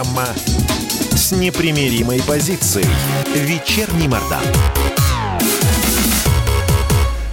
Программа 0.00 0.28
с 1.12 1.32
непримиримой 1.32 2.22
позицией. 2.26 2.86
Вечерний 3.34 4.08
Мордан. 4.08 4.42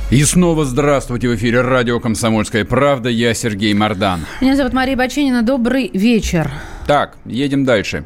И 0.09 0.21
снова 0.25 0.65
здравствуйте 0.65 1.29
в 1.29 1.35
эфире 1.35 1.61
радио 1.61 2.01
«Комсомольская 2.01 2.65
правда». 2.65 3.07
Я 3.07 3.33
Сергей 3.33 3.73
Мордан. 3.73 4.25
Меня 4.41 4.57
зовут 4.57 4.73
Мария 4.73 4.97
Баченина. 4.97 5.43
Добрый 5.43 5.89
вечер. 5.93 6.51
Так, 6.87 7.15
едем 7.23 7.63
дальше. 7.63 8.03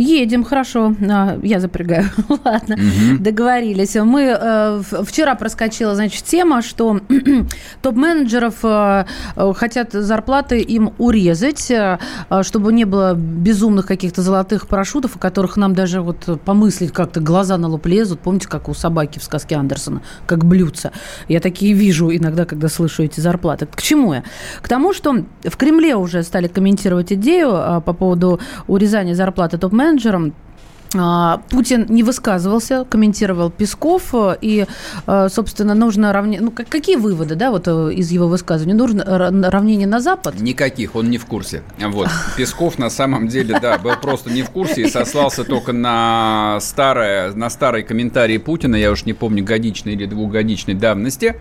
Едем, 0.00 0.44
хорошо. 0.44 0.94
А, 1.10 1.38
я 1.42 1.60
запрягаю. 1.60 2.06
Ладно, 2.44 2.76
угу. 2.76 3.18
договорились. 3.18 3.96
Мы 3.96 4.34
э, 4.34 4.82
вчера 5.02 5.34
проскочила, 5.34 5.94
значит, 5.94 6.24
тема, 6.24 6.62
что 6.62 7.00
топ-менеджеров 7.82 8.54
э, 8.62 9.04
э, 9.36 9.52
хотят 9.54 9.92
зарплаты 9.92 10.60
им 10.60 10.94
урезать, 10.96 11.70
э, 11.70 11.98
чтобы 12.40 12.72
не 12.72 12.86
было 12.86 13.12
безумных 13.14 13.86
каких-то 13.86 14.22
золотых 14.22 14.68
парашютов, 14.68 15.16
о 15.16 15.18
которых 15.18 15.58
нам 15.58 15.74
даже 15.74 16.00
вот 16.00 16.40
помыслить 16.46 16.92
как-то 16.92 17.20
глаза 17.20 17.58
на 17.58 17.68
лоб 17.68 17.84
лезут. 17.84 18.20
Помните, 18.20 18.48
как 18.48 18.70
у 18.70 18.74
собаки 18.74 19.18
в 19.18 19.22
сказке 19.22 19.56
Андерсона, 19.56 20.00
как 20.24 20.46
блюдца. 20.46 20.92
Я 21.28 21.40
такие 21.40 21.74
вижу 21.74 22.10
иногда, 22.10 22.46
когда 22.46 22.68
слышу 22.68 23.02
эти 23.02 23.20
зарплаты. 23.20 23.66
К 23.66 23.82
чему 23.82 24.14
я? 24.14 24.24
К 24.62 24.68
тому, 24.68 24.94
что 24.94 25.26
в 25.44 25.56
Кремле 25.58 25.94
уже 25.94 26.22
стали 26.22 26.48
комментировать 26.48 27.12
идею 27.12 27.50
э, 27.52 27.80
по 27.82 27.92
поводу 27.92 28.40
урезания 28.66 29.14
зарплаты 29.14 29.58
топ-менеджеров, 29.58 29.89
менеджером 29.90 30.24
а, 30.26 30.49
Путин 30.92 31.86
не 31.88 32.02
высказывался, 32.02 32.84
комментировал 32.88 33.50
Песков, 33.50 34.12
э, 34.12 34.36
и, 34.40 34.66
э, 35.06 35.28
собственно, 35.30 35.74
нужно 35.74 36.12
равнение... 36.12 36.40
Ну, 36.40 36.50
какие 36.50 36.96
выводы, 36.96 37.36
да, 37.36 37.52
вот 37.52 37.68
э, 37.68 37.92
из 37.94 38.10
его 38.10 38.26
высказывания? 38.26 38.74
Нужно 38.74 39.04
равнение 39.04 39.86
на 39.86 40.00
Запад? 40.00 40.40
Никаких, 40.40 40.96
он 40.96 41.08
не 41.08 41.18
в 41.18 41.26
курсе. 41.26 41.62
Вот. 41.78 42.08
Песков, 42.36 42.78
на 42.78 42.90
самом 42.90 43.28
деле, 43.28 43.58
да, 43.60 43.78
был 43.78 43.92
просто 44.02 44.30
не 44.30 44.42
в 44.42 44.50
курсе 44.50 44.82
и 44.82 44.90
сослался 44.90 45.44
только 45.44 45.72
на, 45.72 46.58
старое, 46.60 47.32
на 47.34 47.50
старый 47.50 47.84
комментарий 47.84 48.40
Путина, 48.40 48.74
я 48.74 48.90
уж 48.90 49.04
не 49.04 49.12
помню, 49.12 49.44
годичной 49.44 49.92
или 49.92 50.06
двухгодичной 50.06 50.74
давности, 50.74 51.36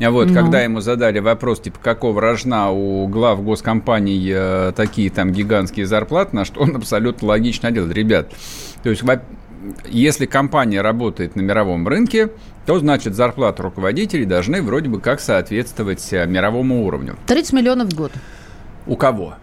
вот, 0.00 0.28
ну. 0.28 0.34
когда 0.34 0.62
ему 0.62 0.80
задали 0.80 1.18
вопрос, 1.18 1.60
типа, 1.60 1.78
какого 1.82 2.22
рожна 2.22 2.70
у 2.70 3.06
глав 3.08 3.42
госкомпаний 3.44 4.72
такие 4.72 5.10
там 5.10 5.30
гигантские 5.32 5.86
зарплаты, 5.86 6.34
на 6.34 6.44
что 6.46 6.60
он 6.60 6.76
абсолютно 6.76 7.28
логично 7.28 7.68
ответил. 7.68 7.90
Ребят, 7.90 8.32
то 8.82 8.93
есть, 8.94 9.04
если 9.88 10.26
компания 10.26 10.80
работает 10.80 11.36
на 11.36 11.40
мировом 11.40 11.86
рынке, 11.86 12.30
то 12.66 12.78
значит 12.78 13.14
зарплаты 13.14 13.62
руководителей 13.62 14.24
должны 14.24 14.62
вроде 14.62 14.88
бы 14.88 15.00
как 15.00 15.20
соответствовать 15.20 16.06
э, 16.12 16.26
мировому 16.26 16.86
уровню. 16.86 17.16
30 17.26 17.52
миллионов 17.52 17.88
в 17.88 17.94
год. 17.94 18.12
У 18.86 18.96
кого? 18.96 19.34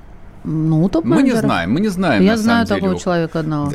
Ну, 0.44 0.90
топ 0.90 1.06
Мы 1.06 1.22
не 1.22 1.36
знаем, 1.36 1.74
мы 1.74 1.82
не 1.82 1.90
знаем. 1.90 2.24
Я 2.24 2.38
знаю 2.38 2.66
такого 2.66 2.94
деле. 2.94 3.04
человека 3.04 3.40
одного. 3.40 3.74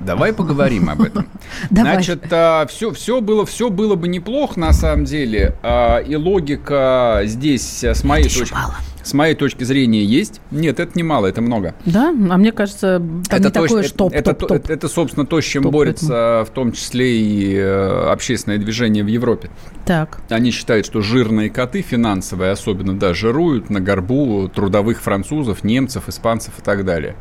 Давай 0.00 0.34
поговорим 0.34 0.90
об 0.90 1.00
этом. 1.00 1.26
Значит, 1.70 2.24
все, 2.26 2.30
а, 2.30 2.66
все, 2.66 3.20
было, 3.22 3.46
все 3.46 3.70
было 3.70 3.94
бы 3.94 4.08
неплохо 4.08 4.60
на 4.60 4.72
самом 4.72 5.06
деле. 5.06 5.56
А, 5.62 5.98
и 5.98 6.14
логика 6.16 7.22
здесь, 7.24 7.82
с 7.82 8.04
моей 8.04 8.24
точки 8.24 8.44
зрения 8.44 8.74
с 9.06 9.14
моей 9.14 9.36
точки 9.36 9.62
зрения, 9.62 10.02
есть. 10.02 10.40
Нет, 10.50 10.80
это 10.80 10.92
не 10.96 11.04
мало, 11.04 11.26
это 11.26 11.40
много. 11.40 11.74
Да? 11.84 12.08
А 12.08 12.36
мне 12.36 12.50
кажется, 12.50 12.98
там 12.98 13.22
это 13.28 13.38
не 13.38 13.44
то, 13.44 13.62
такое, 13.62 13.82
что 13.84 13.96
топ, 13.96 14.12
это, 14.12 14.34
топ, 14.34 14.48
топ. 14.48 14.68
Это, 14.70 14.88
собственно, 14.88 15.24
то, 15.24 15.40
с 15.40 15.44
чем 15.44 15.62
топ, 15.62 15.72
борется 15.72 16.08
поэтому. 16.08 16.44
в 16.44 16.50
том 16.50 16.72
числе 16.72 17.20
и 17.20 17.54
э, 17.54 18.10
общественное 18.10 18.58
движение 18.58 19.04
в 19.04 19.06
Европе. 19.06 19.50
Так. 19.84 20.18
Они 20.28 20.50
считают, 20.50 20.86
что 20.86 21.02
жирные 21.02 21.50
коты 21.50 21.82
финансовые 21.82 22.50
особенно, 22.50 22.98
да, 22.98 23.14
жируют 23.14 23.70
на 23.70 23.80
горбу 23.80 24.50
трудовых 24.52 25.00
французов, 25.00 25.62
немцев, 25.62 26.08
испанцев 26.08 26.58
и 26.58 26.62
так 26.62 26.84
далее. 26.84 27.14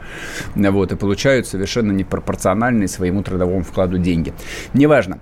Вот, 0.56 0.92
и 0.92 0.96
получают 0.96 1.46
совершенно 1.46 1.92
непропорциональные 1.92 2.88
своему 2.88 3.22
трудовому 3.22 3.64
вкладу 3.64 4.00
деньги. 4.00 4.34
Неважно. 4.74 5.20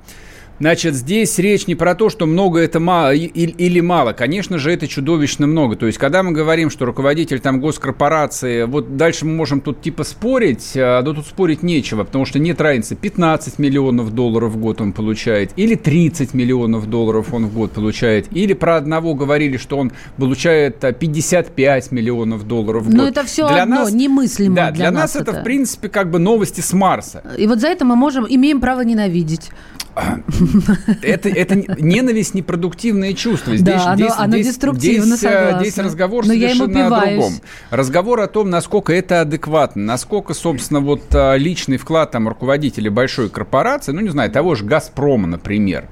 Значит, 0.63 0.95
здесь 0.95 1.37
речь 1.39 1.67
не 1.67 1.75
про 1.75 1.93
то, 1.93 2.09
что 2.09 2.25
много 2.25 2.61
это 2.61 2.79
мало 2.79 3.13
или 3.13 3.81
мало. 3.81 4.13
Конечно 4.13 4.57
же, 4.59 4.71
это 4.71 4.87
чудовищно 4.87 5.45
много. 5.45 5.75
То 5.75 5.87
есть, 5.87 5.97
когда 5.97 6.23
мы 6.23 6.31
говорим, 6.31 6.69
что 6.69 6.85
руководитель 6.85 7.41
там 7.41 7.59
госкорпорации, 7.59 8.63
вот 8.63 8.95
дальше 8.95 9.25
мы 9.25 9.33
можем 9.33 9.59
тут 9.59 9.81
типа 9.81 10.05
спорить, 10.05 10.71
а, 10.77 11.01
но 11.01 11.11
тут 11.11 11.27
спорить 11.27 11.63
нечего, 11.63 12.05
потому 12.05 12.23
что 12.23 12.39
нет 12.39 12.61
разницы, 12.61 12.95
15 12.95 13.59
миллионов 13.59 14.15
долларов 14.15 14.53
в 14.53 14.57
год 14.57 14.79
он 14.79 14.93
получает, 14.93 15.51
или 15.57 15.75
30 15.75 16.33
миллионов 16.33 16.89
долларов 16.89 17.33
он 17.33 17.47
в 17.47 17.53
год 17.53 17.73
получает, 17.73 18.27
или 18.31 18.53
про 18.53 18.77
одного 18.77 19.15
говорили, 19.15 19.57
что 19.57 19.77
он 19.77 19.91
получает 20.15 20.79
55 20.79 21.87
а, 21.91 21.93
миллионов 21.93 22.47
долларов 22.47 22.83
в 22.83 22.85
год. 22.85 22.95
Но 22.95 23.07
это 23.09 23.25
все 23.25 23.49
для 23.49 23.63
одно, 23.63 23.75
нас, 23.81 23.91
немыслимо 23.91 24.55
да, 24.55 24.71
для, 24.71 24.91
для 24.91 24.91
нас, 24.91 25.15
нас 25.15 25.21
это, 25.21 25.31
это, 25.31 25.41
в 25.41 25.43
принципе, 25.43 25.89
как 25.89 26.09
бы 26.09 26.19
новости 26.19 26.61
с 26.61 26.71
Марса. 26.71 27.21
И 27.37 27.47
вот 27.47 27.59
за 27.59 27.67
это 27.67 27.83
мы 27.83 27.97
можем, 27.97 28.25
имеем 28.29 28.61
право 28.61 28.79
ненавидеть. 28.79 29.51
Это, 31.01 31.29
это 31.29 31.55
ненависть 31.81 32.33
непродуктивное 32.33 33.13
чувство. 33.13 33.55
Здесь, 33.55 33.83
да, 33.83 33.95
здесь, 33.95 34.13
оно, 34.17 34.33
здесь, 34.33 34.47
деструктивно, 34.47 35.17
здесь, 35.17 35.29
э, 35.31 35.57
здесь 35.61 35.77
разговор 35.77 36.25
Но 36.25 36.33
совершенно 36.33 36.87
о 36.87 37.05
другом. 37.05 37.33
Разговор 37.69 38.19
о 38.21 38.27
том, 38.27 38.49
насколько 38.49 38.93
это 38.93 39.21
адекватно, 39.21 39.83
насколько, 39.83 40.33
собственно, 40.33 40.79
вот 40.79 41.03
э, 41.13 41.37
личный 41.37 41.77
вклад 41.77 42.11
там 42.11 42.27
руководителя 42.27 42.91
большой 42.91 43.29
корпорации, 43.29 43.91
ну, 43.91 44.01
не 44.01 44.09
знаю, 44.09 44.31
того 44.31 44.55
же 44.55 44.65
«Газпрома», 44.65 45.27
например, 45.27 45.89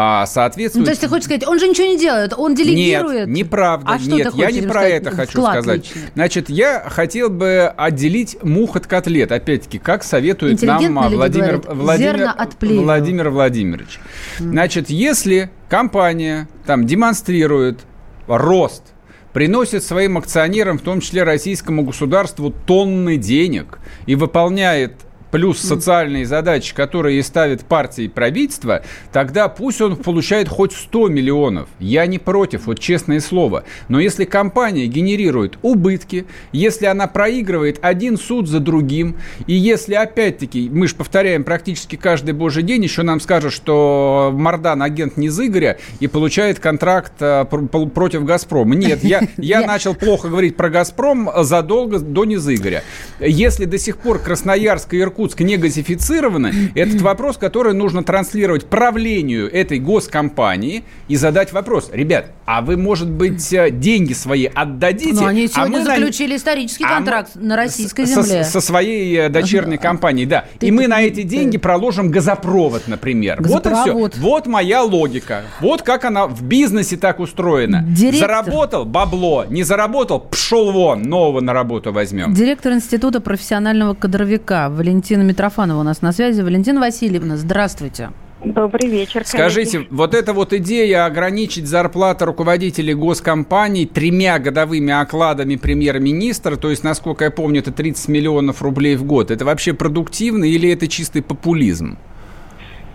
а, 0.00 0.26
соответствует... 0.26 0.82
Ну, 0.82 0.84
то 0.84 0.90
есть 0.92 1.00
ты 1.00 1.08
хочешь 1.08 1.24
сказать, 1.24 1.44
он 1.44 1.58
же 1.58 1.66
ничего 1.66 1.88
не 1.88 1.98
делает, 1.98 2.32
он 2.36 2.54
делегирует? 2.54 3.26
Нет, 3.26 3.36
неправда, 3.36 3.90
а 3.90 3.98
нет, 3.98 4.32
я 4.34 4.52
не 4.52 4.60
про 4.60 4.84
это 4.84 5.10
хочу 5.10 5.42
сказать. 5.42 5.88
Личный. 5.88 6.02
Значит, 6.14 6.48
я 6.48 6.84
хотел 6.88 7.30
бы 7.30 7.66
отделить 7.76 8.40
мух 8.44 8.76
от 8.76 8.86
котлет, 8.86 9.32
опять-таки, 9.32 9.80
как 9.80 10.04
советует 10.04 10.62
нам 10.62 10.94
Владимир, 10.94 11.60
Владимир, 11.66 12.32
Владимир 12.60 13.30
Владимирович. 13.30 13.98
Значит, 14.38 14.88
если 14.88 15.50
компания 15.68 16.48
там 16.64 16.86
демонстрирует 16.86 17.80
рост 18.28 18.84
приносит 19.32 19.82
своим 19.82 20.16
акционерам, 20.16 20.78
в 20.78 20.82
том 20.82 21.00
числе 21.00 21.24
российскому 21.24 21.82
государству, 21.82 22.54
тонны 22.66 23.16
денег 23.16 23.80
и 24.06 24.14
выполняет 24.14 24.92
плюс 25.30 25.58
социальные 25.58 26.26
задачи, 26.26 26.74
которые 26.74 27.22
ставит 27.22 27.64
партия 27.64 28.04
и 28.04 28.08
правительство, 28.08 28.82
тогда 29.12 29.48
пусть 29.48 29.80
он 29.80 29.96
получает 29.96 30.48
хоть 30.48 30.72
100 30.72 31.08
миллионов. 31.08 31.68
Я 31.78 32.06
не 32.06 32.18
против, 32.18 32.66
вот 32.66 32.78
честное 32.78 33.20
слово. 33.20 33.64
Но 33.88 34.00
если 34.00 34.24
компания 34.24 34.86
генерирует 34.86 35.58
убытки, 35.62 36.26
если 36.52 36.86
она 36.86 37.06
проигрывает 37.06 37.78
один 37.82 38.16
суд 38.16 38.48
за 38.48 38.60
другим, 38.60 39.16
и 39.46 39.54
если, 39.54 39.94
опять-таки, 39.94 40.68
мы 40.70 40.88
же 40.88 40.94
повторяем 40.94 41.44
практически 41.44 41.96
каждый 41.96 42.32
божий 42.32 42.62
день, 42.62 42.82
еще 42.82 43.02
нам 43.02 43.20
скажут, 43.20 43.52
что 43.52 44.30
Мардан 44.34 44.82
агент 44.82 45.16
не 45.16 45.28
из 45.28 45.38
Игоря 45.38 45.78
и 46.00 46.06
получает 46.06 46.58
контракт 46.58 47.12
э, 47.20 47.44
против 47.44 48.24
«Газпрома». 48.24 48.74
Нет, 48.74 49.04
я, 49.04 49.22
я 49.36 49.66
начал 49.66 49.94
плохо 49.94 50.28
говорить 50.28 50.56
про 50.56 50.70
«Газпром» 50.70 51.30
задолго 51.42 51.98
до 51.98 52.24
Низыгоря. 52.24 52.82
Если 53.20 53.64
до 53.64 53.78
сих 53.78 53.98
пор 53.98 54.18
Красноярск 54.18 54.94
и 54.94 55.00
Иркутск 55.00 55.17
Иркутск 55.18 55.40
не 55.40 55.56
газифицированы, 55.56 56.52
этот 56.76 57.00
вопрос, 57.00 57.38
который 57.38 57.74
нужно 57.74 58.04
транслировать 58.04 58.66
правлению 58.66 59.52
этой 59.52 59.80
госкомпании 59.80 60.84
и 61.08 61.16
задать 61.16 61.52
вопрос. 61.52 61.90
Ребят, 61.92 62.30
а 62.46 62.62
вы, 62.62 62.76
может 62.76 63.10
быть, 63.10 63.52
э, 63.52 63.70
деньги 63.72 64.12
свои 64.12 64.46
отдадите? 64.46 65.14
Но 65.14 65.26
они 65.26 65.46
а 65.46 65.48
сегодня 65.48 65.78
а 65.80 65.84
заключили 65.84 66.32
на... 66.32 66.36
исторический 66.36 66.84
а 66.84 66.88
контракт 66.88 67.32
мы... 67.34 67.42
на 67.42 67.56
российской 67.56 68.06
земле. 68.06 68.44
Со, 68.44 68.50
со 68.52 68.60
своей 68.60 69.16
э, 69.18 69.28
дочерней 69.28 69.76
компанией, 69.76 70.26
да. 70.26 70.44
Ты, 70.60 70.68
и 70.68 70.70
мы 70.70 70.84
ты, 70.84 70.88
на 70.88 71.02
эти 71.02 71.22
деньги 71.22 71.56
ты... 71.56 71.58
проложим 71.58 72.12
газопровод, 72.12 72.86
например. 72.86 73.42
Газопровод. 73.42 73.94
Вот 73.94 74.12
и 74.12 74.12
все. 74.12 74.22
Вот 74.22 74.46
моя 74.46 74.84
логика. 74.84 75.42
Вот 75.60 75.82
как 75.82 76.04
она 76.04 76.28
в 76.28 76.42
бизнесе 76.44 76.96
так 76.96 77.18
устроена. 77.18 77.82
Директор... 77.88 78.28
Заработал 78.28 78.84
бабло, 78.84 79.46
не 79.48 79.64
заработал, 79.64 80.20
пшел 80.20 80.70
вон, 80.70 81.02
нового 81.02 81.40
на 81.40 81.52
работу 81.52 81.92
возьмем. 81.92 82.34
Директор 82.34 82.72
Института 82.72 83.20
профессионального 83.20 83.94
кадровика 83.94 84.70
Валентин 84.70 85.07
Валентина 85.08 85.26
Митрофанова 85.26 85.80
у 85.80 85.82
нас 85.84 86.02
на 86.02 86.12
связи. 86.12 86.42
Валентина 86.42 86.80
Васильевна, 86.80 87.38
здравствуйте. 87.38 88.10
Добрый 88.44 88.90
вечер. 88.90 89.24
Коллеги. 89.24 89.28
Скажите, 89.28 89.86
вот 89.90 90.12
эта 90.12 90.34
вот 90.34 90.52
идея 90.52 91.06
ограничить 91.06 91.66
зарплаты 91.66 92.26
руководителей 92.26 92.92
госкомпаний 92.92 93.86
тремя 93.86 94.38
годовыми 94.38 94.92
окладами 94.92 95.56
премьер-министра, 95.56 96.56
то 96.56 96.68
есть, 96.68 96.84
насколько 96.84 97.24
я 97.24 97.30
помню, 97.30 97.60
это 97.60 97.72
30 97.72 98.06
миллионов 98.08 98.60
рублей 98.60 98.96
в 98.96 99.04
год, 99.04 99.30
это 99.30 99.46
вообще 99.46 99.72
продуктивно 99.72 100.44
или 100.44 100.70
это 100.70 100.86
чистый 100.88 101.22
популизм? 101.22 101.96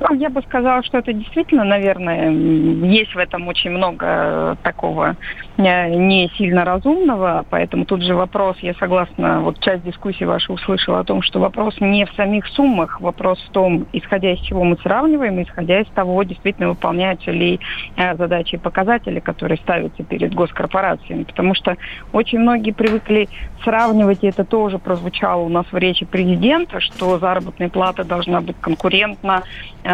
Ну, 0.09 0.15
я 0.15 0.29
бы 0.29 0.41
сказала, 0.41 0.83
что 0.83 0.97
это 0.97 1.13
действительно, 1.13 1.63
наверное, 1.63 2.29
есть 2.29 3.15
в 3.15 3.17
этом 3.17 3.47
очень 3.47 3.71
много 3.71 4.57
такого 4.61 5.15
э, 5.55 5.95
не 5.95 6.29
сильно 6.38 6.65
разумного, 6.65 7.45
поэтому 7.50 7.85
тут 7.85 8.01
же 8.01 8.13
вопрос, 8.13 8.57
я 8.59 8.73
согласна, 8.73 9.39
вот 9.39 9.61
часть 9.61 9.83
дискуссии 9.83 10.25
вашей 10.25 10.53
услышала 10.53 11.00
о 11.00 11.03
том, 11.05 11.21
что 11.21 11.39
вопрос 11.39 11.79
не 11.79 12.05
в 12.05 12.11
самих 12.15 12.47
суммах, 12.47 13.00
вопрос 13.00 13.41
в 13.47 13.51
том, 13.51 13.88
исходя 13.94 14.33
из 14.33 14.39
чего 14.41 14.65
мы 14.65 14.75
сравниваем, 14.83 15.41
исходя 15.41 15.79
из 15.79 15.88
того, 15.95 16.21
действительно 16.23 16.69
выполняются 16.69 17.31
ли 17.31 17.61
э, 17.95 18.17
задачи 18.17 18.56
и 18.56 18.57
показатели, 18.57 19.21
которые 19.21 19.57
ставятся 19.59 20.03
перед 20.03 20.33
госкорпорациями, 20.33 21.23
потому 21.23 21.56
что 21.56 21.77
очень 22.11 22.39
многие 22.39 22.71
привыкли 22.71 23.29
сравнивать, 23.63 24.21
и 24.23 24.27
это 24.27 24.44
тоже 24.44 24.79
прозвучало 24.79 25.44
у 25.44 25.49
нас 25.49 25.65
в 25.71 25.77
речи 25.77 26.06
президента, 26.06 26.81
что 26.81 27.19
заработная 27.19 27.69
плата 27.69 28.03
должна 28.03 28.41
быть 28.41 28.57
конкурентна 28.59 29.44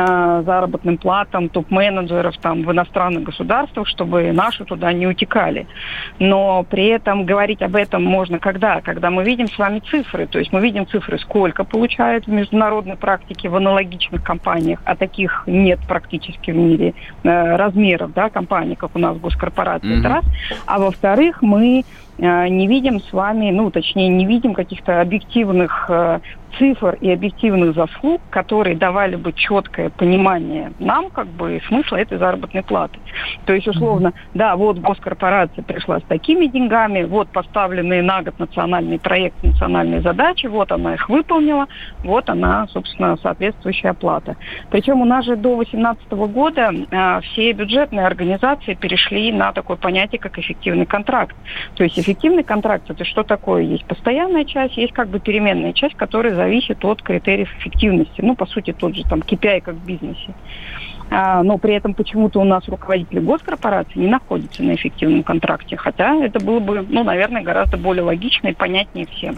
э, 0.07 0.43
заработным 0.45 0.97
платам 0.97 1.49
топ-менеджеров 1.49 2.37
там, 2.37 2.63
в 2.63 2.71
иностранных 2.71 3.23
государствах, 3.23 3.87
чтобы 3.87 4.31
наши 4.31 4.65
туда 4.65 4.91
не 4.93 5.07
утекали. 5.07 5.67
Но 6.19 6.63
при 6.63 6.87
этом 6.87 7.25
говорить 7.25 7.61
об 7.61 7.75
этом 7.75 8.03
можно 8.03 8.39
когда? 8.39 8.81
Когда 8.81 9.09
мы 9.09 9.23
видим 9.23 9.47
с 9.47 9.57
вами 9.57 9.81
цифры. 9.89 10.27
То 10.27 10.39
есть 10.39 10.51
мы 10.51 10.61
видим 10.61 10.87
цифры, 10.87 11.17
сколько 11.19 11.63
получают 11.63 12.25
в 12.25 12.29
международной 12.29 12.95
практике 12.95 13.49
в 13.49 13.55
аналогичных 13.55 14.23
компаниях, 14.23 14.79
а 14.85 14.95
таких 14.95 15.43
нет 15.47 15.79
практически 15.87 16.51
в 16.51 16.55
мире 16.55 16.93
э, 17.23 17.55
размеров 17.55 18.13
да, 18.13 18.29
компаний, 18.29 18.75
как 18.75 18.95
у 18.95 18.99
нас 18.99 19.17
госкорпорации. 19.17 19.89
Mm-hmm. 19.89 19.99
Это 19.99 20.09
раз. 20.09 20.25
А 20.65 20.79
во-вторых, 20.79 21.41
мы 21.41 21.83
не 22.19 22.67
видим 22.67 22.99
с 22.99 23.13
вами, 23.13 23.51
ну, 23.51 23.71
точнее, 23.71 24.09
не 24.09 24.25
видим 24.25 24.53
каких-то 24.53 25.01
объективных 25.01 25.85
э, 25.89 26.19
цифр 26.57 26.97
и 27.01 27.11
объективных 27.11 27.75
заслуг, 27.75 28.21
которые 28.29 28.75
давали 28.75 29.15
бы 29.15 29.33
четкое 29.33 29.89
понимание 29.89 30.73
нам, 30.79 31.09
как 31.09 31.27
бы, 31.27 31.61
смысла 31.67 31.97
этой 31.97 32.17
заработной 32.17 32.63
платы. 32.63 32.99
То 33.45 33.53
есть, 33.53 33.67
условно, 33.67 34.13
да, 34.33 34.55
вот 34.55 34.79
госкорпорация 34.79 35.63
пришла 35.63 35.99
с 35.99 36.03
такими 36.03 36.47
деньгами, 36.47 37.03
вот 37.03 37.29
поставленные 37.29 38.01
на 38.01 38.21
год 38.21 38.39
национальный 38.39 38.99
проект, 38.99 39.41
национальные 39.43 40.01
задачи, 40.01 40.47
вот 40.47 40.71
она 40.71 40.95
их 40.95 41.09
выполнила, 41.09 41.67
вот 42.03 42.29
она, 42.29 42.67
собственно, 42.67 43.17
соответствующая 43.17 43.89
оплата. 43.89 44.35
Причем 44.71 45.01
у 45.01 45.05
нас 45.05 45.25
же 45.25 45.35
до 45.35 45.55
2018 45.55 46.11
года 46.11 46.71
э, 46.71 47.21
все 47.21 47.51
бюджетные 47.53 48.05
организации 48.05 48.73
перешли 48.73 49.31
на 49.31 49.51
такое 49.51 49.77
понятие, 49.77 50.19
как 50.19 50.37
эффективный 50.37 50.85
контракт. 50.85 51.35
То 51.75 51.83
есть 51.83 51.97
эффективный 52.09 52.43
контракт 52.43 52.89
это 52.89 53.05
что 53.05 53.23
такое? 53.23 53.61
Есть 53.61 53.85
постоянная 53.85 54.43
часть, 54.45 54.77
есть 54.77 54.93
как 54.93 55.09
бы 55.09 55.19
переменная 55.19 55.73
часть, 55.73 55.95
которая 55.95 56.33
зависит 56.33 56.83
от 56.83 57.03
критериев 57.03 57.49
эффективности. 57.59 58.21
Ну, 58.21 58.35
по 58.35 58.47
сути, 58.47 58.73
тот 58.73 58.95
же 58.95 59.03
там 59.03 59.19
KPI, 59.19 59.61
как 59.61 59.75
в 59.75 59.85
бизнесе. 59.85 60.33
А, 61.11 61.43
но 61.43 61.57
при 61.57 61.75
этом 61.75 61.93
почему-то 61.93 62.39
у 62.39 62.43
нас 62.43 62.67
руководители 62.67 63.19
госкорпорации 63.19 63.99
не 63.99 64.07
находятся 64.07 64.63
на 64.63 64.75
эффективном 64.75 65.23
контракте, 65.23 65.77
хотя 65.77 66.15
это 66.15 66.39
было 66.39 66.59
бы, 66.59 66.85
ну, 66.87 67.03
наверное, 67.03 67.43
гораздо 67.43 67.77
более 67.77 68.03
логично 68.03 68.47
и 68.47 68.53
понятнее 68.53 69.05
всем. 69.07 69.37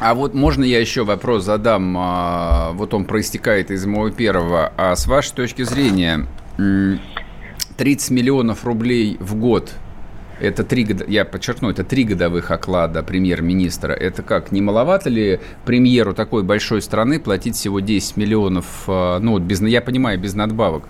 А 0.00 0.14
вот 0.14 0.32
можно 0.32 0.62
я 0.62 0.80
еще 0.80 1.04
вопрос 1.04 1.44
задам? 1.44 1.96
А, 1.98 2.70
вот 2.72 2.94
он 2.94 3.04
проистекает 3.04 3.70
из 3.70 3.84
моего 3.84 4.10
первого. 4.10 4.72
А 4.76 4.94
с 4.94 5.06
вашей 5.06 5.34
точки 5.34 5.62
зрения, 5.62 6.26
30 7.76 8.10
миллионов 8.10 8.64
рублей 8.64 9.16
в 9.20 9.34
год 9.36 9.74
это 10.40 10.64
три 10.64 10.84
года, 10.84 11.04
я 11.08 11.24
подчеркну, 11.24 11.70
это 11.70 11.84
три 11.84 12.04
годовых 12.04 12.50
оклада 12.50 13.02
премьер-министра. 13.02 13.92
Это 13.92 14.22
как, 14.22 14.52
не 14.52 14.60
маловато 14.60 15.10
ли 15.10 15.40
премьеру 15.64 16.14
такой 16.14 16.42
большой 16.42 16.82
страны 16.82 17.20
платить 17.20 17.56
всего 17.56 17.80
10 17.80 18.16
миллионов, 18.16 18.84
э, 18.86 19.18
ну, 19.20 19.38
без, 19.38 19.60
я 19.60 19.80
понимаю, 19.80 20.18
без 20.18 20.34
надбавок? 20.34 20.88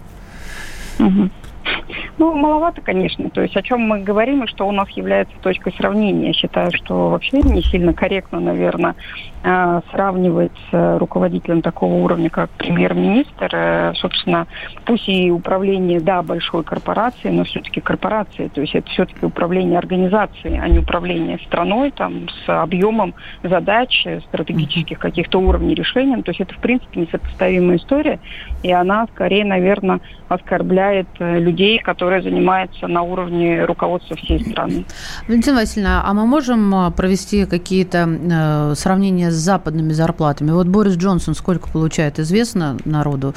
Ну, 2.19 2.35
маловато, 2.35 2.81
конечно. 2.81 3.31
То 3.31 3.43
есть 3.43 3.57
о 3.57 3.63
чем 3.63 3.81
мы 3.83 4.01
говорим 4.01 4.43
и 4.43 4.47
что 4.49 4.67
у 4.67 4.73
нас 4.73 4.89
является 4.91 5.35
точкой 5.41 5.73
сравнения. 5.75 6.29
Я 6.29 6.33
считаю, 6.33 6.73
что 6.73 7.11
вообще 7.11 7.41
не 7.43 7.63
сильно 7.63 7.93
корректно, 7.93 8.41
наверное, 8.41 8.97
сравнивать 9.43 10.53
с 10.71 10.99
руководителем 10.99 11.63
такого 11.63 11.95
уровня, 11.95 12.29
как 12.29 12.51
премьер-министр. 12.51 13.49
Э, 13.53 13.93
собственно, 13.95 14.47
пусть 14.85 15.09
и 15.09 15.31
управление, 15.31 16.01
да, 16.01 16.23
большой 16.23 16.65
корпорации, 16.65 17.29
но 17.31 17.45
все-таки 17.45 17.81
корпорации. 17.81 18.49
То 18.49 18.61
есть 18.61 18.75
это 18.75 18.89
все-таки 18.91 19.25
управление 19.25 19.79
организацией, 19.79 20.59
а 20.59 20.69
не 20.69 20.81
управление 20.81 21.39
страной 21.47 21.93
там, 21.93 22.29
с 22.29 22.63
объемом 22.63 23.15
задач, 23.43 24.07
стратегических 24.29 24.99
каких-то 24.99 25.39
уровней 25.39 25.75
решения. 25.75 26.21
То 26.23 26.31
есть 26.31 26.41
это, 26.41 26.55
в 26.55 26.59
принципе, 26.59 27.01
несопоставимая 27.01 27.77
история. 27.77 28.19
И 28.63 28.73
она 28.73 29.07
скорее, 29.15 29.45
наверное, 29.45 30.01
оскорбляет 30.29 31.09
э, 31.21 31.39
людей, 31.39 31.79
которые 31.79 32.09
которая 32.09 32.23
занимается 32.23 32.87
на 32.87 33.03
уровне 33.03 33.65
руководства 33.65 34.17
всей 34.17 34.41
страны. 34.41 34.85
Валентина 35.27 35.57
Васильевна, 35.57 36.03
а 36.07 36.15
мы 36.15 36.27
можем 36.27 36.75
а, 36.75 36.91
провести 36.91 37.45
какие-то 37.45 38.09
э, 38.09 38.75
сравнения 39.29 39.31
с 39.31 39.35
западными 39.35 39.93
зарплатами? 39.93 40.51
Вот 40.51 40.67
Борис 40.67 40.95
Джонсон 40.95 41.35
сколько 41.35 41.69
получает, 41.69 42.19
известно 42.19 42.77
народу, 42.85 43.35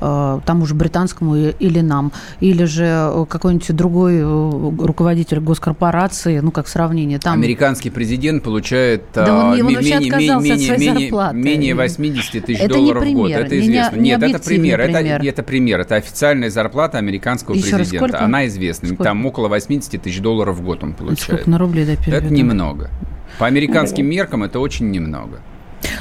э, 0.00 0.40
тому 0.44 0.66
же 0.66 0.74
британскому 0.74 1.36
или 1.36 1.80
нам? 1.80 2.12
Или 2.40 2.64
же 2.64 2.84
э, 2.84 3.26
какой-нибудь 3.28 3.74
другой 3.74 4.16
э, 4.16 4.22
руководитель 4.22 5.40
госкорпорации, 5.40 6.40
ну, 6.40 6.50
как 6.50 6.68
сравнение? 6.68 7.18
Там... 7.18 7.34
Американский 7.34 7.90
президент 7.90 8.42
получает 8.42 9.04
да 9.14 9.52
он, 9.52 9.60
он 9.60 9.66
менее, 9.68 10.10
менее, 10.10 10.78
менее, 10.78 11.32
менее 11.32 11.74
80 11.74 12.46
тысяч 12.46 12.60
это 12.60 12.74
долларов 12.74 13.04
в 13.04 13.12
год. 13.12 13.30
Это 13.30 13.58
известно. 13.58 13.96
Не, 13.96 14.02
не 14.02 14.08
Нет, 14.10 14.22
это 14.22 14.38
пример. 14.38 14.80
пример. 14.80 14.80
Это, 14.80 15.26
это 15.26 15.42
пример. 15.42 15.80
Это 15.80 15.96
официальная 15.96 16.50
зарплата 16.50 16.98
американского 16.98 17.54
Еще 17.54 17.76
президента. 17.76 18.08
Сколько? 18.08 18.24
Она 18.24 18.46
известна. 18.46 18.88
Сколько? 18.88 19.04
Там 19.04 19.26
около 19.26 19.48
80 19.48 20.02
тысяч 20.02 20.20
долларов 20.20 20.56
в 20.56 20.62
год 20.62 20.82
он 20.82 20.94
получает. 20.94 21.22
Сколько 21.22 21.50
на 21.50 21.58
рубли, 21.58 21.84
да? 21.84 22.16
Это 22.16 22.32
немного. 22.32 22.90
По 23.38 23.46
американским 23.46 24.06
меркам 24.06 24.44
это 24.44 24.60
очень 24.60 24.90
немного. 24.90 25.40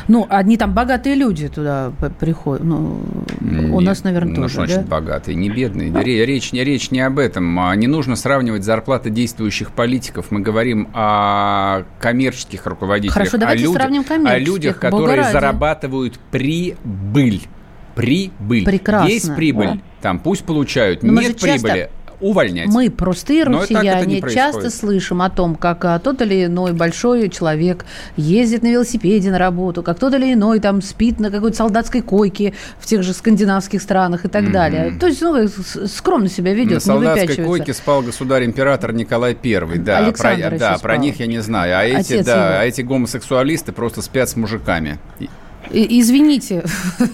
Ну, 0.08 0.28
одни 0.30 0.58
там 0.58 0.74
богатые 0.74 1.16
люди 1.16 1.48
туда 1.48 1.92
приходят. 2.20 2.64
Ну, 2.64 3.02
Нет, 3.40 3.72
у 3.72 3.80
нас, 3.80 4.04
наверное, 4.04 4.36
ну, 4.36 4.42
тоже, 4.44 4.56
значит, 4.56 4.82
да? 4.82 4.88
богатые, 4.88 5.36
не 5.36 5.50
бедные. 5.50 5.92
Речь, 6.04 6.52
речь 6.54 6.92
не 6.92 7.02
об 7.02 7.20
этом. 7.20 7.60
А 7.60 7.76
не 7.76 7.88
нужно 7.88 8.16
сравнивать 8.16 8.64
зарплаты 8.64 9.10
действующих 9.10 9.72
политиков. 9.72 10.28
Мы 10.30 10.42
говорим 10.42 10.90
о 10.94 11.84
коммерческих 12.00 12.66
руководителях. 12.66 13.14
Хорошо, 13.14 13.38
давайте 13.38 13.64
о 13.64 13.68
людях, 13.68 13.82
сравним 13.82 14.04
коммерческих. 14.04 14.48
О 14.48 14.52
людях, 14.52 14.80
которые 14.80 15.24
зарабатывают 15.32 16.20
прибыль. 16.32 17.42
Прибыль. 17.96 18.66
Прекрасно. 18.66 19.10
Есть 19.10 19.36
прибыль, 19.36 19.68
да. 19.68 19.80
там 20.02 20.20
пусть 20.20 20.46
получают. 20.46 21.04
Но 21.04 21.22
Нет 21.22 21.40
прибыли, 21.40 21.58
часто 21.58 21.90
увольнять. 22.22 22.68
Мы, 22.68 22.90
простые 22.90 23.44
россияне, 23.44 24.22
часто 24.22 24.70
слышим 24.70 25.22
о 25.22 25.30
том, 25.30 25.56
как 25.56 25.84
а, 25.86 26.00
тот 26.00 26.22
или 26.22 26.46
иной 26.46 26.74
большой 26.74 27.30
человек 27.30 27.86
ездит 28.16 28.64
на 28.64 28.68
велосипеде 28.68 29.32
на 29.32 29.40
работу, 29.40 29.84
как 29.84 30.00
тот 30.00 30.14
или 30.14 30.34
иной 30.34 30.60
там 30.60 30.82
спит 30.82 31.20
на 31.20 31.32
какой-то 31.32 31.58
солдатской 31.58 32.02
койке 32.02 32.54
в 32.80 32.86
тех 32.86 33.04
же 33.04 33.14
скандинавских 33.14 33.82
странах 33.82 34.26
и 34.26 34.28
так 34.28 34.46
mm-hmm. 34.46 34.52
далее. 34.52 34.98
То 35.00 35.08
есть, 35.08 35.22
ну, 35.22 35.48
скромно 35.88 36.30
себя 36.30 36.54
ведет, 36.54 36.74
на 36.76 36.80
солдатской 36.80 37.44
койке 37.44 37.74
спал 37.74 38.02
государь-император 38.02 38.94
Николай 38.94 39.38
I, 39.44 39.78
да. 39.78 39.98
Александр 39.98 40.50
про, 40.50 40.58
да, 40.58 40.78
спал. 40.78 40.82
про 40.82 40.98
них 40.98 41.20
я 41.20 41.28
не 41.28 41.40
знаю. 41.40 41.78
А 41.78 41.84
эти, 41.84 42.22
да, 42.22 42.62
а 42.62 42.66
эти 42.66 42.82
гомосексуалисты 42.82 43.72
просто 43.72 44.02
спят 44.02 44.30
с 44.30 44.36
мужиками. 44.36 45.00
Извините, 45.70 46.64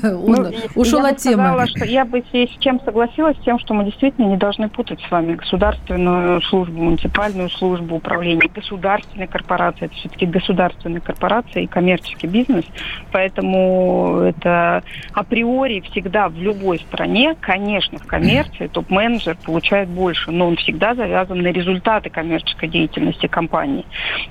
он 0.04 0.32
ну, 0.34 0.52
ушел 0.76 1.06
от 1.06 1.18
темы. 1.18 1.44
Сказала, 1.44 1.68
что 1.68 1.86
я 1.86 2.06
бы 2.06 2.24
с 2.32 2.60
чем 2.60 2.80
согласилась, 2.84 3.38
с 3.38 3.44
тем, 3.44 3.60
что 3.60 3.74
мы 3.74 3.86
действительно 3.86 4.28
не 4.28 4.38
должны 4.38 4.70
путать 4.70 5.00
с 5.08 5.12
вами 5.12 5.36
государственную 5.36 6.42
службу, 6.44 6.84
муниципальную 6.84 7.50
службу 7.50 7.96
управления, 7.96 8.50
государственной 8.54 9.28
корпорации. 9.28 9.86
Это 9.86 9.96
все-таки 9.96 10.26
государственная 10.26 11.02
корпорация 11.02 11.64
и 11.64 11.68
коммерческий 11.68 12.28
бизнес. 12.28 12.66
Поэтому 13.12 14.20
это 14.22 14.84
априори 15.14 15.82
всегда 15.92 16.30
в 16.30 16.38
любой 16.38 16.80
стране, 16.80 17.36
конечно, 17.40 17.98
в 17.98 18.06
коммерции 18.06 18.68
топ-менеджер 18.68 19.38
получает 19.44 19.90
больше, 19.90 20.32
но 20.32 20.48
он 20.48 20.56
всегда 20.58 20.96
завязан 20.96 21.40
на 21.42 21.48
результаты 21.48 22.10
коммерческой 22.10 22.70
деятельности 22.70 23.28
компании. 23.28 23.86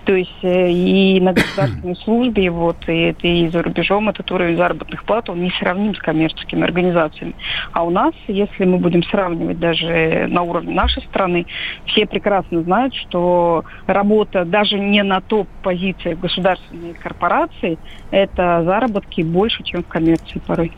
То 0.04 0.14
есть 0.14 0.38
э, 0.42 0.70
и 0.70 1.20
на 1.20 1.32
государственной 1.32 1.96
службе, 1.96 2.50
вот, 2.50 2.76
и 2.88 2.92
это 2.92 3.26
и 3.26 3.49
за 3.49 3.62
рубежом, 3.62 4.05
этот 4.08 4.30
уровень 4.30 4.56
заработных 4.56 5.04
плат, 5.04 5.28
он 5.28 5.42
не 5.42 5.50
сравним 5.58 5.94
с 5.94 5.98
коммерческими 5.98 6.62
организациями. 6.62 7.34
А 7.72 7.84
у 7.84 7.90
нас, 7.90 8.12
если 8.28 8.64
мы 8.64 8.78
будем 8.78 9.02
сравнивать 9.04 9.58
даже 9.58 10.26
на 10.28 10.42
уровне 10.42 10.75
нашей 10.75 11.02
страны, 11.04 11.46
все 11.86 12.06
прекрасно 12.06 12.62
знают, 12.62 12.94
что 12.94 13.64
работа 13.86 14.44
даже 14.44 14.78
не 14.78 15.02
на 15.02 15.20
топ-позициях 15.20 16.18
государственной 16.18 16.94
корпорации, 16.94 17.78
это 18.10 18.62
заработки 18.64 19.22
больше, 19.22 19.62
чем 19.62 19.82
в 19.82 19.88
коммерции 19.88 20.40
порой. 20.46 20.72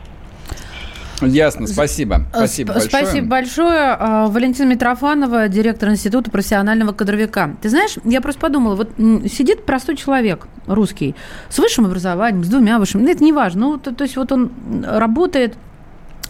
Ясно, 1.21 1.67
спасибо. 1.67 2.25
Спасибо 2.31 2.73
большое. 2.73 2.89
Спасибо 2.89 3.27
большое. 3.27 3.95
А, 3.99 4.27
Валентина 4.27 4.67
Митрофанова, 4.67 5.47
директор 5.47 5.89
Института 5.89 6.31
профессионального 6.31 6.93
кадровика. 6.93 7.55
Ты 7.61 7.69
знаешь, 7.69 7.95
я 8.03 8.21
просто 8.21 8.41
подумала, 8.41 8.75
вот 8.75 8.91
сидит 9.31 9.65
простой 9.65 9.95
человек, 9.95 10.47
русский, 10.67 11.15
с 11.49 11.57
высшим 11.59 11.85
образованием, 11.85 12.43
с 12.43 12.47
двумя 12.47 12.79
высшими, 12.79 13.03
ну, 13.03 13.09
это 13.09 13.23
не 13.23 13.33
важно, 13.33 13.59
ну, 13.59 13.77
то, 13.77 13.93
то 13.93 14.03
есть 14.03 14.15
вот 14.15 14.31
он 14.31 14.51
работает 14.85 15.55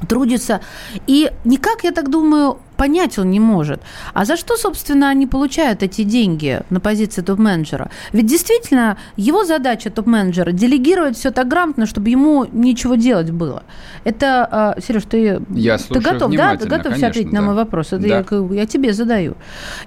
трудится. 0.07 0.61
И 1.07 1.31
никак, 1.43 1.83
я 1.83 1.91
так 1.91 2.09
думаю, 2.09 2.57
понять 2.79 3.19
он 3.19 3.29
не 3.29 3.39
может. 3.39 3.81
А 4.13 4.25
за 4.25 4.37
что, 4.37 4.55
собственно, 4.55 5.09
они 5.09 5.27
получают 5.27 5.83
эти 5.83 6.03
деньги 6.03 6.61
на 6.69 6.79
позиции 6.79 7.21
топ-менеджера? 7.21 7.91
Ведь 8.13 8.25
действительно 8.25 8.97
его 9.17 9.43
задача 9.43 9.89
топ-менеджера 9.89 10.51
делегировать 10.51 11.17
все 11.17 11.31
так 11.31 11.47
грамотно, 11.47 11.85
чтобы 11.85 12.09
ему 12.09 12.45
ничего 12.51 12.95
делать 12.95 13.31
было. 13.31 13.63
Это, 14.05 14.75
э, 14.77 14.81
Сереж, 14.81 15.03
ты, 15.03 15.41
я 15.49 15.77
ты 15.77 15.99
готов, 15.99 16.31
да? 16.33 16.55
Ты 16.55 16.67
готов 16.67 16.93
конечно, 16.93 17.07
ответить 17.09 17.31
да. 17.31 17.41
на 17.41 17.47
мой 17.47 17.55
вопрос? 17.55 17.87
Это 17.87 18.07
да. 18.07 18.25
я, 18.29 18.61
я 18.61 18.65
тебе 18.65 18.93
задаю. 18.93 19.35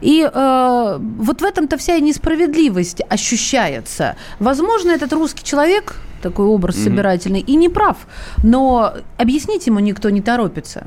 И 0.03 0.29
э, 0.33 0.99
вот 1.01 1.41
в 1.41 1.45
этом-то 1.45 1.79
вся 1.79 1.97
и 1.97 2.03
несправедливость 2.03 3.01
ощущается. 3.09 4.17
Возможно, 4.39 4.91
этот 4.91 5.13
русский 5.15 5.45
человек 5.45 5.97
такой 6.23 6.47
образ 6.47 6.77
mm-hmm. 6.77 6.85
собирательный, 6.85 7.41
и 7.41 7.57
не 7.57 7.69
прав. 7.69 8.07
Но 8.43 8.95
объяснить 9.19 9.67
ему 9.67 9.81
никто 9.81 10.11
не 10.11 10.23
торопится. 10.23 10.87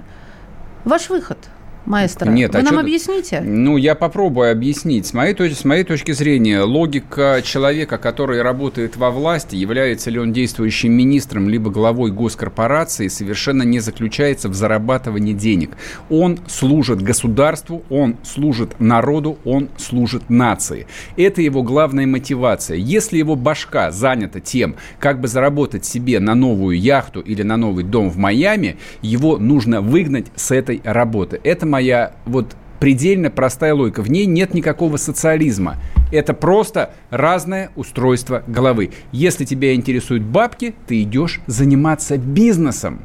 Ваш 0.83 1.09
выход– 1.09 1.37
маэстро. 1.85 2.29
Нет, 2.29 2.53
Вы 2.53 2.59
а 2.59 2.63
нам 2.63 2.79
объясните? 2.79 3.41
Ну, 3.41 3.77
я 3.77 3.95
попробую 3.95 4.51
объяснить. 4.51 5.07
С 5.07 5.13
моей, 5.13 5.33
точки, 5.33 5.55
с 5.55 5.65
моей 5.65 5.83
точки 5.83 6.11
зрения, 6.11 6.61
логика 6.61 7.41
человека, 7.43 7.97
который 7.97 8.41
работает 8.41 8.97
во 8.97 9.11
власти, 9.11 9.55
является 9.55 10.09
ли 10.09 10.19
он 10.19 10.33
действующим 10.33 10.91
министром, 10.93 11.49
либо 11.49 11.69
главой 11.69 12.11
госкорпорации, 12.11 13.07
совершенно 13.07 13.63
не 13.63 13.79
заключается 13.79 14.49
в 14.49 14.53
зарабатывании 14.53 15.33
денег. 15.33 15.71
Он 16.09 16.39
служит 16.47 17.01
государству, 17.01 17.83
он 17.89 18.17
служит 18.23 18.79
народу, 18.79 19.37
он 19.45 19.69
служит 19.77 20.29
нации. 20.29 20.87
Это 21.17 21.41
его 21.41 21.63
главная 21.63 22.07
мотивация. 22.07 22.77
Если 22.77 23.17
его 23.17 23.35
башка 23.35 23.91
занята 23.91 24.39
тем, 24.39 24.75
как 24.99 25.21
бы 25.21 25.27
заработать 25.27 25.85
себе 25.85 26.19
на 26.19 26.35
новую 26.35 26.79
яхту 26.79 27.21
или 27.21 27.43
на 27.43 27.57
новый 27.57 27.83
дом 27.83 28.09
в 28.09 28.17
Майами, 28.17 28.77
его 29.01 29.37
нужно 29.37 29.81
выгнать 29.81 30.27
с 30.35 30.51
этой 30.51 30.81
работы. 30.83 31.39
Это 31.43 31.65
моя 31.75 32.13
вот 32.25 32.55
предельно 32.79 33.29
простая 33.29 33.73
логика. 33.73 34.01
В 34.01 34.09
ней 34.09 34.25
нет 34.25 34.53
никакого 34.53 34.95
социализма. 34.95 35.75
Это 36.09 36.33
просто 36.33 36.91
разное 37.09 37.71
устройство 37.75 38.43
головы. 38.47 38.91
Если 39.11 39.43
тебя 39.43 39.75
интересуют 39.75 40.23
бабки, 40.23 40.73
ты 40.87 41.01
идешь 41.01 41.41
заниматься 41.47 42.17
бизнесом. 42.17 43.01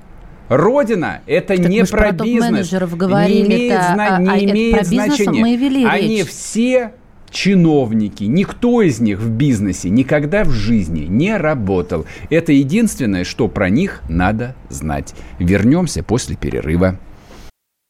Родина– 0.48 1.20
это 1.26 1.56
так 1.56 1.68
не 1.68 1.84
про, 1.84 2.12
про 2.12 2.24
бизнес. 2.24 2.72
говорили 2.92 3.38
не 3.38 3.46
имеет, 3.46 3.82
зна- 3.82 4.16
а, 4.16 4.20
не 4.20 4.30
а, 4.30 4.52
имеет 4.52 4.76
про 4.76 4.84
значения. 4.84 5.40
Мы 5.40 5.56
вели 5.56 5.84
Они 5.84 6.18
речь. 6.18 6.28
все 6.28 6.92
чиновники, 7.30 8.24
никто 8.24 8.82
из 8.82 9.00
них 9.00 9.20
в 9.20 9.30
бизнесе 9.30 9.88
никогда 9.88 10.44
в 10.44 10.50
жизни 10.50 11.06
не 11.08 11.36
работал. 11.36 12.04
Это 12.28 12.52
единственное, 12.52 13.24
что 13.24 13.48
про 13.48 13.68
них 13.68 14.02
надо 14.08 14.54
знать. 14.68 15.14
Вернемся 15.38 16.02
после 16.02 16.36
перерыва. 16.36 16.98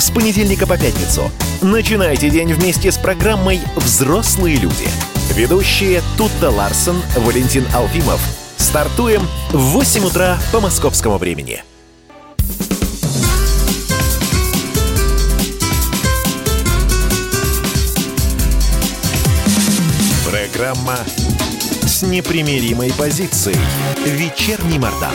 с 0.00 0.10
понедельника 0.10 0.66
по 0.66 0.78
пятницу. 0.78 1.30
Начинайте 1.60 2.30
день 2.30 2.54
вместе 2.54 2.90
с 2.90 2.96
программой 2.96 3.60
«Взрослые 3.76 4.56
люди». 4.56 4.88
Ведущие 5.34 6.02
Тутта 6.16 6.50
Ларсон, 6.50 7.02
Валентин 7.16 7.66
Алфимов. 7.74 8.20
Стартуем 8.56 9.22
в 9.50 9.58
8 9.58 10.04
утра 10.04 10.38
по 10.52 10.60
московскому 10.60 11.18
времени. 11.18 11.62
Программа 20.24 20.98
с 21.82 22.02
непримиримой 22.02 22.92
позицией. 22.94 23.58
Вечерний 24.06 24.78
Мордан. 24.78 25.12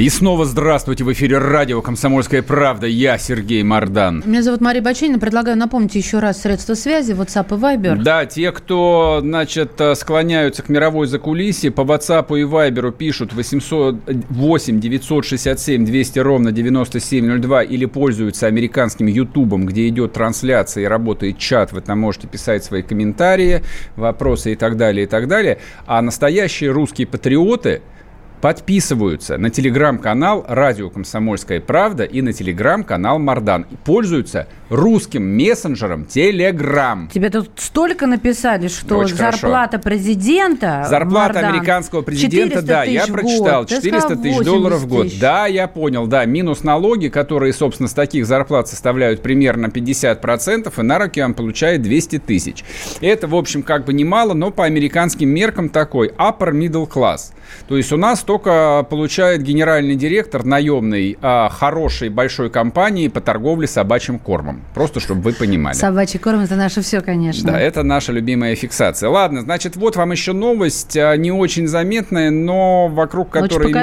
И 0.00 0.08
снова 0.08 0.46
здравствуйте 0.46 1.04
в 1.04 1.12
эфире 1.12 1.36
радио 1.36 1.82
«Комсомольская 1.82 2.40
правда». 2.40 2.86
Я 2.86 3.18
Сергей 3.18 3.62
Мордан. 3.62 4.22
Меня 4.24 4.42
зовут 4.42 4.62
Мария 4.62 4.80
Бачинина. 4.80 5.18
Предлагаю 5.18 5.58
напомнить 5.58 5.94
еще 5.94 6.20
раз 6.20 6.40
средства 6.40 6.72
связи 6.72 7.12
WhatsApp 7.12 7.48
и 7.54 7.60
Viber. 7.60 7.96
Да, 7.96 8.24
те, 8.24 8.50
кто, 8.50 9.18
значит, 9.20 9.72
склоняются 9.96 10.62
к 10.62 10.70
мировой 10.70 11.06
закулисье, 11.06 11.70
по 11.70 11.82
WhatsApp 11.82 12.28
и 12.30 12.44
Viber 12.44 12.92
пишут 12.92 13.34
808 13.34 14.80
967 14.80 15.84
200 15.84 16.18
ровно 16.20 16.50
9702 16.50 17.62
или 17.64 17.84
пользуются 17.84 18.46
американским 18.46 19.06
Ютубом, 19.06 19.66
где 19.66 19.86
идет 19.86 20.14
трансляция 20.14 20.84
и 20.84 20.86
работает 20.86 21.36
чат. 21.36 21.72
Вы 21.72 21.82
там 21.82 21.98
можете 21.98 22.26
писать 22.26 22.64
свои 22.64 22.80
комментарии, 22.80 23.62
вопросы 23.96 24.54
и 24.54 24.56
так 24.56 24.78
далее, 24.78 25.04
и 25.04 25.06
так 25.06 25.28
далее. 25.28 25.58
А 25.84 26.00
настоящие 26.00 26.70
русские 26.70 27.06
патриоты– 27.06 27.82
подписываются 28.40 29.36
на 29.36 29.50
телеграм-канал 29.50 30.44
«Радио 30.48 30.90
Комсомольская 30.90 31.60
правда» 31.60 32.04
и 32.04 32.22
на 32.22 32.32
телеграм-канал 32.32 33.18
«Мардан». 33.18 33.66
И 33.70 33.76
пользуются 33.76 34.46
русским 34.70 35.36
мессенджером 35.36 36.06
Телеграм. 36.06 37.08
Тебе 37.12 37.28
тут 37.28 37.50
столько 37.56 38.06
написали, 38.06 38.68
что 38.68 38.98
Очень 38.98 39.16
зарплата 39.16 39.72
хорошо. 39.72 39.82
президента... 39.82 40.86
Зарплата 40.88 41.34
Мардан, 41.34 41.54
американского 41.54 42.02
президента, 42.02 42.62
да, 42.62 42.84
я 42.84 43.06
прочитал. 43.06 43.66
400 43.66 44.16
тысяч 44.16 44.44
долларов 44.44 44.80
в 44.80 44.86
год. 44.86 45.06
Тысяч. 45.08 45.20
Да, 45.20 45.46
я 45.46 45.66
понял, 45.68 46.06
да. 46.06 46.24
Минус 46.24 46.62
налоги, 46.64 47.08
которые, 47.08 47.52
собственно, 47.52 47.88
с 47.88 47.92
таких 47.92 48.26
зарплат 48.26 48.68
составляют 48.68 49.22
примерно 49.22 49.66
50%, 49.66 50.72
и 50.76 50.82
на 50.82 50.98
руки 50.98 51.20
он 51.20 51.34
получает 51.34 51.82
200 51.82 52.18
тысяч. 52.20 52.64
Это, 53.00 53.26
в 53.26 53.34
общем, 53.34 53.62
как 53.62 53.84
бы 53.84 53.92
немало, 53.92 54.34
но 54.34 54.50
по 54.50 54.64
американским 54.64 55.28
меркам 55.28 55.68
такой 55.68 56.08
upper 56.08 56.52
middle 56.52 56.88
class. 56.88 57.32
То 57.68 57.76
есть 57.76 57.92
у 57.92 57.96
нас 57.96 58.22
только 58.30 58.86
получает 58.88 59.42
генеральный 59.42 59.96
директор 59.96 60.44
наемной 60.44 61.18
а, 61.20 61.48
хорошей 61.48 62.10
большой 62.10 62.48
компании 62.48 63.08
по 63.08 63.20
торговле 63.20 63.66
собачьим 63.66 64.20
кормом. 64.20 64.62
Просто 64.72 65.00
чтобы 65.00 65.22
вы 65.22 65.32
понимали. 65.32 65.74
Собачий 65.74 66.20
корм– 66.20 66.38
это 66.42 66.54
наше 66.54 66.80
все, 66.80 67.00
конечно. 67.00 67.50
Да, 67.50 67.60
это 67.60 67.82
наша 67.82 68.12
любимая 68.12 68.54
фиксация. 68.54 69.10
Ладно, 69.10 69.40
значит, 69.40 69.74
вот 69.74 69.96
вам 69.96 70.12
еще 70.12 70.32
новость, 70.32 70.96
а, 70.96 71.16
не 71.16 71.32
очень 71.32 71.66
заметная, 71.66 72.30
но 72.30 72.86
вокруг 72.86 73.30
которой, 73.30 73.74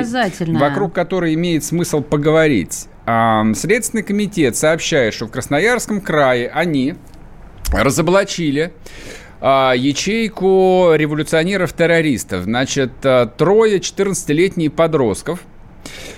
вокруг 0.58 0.94
которой 0.94 1.34
имеет 1.34 1.66
смысл 1.66 2.00
поговорить. 2.00 2.88
Следственный 3.04 4.04
комитет 4.04 4.56
сообщает, 4.56 5.14
что 5.14 5.26
в 5.26 5.30
Красноярском 5.30 6.00
крае 6.00 6.48
они 6.48 6.96
разоблачили 7.74 8.72
а, 9.42 9.74
ячейку 9.76 10.94
революционеров-террористов. 10.96 12.44
Значит, 12.44 12.92
а, 13.04 13.26
трое 13.26 13.80
14-летних 13.80 14.74
подростков– 14.74 15.42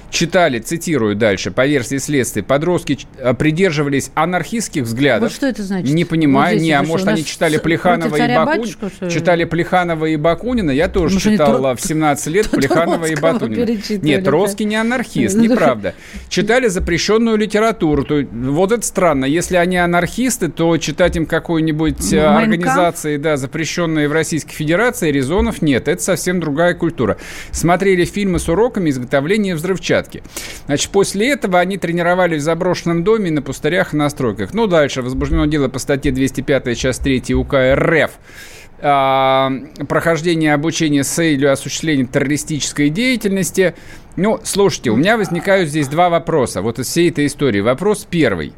читали, 0.10 0.60
цитирую 0.60 1.16
дальше, 1.16 1.52
по 1.52 1.66
версии 1.66 1.98
следствия, 1.98 2.44
подростки 2.44 3.00
э, 3.18 3.34
придерживались 3.34 4.12
анархистских 4.16 4.84
взглядов. 4.84 5.30
Вот 5.30 5.36
что 5.36 5.48
это 5.48 5.64
значит? 5.64 5.94
Не 5.94 6.06
понимаю, 6.06 6.58
вот 6.58 6.64
не, 6.64 6.72
а 6.72 6.84
может 6.84 7.08
они 7.08 7.24
читали 7.24 7.58
Плеханова 7.58 8.16
и 8.16 8.36
Бакунина. 8.36 9.12
Читали 9.12 9.44
Плеханова 9.46 10.06
и 10.06 10.16
Бакунина, 10.16 10.72
я 10.72 10.88
тоже 10.88 11.16
может, 11.16 11.32
читал 11.32 11.58
тро... 11.58 11.76
в 11.76 11.82
17 11.82 12.28
лет 12.28 12.50
Плеханова 12.50 13.06
и 13.06 13.16
Бакунина. 13.16 13.68
Нет, 14.02 14.24
Троцкий 14.24 14.66
не 14.66 14.76
анархист, 14.76 15.36
неправда. 15.36 15.94
Читали 16.30 16.68
запрещенную 16.68 17.38
литературу. 17.38 18.04
То, 18.04 18.26
вот 18.32 18.72
это 18.72 18.86
странно. 18.86 19.26
Если 19.26 19.56
они 19.56 19.78
анархисты, 19.78 20.50
то 20.50 20.78
читать 20.78 21.16
им 21.16 21.26
какой-нибудь 21.26 22.14
э, 22.14 22.20
организации, 22.20 23.18
да, 23.18 23.38
запрещенные 23.38 24.08
в 24.08 24.12
Российской 24.12 24.54
Федерации, 24.54 25.12
резонов 25.12 25.62
нет. 25.62 25.88
Это 25.88 26.02
совсем 26.02 26.40
другая 26.40 26.74
культура. 26.74 27.18
Смотрели 27.52 28.06
фильмы 28.06 28.40
с 28.40 28.50
уроками 28.50 28.90
изготовления 28.90 29.56
взрывчатки 29.56 29.99
площадке. 30.00 30.24
Значит, 30.66 30.92
после 30.92 31.32
этого 31.32 31.60
они 31.60 31.78
тренировались 31.78 32.42
в 32.42 32.46
заброшенном 32.46 33.04
доме 33.04 33.32
на 33.32 33.42
пустырях 33.42 33.94
и 33.94 33.98
настройках. 33.98 34.54
Ну, 34.54 34.68
дальше 34.68 35.02
возбуждено 35.02 35.46
дело 35.46 35.68
по 35.68 35.80
статье 35.80 36.12
205, 36.12 36.78
часть 36.78 37.02
3 37.02 37.34
УК 37.36 37.56
РФ 37.74 38.12
а, 38.82 39.52
прохождение 39.90 40.54
обучения 40.54 41.04
с 41.04 41.10
целью 41.10 41.52
осуществления 41.52 42.06
террористической 42.06 42.90
деятельности. 42.90 43.76
Ну, 44.16 44.40
слушайте, 44.44 44.92
у 44.92 44.96
меня 44.96 45.18
возникают 45.18 45.70
здесь 45.70 45.88
два 45.88 46.10
вопроса 46.10 46.62
вот 46.62 46.80
из 46.80 46.88
всей 46.88 47.10
этой 47.10 47.26
истории. 47.26 47.60
Вопрос 47.60 48.08
первый. 48.10 48.54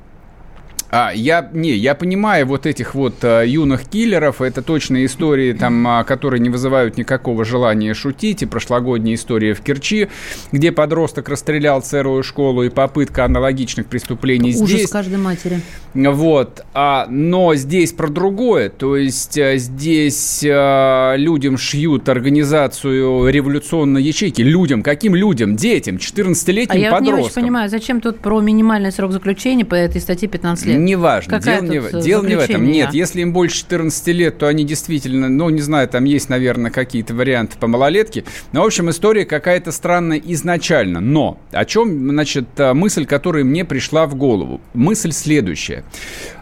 А, 0.91 1.11
я, 1.15 1.49
не, 1.53 1.71
я 1.71 1.95
понимаю 1.95 2.45
вот 2.45 2.65
этих 2.65 2.95
вот 2.95 3.15
а, 3.23 3.43
юных 3.43 3.85
киллеров, 3.85 4.41
это 4.41 4.61
точно 4.61 5.05
истории, 5.05 5.53
там, 5.53 5.87
а, 5.87 6.03
которые 6.03 6.41
не 6.41 6.49
вызывают 6.49 6.97
никакого 6.97 7.45
желания 7.45 7.93
шутить, 7.93 8.41
и 8.41 8.45
прошлогодняя 8.45 9.15
история 9.15 9.53
в 9.53 9.61
Керчи, 9.61 10.09
где 10.51 10.73
подросток 10.73 11.29
расстрелял 11.29 11.81
целую 11.81 12.23
школу, 12.23 12.63
и 12.63 12.69
попытка 12.69 13.23
аналогичных 13.23 13.85
преступлений 13.85 14.53
Ужас 14.53 14.69
здесь. 14.69 14.89
каждой 14.89 15.17
матери. 15.17 15.61
Вот, 15.93 16.65
а, 16.73 17.07
но 17.09 17.55
здесь 17.55 17.93
про 17.93 18.09
другое, 18.09 18.69
то 18.69 18.97
есть 18.97 19.37
а, 19.37 19.55
здесь 19.55 20.43
а, 20.45 21.15
людям 21.15 21.57
шьют 21.57 22.09
организацию 22.09 23.29
революционной 23.29 24.03
ячейки, 24.03 24.41
людям, 24.41 24.83
каким 24.83 25.15
людям? 25.15 25.55
Детям, 25.55 25.95
14-летним 25.95 26.75
а 26.75 26.77
я 26.77 26.91
подросткам. 26.91 27.15
не 27.17 27.23
очень 27.23 27.33
понимаю, 27.33 27.69
зачем 27.69 28.01
тут 28.01 28.19
про 28.19 28.41
минимальный 28.41 28.91
срок 28.91 29.13
заключения 29.13 29.63
по 29.63 29.75
этой 29.75 30.01
статье 30.01 30.27
15 30.27 30.65
лет? 30.65 30.80
Неважно, 30.83 31.39
дело, 31.39 31.61
не, 31.61 31.77
э, 31.77 32.01
дело 32.01 32.25
не 32.25 32.35
в 32.35 32.39
этом. 32.39 32.65
Нет, 32.65 32.93
если 32.93 33.21
им 33.21 33.33
больше 33.33 33.57
14 33.57 34.07
лет, 34.07 34.37
то 34.37 34.47
они 34.47 34.63
действительно, 34.63 35.29
ну, 35.29 35.49
не 35.49 35.61
знаю, 35.61 35.87
там 35.87 36.03
есть, 36.05 36.29
наверное, 36.29 36.71
какие-то 36.71 37.13
варианты 37.13 37.57
по 37.57 37.67
малолетке. 37.67 38.23
Но, 38.51 38.63
в 38.63 38.65
общем, 38.65 38.89
история 38.89 39.25
какая-то 39.25 39.71
странная 39.71 40.21
изначально. 40.23 40.99
Но 40.99 41.39
о 41.51 41.65
чем, 41.65 42.09
значит, 42.09 42.47
э, 42.57 42.73
мысль, 42.73 43.05
которая 43.05 43.43
мне 43.43 43.65
пришла 43.65 44.05
в 44.05 44.15
голову? 44.15 44.61
Мысль 44.73 45.11
следующая. 45.11 45.83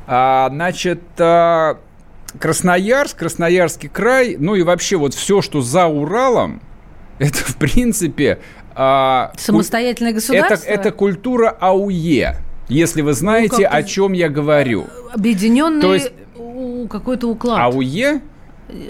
А, 0.07 0.49
значит, 0.49 1.01
а, 1.17 1.77
Красноярск, 2.39 3.17
Красноярский 3.17 3.89
край, 3.89 4.37
ну 4.39 4.55
и 4.55 4.61
вообще 4.61 4.97
вот 4.97 5.13
все, 5.13 5.41
что 5.41 5.61
за 5.61 5.87
Уралом, 5.87 6.61
это, 7.19 7.37
в 7.37 7.55
принципе... 7.57 8.39
А, 8.75 9.33
Самостоятельное 9.37 10.13
государство? 10.13 10.69
Это, 10.69 10.81
это 10.81 10.91
культура 10.91 11.49
АУЕ 11.49 12.37
если 12.69 13.01
вы 13.01 13.13
знаете, 13.13 13.67
ну, 13.69 13.77
о 13.77 13.83
чем 13.83 14.13
я 14.13 14.29
говорю. 14.29 14.87
Объединенный 15.11 15.81
То 15.81 15.93
есть, 15.93 16.11
какой-то 16.89 17.27
уклад. 17.29 17.59
АУЕ 17.59 18.21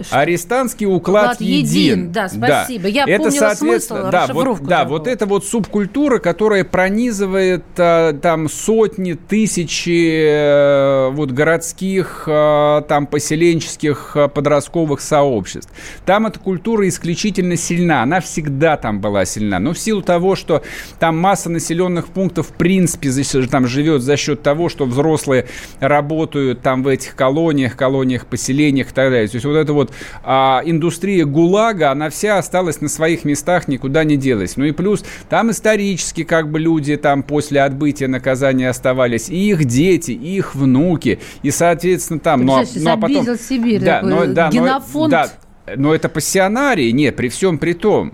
что? 0.02 0.20
Арестантский 0.20 0.86
уклад, 0.86 1.24
уклад 1.24 1.42
един. 1.42 1.66
един. 1.66 2.12
Да, 2.12 2.30
спасибо. 2.30 2.84
Да. 2.84 2.90
Я 2.90 3.04
это, 3.06 3.24
помнила 3.24 3.54
смысл, 3.56 3.96
да, 4.12 4.28
вот, 4.32 4.64
да, 4.64 4.86
вот 4.86 5.08
это 5.08 5.26
вот 5.26 5.46
субкультура, 5.46 6.20
которая 6.20 6.64
пронизывает 6.64 7.64
а, 7.78 8.14
там 8.14 8.50
сотни, 8.50 9.14
тысячи 9.14 10.26
а, 10.28 11.10
вот 11.12 11.32
городских, 11.32 12.24
а, 12.28 12.82
там 12.82 13.08
поселенческих 13.08 14.12
а, 14.16 14.28
подростковых 14.28 15.02
сообществ. 15.02 15.72
Там 16.06 16.28
эта 16.28 16.40
культура 16.40 16.88
исключительно 16.88 17.56
сильна, 17.56 18.04
она 18.04 18.20
всегда 18.22 18.78
там 18.78 19.00
была 19.00 19.26
сильна. 19.26 19.60
Но 19.60 19.74
в 19.74 19.80
силу 19.80 20.02
того, 20.02 20.36
что 20.36 20.64
там 21.00 21.18
масса 21.18 21.50
населенных 21.50 22.08
пунктов 22.08 22.48
в 22.48 22.54
принципе 22.54 23.10
там 23.50 23.68
живет 23.68 24.02
за 24.02 24.18
счет 24.18 24.44
того, 24.44 24.70
что 24.70 24.86
взрослые 24.86 25.48
работают 25.80 26.62
там 26.62 26.84
в 26.84 26.88
этих 26.88 27.16
колониях, 27.16 27.76
колониях, 27.76 28.26
поселениях 28.26 28.92
и 28.92 28.94
так 28.94 29.10
далее. 29.12 29.28
То 29.28 29.36
есть 29.36 29.46
вот 29.46 29.56
это 29.56 29.69
эта 29.70 29.74
вот 29.74 29.92
а, 30.24 30.62
индустрия 30.66 31.26
ГУЛАГа, 31.26 31.92
она 31.92 32.10
вся 32.10 32.38
осталась 32.38 32.82
на 32.82 32.90
своих 32.90 33.24
местах, 33.26 33.68
никуда 33.68 34.04
не 34.04 34.18
делась. 34.18 34.58
Ну 34.58 34.66
и 34.66 34.72
плюс 34.72 35.06
там 35.30 35.52
исторически 35.52 36.24
как 36.24 36.50
бы 36.50 36.60
люди 36.60 36.98
там 36.98 37.24
после 37.24 37.62
отбытия 37.62 38.08
наказания 38.08 38.70
оставались, 38.70 39.30
и 39.30 39.50
их 39.50 39.66
дети, 39.66 40.12
и 40.12 40.38
их 40.38 40.56
внуки, 40.56 41.20
и, 41.44 41.52
соответственно, 41.52 42.20
там... 42.20 42.46
Ну, 42.46 42.56
а, 42.56 42.64
ну, 42.76 42.92
а 42.92 42.98
потом... 42.98 43.26
Сибирь, 43.38 43.82
да, 43.82 44.02
но, 44.02 44.26
да, 44.26 44.50
генофонд... 44.50 45.12
Но, 45.12 45.18
да, 45.18 45.30
но 45.76 45.94
это 45.94 46.10
пассионарии, 46.10 46.90
нет, 46.92 47.16
при 47.16 47.30
всем 47.30 47.58
при 47.58 47.74
том. 47.74 48.14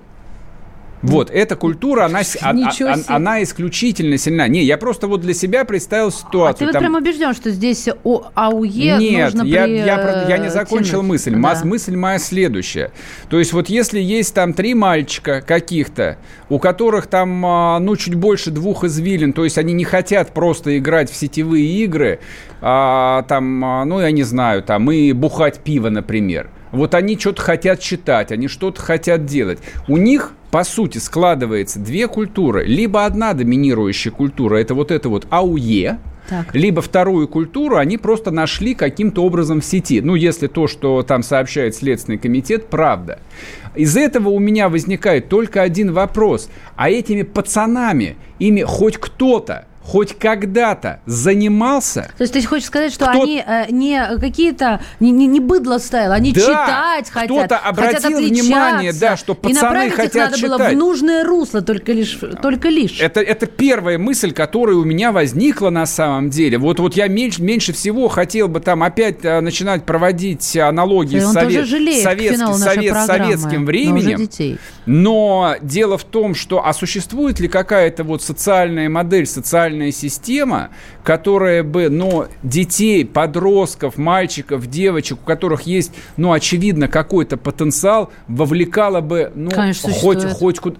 Вот, 1.09 1.29
эта 1.31 1.55
культура, 1.55 2.05
она, 2.05 2.21
она, 2.41 2.71
она 3.07 3.43
исключительно 3.43 4.17
сильна. 4.17 4.47
Не, 4.47 4.63
я 4.63 4.77
просто 4.77 5.07
вот 5.07 5.21
для 5.21 5.33
себя 5.33 5.65
представил 5.65 6.11
ситуацию. 6.11 6.49
А 6.49 6.53
ты 6.53 6.65
вот 6.65 6.71
там... 6.73 6.81
прям 6.81 6.95
убежден, 6.95 7.33
что 7.33 7.51
здесь 7.51 7.87
АУЕ 8.33 8.97
Нет, 8.97 9.33
нужно 9.33 9.47
я, 9.47 9.63
при... 9.65 9.75
я, 9.77 10.25
я 10.29 10.37
не 10.37 10.49
закончил 10.49 11.01
тянуть. 11.01 11.07
мысль. 11.07 11.35
Да. 11.35 11.61
Мысль 11.63 11.95
моя 11.95 12.19
следующая. 12.19 12.91
То 13.29 13.39
есть 13.39 13.53
вот 13.53 13.69
если 13.69 13.99
есть 13.99 14.33
там 14.33 14.53
три 14.53 14.73
мальчика 14.73 15.41
каких-то, 15.41 16.17
у 16.49 16.59
которых 16.59 17.07
там, 17.07 17.45
а, 17.45 17.79
ну, 17.79 17.95
чуть 17.95 18.15
больше 18.15 18.51
двух 18.51 18.83
извилин, 18.83 19.33
то 19.33 19.43
есть 19.43 19.57
они 19.57 19.73
не 19.73 19.83
хотят 19.83 20.33
просто 20.33 20.77
играть 20.77 21.11
в 21.11 21.15
сетевые 21.15 21.65
игры, 21.83 22.19
а, 22.61 23.23
там, 23.23 23.63
а, 23.63 23.85
ну, 23.85 23.99
я 23.99 24.11
не 24.11 24.23
знаю, 24.23 24.63
там, 24.63 24.91
и 24.91 25.11
бухать 25.11 25.59
пиво, 25.59 25.89
например. 25.89 26.49
Вот 26.71 26.93
они 26.93 27.17
что-то 27.17 27.41
хотят 27.41 27.79
читать, 27.79 28.31
они 28.31 28.47
что-то 28.47 28.81
хотят 28.81 29.25
делать. 29.25 29.59
У 29.87 29.97
них 29.97 30.33
по 30.55 30.63
сути, 30.63 30.99
складывается 30.99 31.79
две 31.79 32.07
культуры. 32.07 32.63
Либо 32.63 33.03
одна 33.03 33.33
доминирующая 33.33 34.09
культура, 34.09 34.55
это 34.55 34.73
вот 34.73 34.89
это 34.89 35.09
вот 35.09 35.27
АУЕ, 35.29 35.99
так. 36.29 36.55
Либо 36.55 36.81
вторую 36.81 37.27
культуру 37.27 37.75
они 37.75 37.97
просто 37.97 38.31
нашли 38.31 38.73
каким-то 38.73 39.25
образом 39.25 39.59
в 39.59 39.65
сети. 39.65 39.99
Ну, 39.99 40.15
если 40.15 40.47
то, 40.47 40.67
что 40.67 41.03
там 41.03 41.23
сообщает 41.23 41.75
Следственный 41.75 42.17
комитет, 42.17 42.67
правда. 42.67 43.19
Из 43.75 43.97
этого 43.97 44.29
у 44.29 44.39
меня 44.39 44.69
возникает 44.69 45.27
только 45.27 45.61
один 45.61 45.91
вопрос. 45.91 46.49
А 46.77 46.89
этими 46.89 47.23
пацанами, 47.23 48.15
ими 48.39 48.61
хоть 48.61 48.95
кто-то 48.95 49.65
хоть 49.85 50.17
когда-то 50.17 50.99
занимался. 51.05 52.09
То 52.17 52.23
есть 52.23 52.33
ты 52.33 52.41
хочешь 52.43 52.65
сказать, 52.65 52.91
что 52.91 53.05
кто... 53.05 53.21
они 53.21 53.43
э, 53.45 53.65
не 53.69 54.17
какие-то, 54.19 54.81
не, 54.99 55.11
не, 55.11 55.27
не 55.27 55.39
быдло 55.39 55.77
стайл, 55.77 56.11
они 56.11 56.33
да, 56.33 56.41
читать 56.41 57.09
хотят, 57.11 57.29
кто-то 57.29 57.57
обратил 57.59 58.13
хотят 58.13 58.19
внимание, 58.19 58.93
да, 58.93 59.15
что 59.15 59.35
пацаны 59.35 59.87
и 59.87 59.89
хотят 59.91 60.07
их 60.07 60.15
надо 60.15 60.37
читать. 60.37 60.49
было 60.49 60.69
в 60.69 60.75
нужное 60.75 61.23
русло, 61.23 61.61
только 61.61 61.91
лишь. 61.91 62.19
Только 62.41 62.69
лишь. 62.69 62.99
Это, 62.99 63.21
это 63.21 63.45
первая 63.45 63.99
мысль, 63.99 64.31
которая 64.31 64.75
у 64.75 64.83
меня 64.83 65.11
возникла 65.11 65.69
на 65.69 65.85
самом 65.85 66.31
деле. 66.31 66.57
Вот, 66.57 66.79
вот 66.79 66.95
я 66.95 67.07
меньше, 67.07 67.43
меньше 67.43 67.71
всего 67.71 68.07
хотел 68.07 68.47
бы 68.47 68.61
там 68.61 68.81
опять 68.81 69.23
а, 69.23 69.41
начинать 69.41 69.85
проводить 69.85 70.57
аналогии 70.57 71.19
с 71.19 71.31
совет, 71.31 71.67
совет, 71.67 72.37
совет, 72.57 73.05
советским 73.05 73.65
временем. 73.65 74.27
Но 74.87 75.55
дело 75.61 75.97
в 75.97 76.03
том, 76.03 76.33
что 76.33 76.65
а 76.65 76.73
существует 76.73 77.39
ли 77.39 77.47
какая-то 77.47 78.03
вот 78.03 78.23
социальная 78.23 78.89
модель, 78.89 79.27
социальная 79.27 79.74
социальная 79.75 79.91
система, 79.91 80.69
которая 81.03 81.63
бы, 81.63 81.89
ну, 81.89 82.27
детей, 82.43 83.05
подростков, 83.05 83.97
мальчиков, 83.97 84.67
девочек, 84.67 85.19
у 85.21 85.25
которых 85.25 85.63
есть, 85.63 85.91
ну, 86.17 86.31
очевидно, 86.31 86.87
какой-то 86.87 87.37
потенциал, 87.37 88.11
вовлекала 88.27 89.01
бы, 89.01 89.31
ну, 89.35 89.51
Конечно, 89.51 89.91
хоть, 89.91 90.23
хоть 90.23 90.59
куда... 90.59 90.77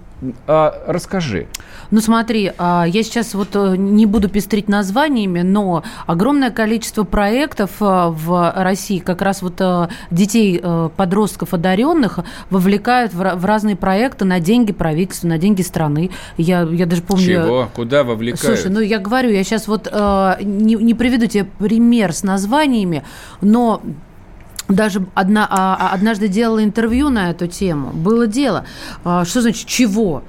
А, 0.47 0.83
расскажи. 0.87 1.47
Ну 1.95 2.01
смотри, 2.01 2.51
а, 2.57 2.83
я 2.85 3.03
сейчас 3.03 3.33
вот 3.35 3.51
э, 3.53 3.77
не 3.77 4.05
буду 4.05 4.27
пестрить 4.27 4.67
названиями, 4.67 5.43
но 5.43 5.81
огромное 6.07 6.51
количество 6.51 7.05
проектов 7.05 7.71
э, 7.79 7.85
в 7.85 8.53
России, 8.53 8.99
как 8.99 9.21
раз 9.21 9.41
вот 9.41 9.61
э, 9.61 9.87
детей, 10.11 10.61
подростков 10.97 11.53
одаренных, 11.53 12.19
вовлекают 12.49 13.13
в 13.13 13.45
разные 13.45 13.77
проекты 13.77 14.25
на 14.25 14.41
деньги 14.41 14.73
правительства, 14.73 15.29
на 15.29 15.37
деньги 15.37 15.61
страны. 15.61 16.11
Я, 16.35 16.63
я 16.63 16.85
даже 16.85 17.01
помню... 17.01 17.23
Чего? 17.23 17.69
Куда 17.73 18.03
вовлекают? 18.03 18.59
Слушай, 18.59 18.73
ну 18.73 18.81
я 18.81 18.99
говорю, 18.99 19.29
я 19.29 19.45
сейчас 19.45 19.65
вот 19.69 19.89
не, 19.89 20.75
не 20.75 20.93
приведу 20.95 21.27
тебе 21.27 21.45
пример 21.45 22.11
с 22.11 22.23
названиями, 22.23 23.05
но 23.39 23.81
даже 24.67 25.05
одна, 25.13 25.47
а, 25.49 25.77
а, 25.79 25.93
однажды 25.93 26.27
делала 26.27 26.61
интервью 26.61 27.07
на 27.07 27.29
эту 27.29 27.47
тему. 27.47 27.91
Было 27.93 28.27
дело. 28.27 28.65
Что 29.01 29.41
значит 29.41 29.65
чего? 29.65 30.23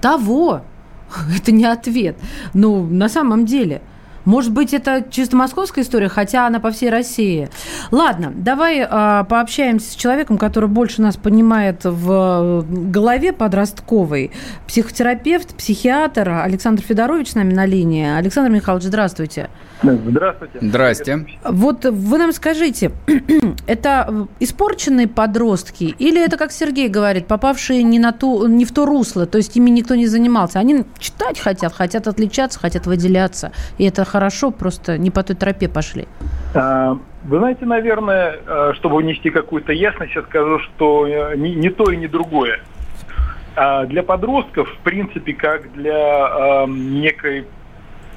Того. 0.00 0.62
Это 1.36 1.52
не 1.52 1.64
ответ. 1.64 2.16
Ну, 2.54 2.86
на 2.86 3.08
самом 3.08 3.46
деле. 3.46 3.80
Может 4.24 4.52
быть, 4.52 4.74
это 4.74 5.04
чисто 5.10 5.36
московская 5.36 5.82
история, 5.82 6.08
хотя 6.08 6.46
она 6.46 6.60
по 6.60 6.70
всей 6.70 6.90
России. 6.90 7.48
Ладно, 7.90 8.32
давай 8.34 8.80
э, 8.80 9.24
пообщаемся 9.28 9.92
с 9.92 9.94
человеком, 9.94 10.38
который 10.38 10.68
больше 10.68 11.02
нас 11.02 11.16
понимает 11.16 11.84
в 11.84 12.64
голове 12.68 13.32
подростковой. 13.32 14.30
Психотерапевт, 14.66 15.54
психиатр 15.54 16.28
Александр 16.28 16.82
Федорович 16.82 17.30
с 17.30 17.34
нами 17.34 17.52
на 17.52 17.66
линии. 17.66 18.08
Александр 18.08 18.50
Михайлович, 18.50 18.86
здравствуйте. 18.86 19.48
Здравствуйте. 19.82 20.58
Здрасте. 20.60 21.26
Вот 21.44 21.84
вы 21.86 22.18
нам 22.18 22.32
скажите, 22.32 22.92
это 23.66 24.28
испорченные 24.38 25.08
подростки 25.08 25.94
или 25.98 26.22
это, 26.22 26.36
как 26.36 26.52
Сергей 26.52 26.88
говорит, 26.88 27.26
попавшие 27.26 27.82
не, 27.82 27.98
на 27.98 28.12
ту, 28.12 28.46
не 28.46 28.64
в 28.64 28.72
то 28.72 28.84
русло, 28.84 29.26
то 29.26 29.38
есть 29.38 29.56
ими 29.56 29.70
никто 29.70 29.94
не 29.94 30.06
занимался? 30.06 30.58
Они 30.58 30.84
читать 30.98 31.38
хотят, 31.38 31.72
хотят 31.72 32.06
отличаться, 32.06 32.58
хотят 32.58 32.86
выделяться. 32.86 33.52
И 33.78 33.84
это 33.84 34.04
хорошо, 34.10 34.50
просто 34.50 34.98
не 34.98 35.10
по 35.10 35.22
той 35.22 35.36
тропе 35.36 35.68
пошли. 35.68 36.06
А, 36.54 36.96
вы 37.24 37.38
знаете, 37.38 37.64
наверное, 37.64 38.38
а, 38.46 38.72
чтобы 38.74 38.96
внести 38.96 39.30
какую-то 39.30 39.72
ясность, 39.72 40.14
я 40.14 40.22
скажу, 40.22 40.58
что 40.58 41.06
э, 41.06 41.36
не, 41.36 41.54
не 41.54 41.70
то 41.70 41.90
и 41.90 41.96
не 41.96 42.08
другое. 42.08 42.60
А 43.56 43.84
для 43.86 44.02
подростков, 44.02 44.68
в 44.68 44.78
принципе, 44.78 45.32
как 45.32 45.72
для 45.72 46.66
некой 46.68 47.46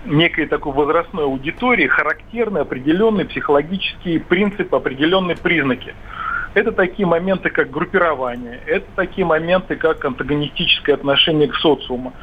некой 0.06 0.47
такой 0.47 0.73
возрастной 0.73 1.23
аудитории 1.23 1.88
характерны 1.88 2.60
определенные 2.60 3.25
психологические 3.25 4.19
принципы, 4.19 4.75
определенные 4.75 5.38
признаки. 5.38 5.95
Это 6.53 6.71
такие 6.71 7.08
моменты, 7.08 7.49
как 7.49 7.71
группирование, 7.71 8.60
это 8.67 8.86
такие 8.95 9.25
моменты, 9.25 9.75
как 9.75 10.06
антагонистическое 10.06 10.95
отношение 10.95 11.47
к 11.47 11.56
социуму, 11.56 12.13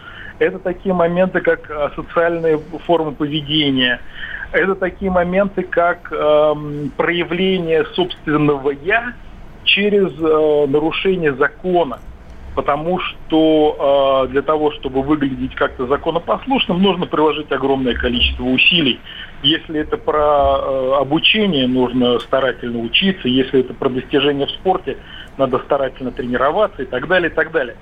это 0.40 0.58
такие 0.58 0.94
моменты, 0.94 1.40
как 1.40 1.70
а, 1.70 1.92
социальные 1.94 2.58
формы 2.86 3.12
поведения, 3.12 4.00
Это 4.52 4.74
такие 4.74 5.12
моменты, 5.12 5.62
как 5.62 6.10
э, 6.10 6.54
проявление 6.96 7.84
собственного 7.94 8.70
«я» 8.70 9.12
через 9.62 10.10
э, 10.18 10.66
нарушение 10.66 11.34
закона. 11.34 12.00
Потому 12.56 12.98
что 12.98 14.24
э, 14.26 14.32
для 14.32 14.42
того, 14.42 14.72
чтобы 14.72 15.02
выглядеть 15.02 15.54
как-то 15.54 15.86
законопослушным, 15.86 16.82
нужно 16.82 17.06
приложить 17.06 17.52
огромное 17.52 17.94
количество 17.94 18.42
усилий. 18.42 18.98
Если 19.44 19.78
это 19.78 19.96
про 19.96 20.58
э, 20.58 20.94
обучение, 21.00 21.68
нужно 21.68 22.18
старательно 22.18 22.80
учиться. 22.80 23.28
Если 23.28 23.60
это 23.60 23.72
про 23.72 23.88
достижения 23.88 24.46
в 24.46 24.50
спорте, 24.50 24.96
надо 25.38 25.60
старательно 25.60 26.10
тренироваться 26.10 26.82
и 26.82 26.86
так 26.86 27.06
далее, 27.06 27.30
и 27.30 27.32
так 27.32 27.52
далее. 27.52 27.76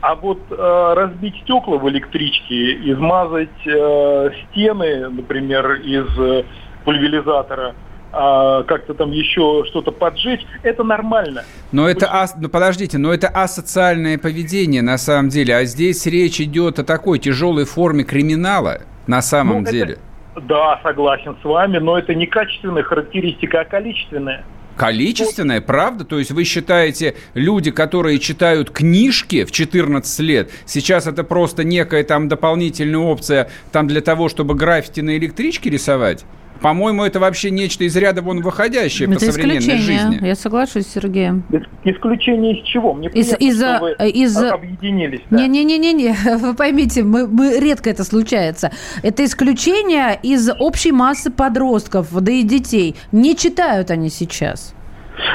А 0.00 0.14
вот 0.14 0.38
э, 0.50 0.94
разбить 0.96 1.34
стекла 1.42 1.78
в 1.78 1.88
электричке, 1.88 2.74
измазать 2.90 3.66
э, 3.66 4.30
стены, 4.50 5.08
например, 5.08 5.74
из 5.76 6.06
э, 6.18 6.44
пульверизатора, 6.84 7.74
э, 8.12 8.64
как-то 8.66 8.94
там 8.94 9.12
еще 9.12 9.64
что-то 9.68 9.92
поджечь, 9.92 10.44
это 10.62 10.84
нормально. 10.84 11.44
Но 11.72 11.88
это, 11.88 12.06
ас... 12.12 12.34
ну, 12.38 12.48
подождите, 12.48 12.98
но 12.98 13.14
это 13.14 13.28
асоциальное 13.28 14.18
поведение 14.18 14.82
на 14.82 14.98
самом 14.98 15.30
деле, 15.30 15.56
а 15.56 15.64
здесь 15.64 16.04
речь 16.06 16.40
идет 16.40 16.78
о 16.78 16.84
такой 16.84 17.18
тяжелой 17.18 17.64
форме 17.64 18.04
криминала 18.04 18.82
на 19.06 19.22
самом 19.22 19.62
ну, 19.62 19.70
деле. 19.70 19.98
Это... 20.34 20.46
Да, 20.46 20.80
согласен 20.82 21.36
с 21.40 21.44
вами, 21.44 21.78
но 21.78 21.98
это 21.98 22.14
не 22.14 22.26
качественная 22.26 22.82
характеристика, 22.82 23.60
а 23.60 23.64
количественная. 23.64 24.44
Количественное, 24.76 25.60
правда? 25.60 26.04
То 26.04 26.18
есть 26.18 26.32
вы 26.32 26.44
считаете, 26.44 27.14
люди, 27.34 27.70
которые 27.70 28.18
читают 28.18 28.70
книжки 28.70 29.44
в 29.44 29.52
14 29.52 30.20
лет, 30.20 30.50
сейчас 30.66 31.06
это 31.06 31.22
просто 31.22 31.62
некая 31.62 32.02
там 32.02 32.28
дополнительная 32.28 33.00
опция 33.00 33.50
там 33.70 33.86
для 33.86 34.00
того, 34.00 34.28
чтобы 34.28 34.54
граффити 34.54 35.00
на 35.00 35.16
электричке 35.16 35.70
рисовать? 35.70 36.24
По-моему, 36.64 37.04
это 37.04 37.20
вообще 37.20 37.50
нечто 37.50 37.84
из 37.84 37.94
ряда 37.94 38.22
вон 38.22 38.40
выходящее 38.40 39.06
это 39.06 39.18
по 39.18 39.32
современной 39.32 39.76
жизни. 39.76 40.26
Я 40.26 40.34
соглашусь 40.34 40.86
с 40.86 40.94
Сергеем. 40.94 41.44
Исключение 41.84 42.58
из 42.58 42.66
чего? 42.66 42.94
Мне 42.94 43.10
из, 43.10 43.34
из, 43.38 43.58
что 43.58 43.80
вы 43.82 44.08
из, 44.08 44.34
объединились. 44.34 45.20
Не-не-не-не, 45.28 46.16
да. 46.24 46.38
вы 46.38 46.54
поймите, 46.54 47.02
мы, 47.02 47.26
мы 47.26 47.60
редко 47.60 47.90
это 47.90 48.02
случается. 48.02 48.72
Это 49.02 49.26
исключение 49.26 50.18
из 50.22 50.48
общей 50.58 50.92
массы 50.92 51.30
подростков, 51.30 52.08
да 52.18 52.32
и 52.32 52.42
детей. 52.42 52.96
Не 53.12 53.36
читают 53.36 53.90
они 53.90 54.08
сейчас. 54.08 54.74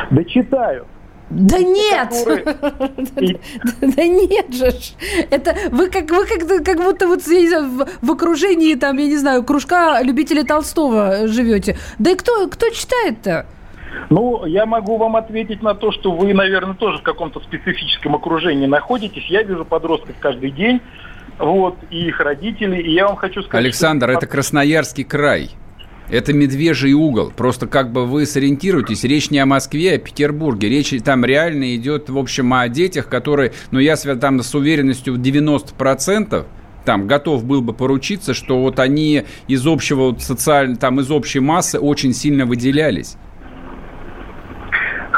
Да 0.10 0.24
читают. 0.24 0.88
Да 1.30 1.60
нет! 1.60 2.14
Да 3.82 4.04
нет 4.04 4.54
же! 4.54 4.72
Это 5.30 5.56
вы 5.72 5.90
как 5.90 6.10
вы 6.10 6.26
как, 6.26 6.64
как 6.64 6.78
будто 6.78 7.08
вот 7.08 7.22
в 7.26 8.12
окружении 8.12 8.76
там, 8.76 8.98
я 8.98 9.06
не 9.06 9.18
знаю, 9.18 9.44
кружка 9.44 10.02
любителей 10.02 10.44
Толстого 10.44 11.28
живете. 11.28 11.78
Да 12.00 12.12
и 12.12 12.16
кто, 12.16 12.48
кто 12.48 12.70
читает-то? 12.70 13.46
Ну, 14.10 14.46
я 14.46 14.66
могу 14.66 14.98
вам 14.98 15.16
ответить 15.16 15.62
на 15.62 15.76
то, 15.76 15.92
что 15.92 16.12
вы, 16.12 16.34
наверное, 16.34 16.76
тоже 16.76 17.00
в 17.00 17.04
каком-то 17.04 17.40
специфическом 17.42 18.16
окружении 18.16 18.66
находитесь. 18.66 19.26
Я 19.26 19.44
вижу 19.44 19.66
подростков 19.66 20.16
каждый 20.20 20.52
день, 20.52 20.82
вот, 21.38 21.76
и 21.90 22.08
их 22.08 22.20
родители, 22.20 22.82
и 22.82 22.92
я 22.92 23.08
вам 23.08 23.16
хочу 23.16 23.42
сказать... 23.44 23.66
Александр, 23.66 24.08
что... 24.08 24.18
это 24.18 24.28
Красноярский 24.28 25.04
край. 25.04 25.52
Это 26.10 26.34
медвежий 26.34 26.94
угол. 26.94 27.32
Просто 27.36 27.68
как 27.68 27.92
бы 27.92 28.06
вы 28.06 28.26
сориентируетесь, 28.26 29.04
речь 29.04 29.30
не 29.30 29.40
о 29.40 29.46
Москве, 29.46 29.94
а 29.94 29.96
о 29.96 30.00
Петербурге. 30.00 30.70
Речь 30.70 30.94
там 31.04 31.24
реально 31.24 31.76
идет, 31.76 32.10
в 32.10 32.18
общем, 32.18 32.54
о 32.54 32.68
детях, 32.68 33.08
которые, 33.08 33.54
ну, 33.72 33.80
я 33.80 33.96
там 33.96 34.42
с 34.42 34.56
уверенностью 34.56 35.14
в 35.14 35.20
90% 35.20 36.46
там 36.86 37.06
готов 37.06 37.44
был 37.44 37.62
бы 37.62 37.74
поручиться, 37.74 38.34
что 38.34 38.60
вот 38.62 38.80
они 38.80 39.24
из 39.48 39.68
общего 39.68 40.18
социального, 40.18 40.80
там 40.80 41.00
из 41.00 41.12
общей 41.12 41.40
массы 41.40 41.78
очень 41.78 42.14
сильно 42.14 42.48
выделялись. 42.48 43.16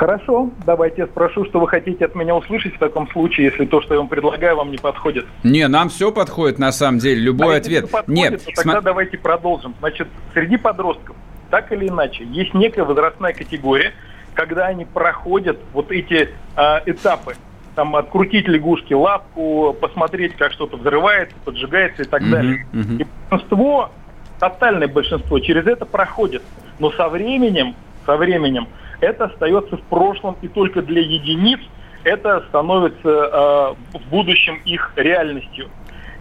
Хорошо, 0.02 0.50
давайте 0.66 1.04
я 1.04 1.06
спрошу, 1.06 1.46
что 1.46 1.60
вы 1.60 1.68
хотите 1.68 2.06
от 2.06 2.16
меня 2.16 2.36
услышать 2.36 2.74
в 2.74 2.80
таком 2.80 3.08
случае, 3.12 3.46
если 3.46 3.66
то, 3.68 3.84
что 3.84 3.94
я 3.94 4.00
вам 4.00 4.10
предлагаю, 4.10 4.56
вам 4.58 4.72
не 4.72 4.80
подходит. 4.80 5.28
Не, 5.44 5.68
нам 5.68 5.90
все 5.90 6.12
подходит 6.12 6.58
на 6.58 6.72
самом 6.72 6.98
деле, 6.98 7.22
любой 7.22 7.54
а 7.54 7.58
ответ. 7.60 7.84
Если 7.84 7.92
подходит, 7.94 8.32
Нет, 8.32 8.44
то 8.44 8.52
тогда 8.56 8.72
см... 8.72 8.82
давайте 8.84 9.18
продолжим. 9.20 9.76
Значит, 9.78 10.08
среди 10.34 10.58
подростков, 10.58 11.16
так 11.52 11.72
или 11.72 11.88
иначе, 11.88 12.24
есть 12.24 12.56
некая 12.56 12.84
возрастная 12.84 13.34
категория, 13.34 13.94
когда 14.34 14.66
они 14.66 14.86
проходят 14.86 15.60
вот 15.72 15.92
эти 15.92 16.30
э, 16.58 16.80
этапы 16.88 17.36
там 17.76 17.96
открутить 17.96 18.48
лягушке 18.48 18.96
лапку, 18.96 19.78
посмотреть, 19.80 20.36
как 20.36 20.52
что-то 20.52 20.78
взрывается, 20.78 21.36
поджигается 21.46 22.02
и 22.02 22.06
так 22.06 22.24
uh-huh, 22.24 22.30
далее. 22.32 22.68
Uh-huh. 22.74 23.04
И 23.04 23.08
большинство, 23.30 23.92
тотальное 24.40 24.88
большинство 24.88 25.38
через 25.38 25.68
это 25.68 25.86
проходит. 25.86 26.42
Но 26.80 26.92
со 26.92 27.08
временем, 27.08 27.76
со 28.08 28.18
временем 28.18 28.68
это 29.02 29.26
остается 29.26 29.78
в 29.78 29.84
прошлом, 29.84 30.38
и 30.42 30.48
только 30.48 30.82
для 30.82 31.02
единиц 31.02 31.60
это 32.04 32.44
становится 32.50 33.10
э, 33.10 33.98
в 33.98 34.10
будущем 34.10 34.62
их 34.66 34.94
реальностью. 34.96 35.70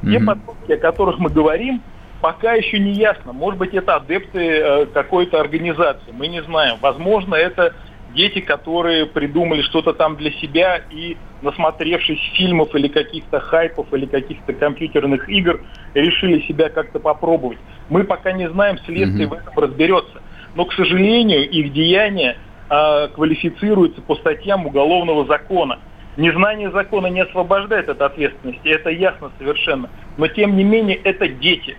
Mm-hmm. 0.03 0.11
Те 0.11 0.21
потоки, 0.21 0.73
о 0.73 0.77
которых 0.79 1.19
мы 1.19 1.31
говорим, 1.31 1.83
пока 2.21 2.55
еще 2.55 2.79
не 2.79 2.93
ясно. 2.93 3.33
Может 3.33 3.59
быть, 3.59 3.75
это 3.75 3.97
адепты 3.97 4.39
э, 4.39 4.87
какой-то 4.87 5.41
организации, 5.41 6.13
мы 6.13 6.27
не 6.29 6.43
знаем. 6.43 6.77
Возможно, 6.81 7.35
это 7.35 7.75
дети, 8.15 8.41
которые 8.41 9.07
придумали 9.07 9.63
что-то 9.63 9.93
там 9.93 10.17
для 10.17 10.33
себя 10.33 10.83
и, 10.91 11.17
насмотревшись 11.43 12.21
фильмов 12.35 12.75
или 12.75 12.89
каких-то 12.89 13.41
хайпов 13.41 13.93
или 13.93 14.07
каких-то 14.07 14.53
компьютерных 14.53 15.29
игр, 15.29 15.61
решили 15.95 16.41
себя 16.47 16.71
как-то 16.71 16.99
попробовать. 16.99 17.59
Мы 17.89 18.05
пока 18.05 18.33
не 18.33 18.49
знаем, 18.51 18.79
следствие 18.87 19.29
mm-hmm. 19.29 19.31
в 19.31 19.33
этом 19.35 19.59
разберется. 19.59 20.23
Но, 20.57 20.65
к 20.65 20.73
сожалению, 20.73 21.49
их 21.49 21.73
деяния 21.73 22.37
э, 22.71 23.09
квалифицируется 23.09 24.01
по 24.01 24.15
статьям 24.15 24.67
уголовного 24.67 25.27
закона. 25.27 25.79
Незнание 26.17 26.71
закона 26.71 27.09
не 27.09 27.21
освобождает 27.21 27.89
от 27.89 28.01
ответственности, 28.01 28.67
это 28.69 28.91
ясно 28.91 29.31
совершенно. 29.39 29.91
Но 30.17 30.29
тем 30.29 30.57
не 30.57 30.65
менее 30.65 30.97
это 30.97 31.29
дети. 31.29 31.77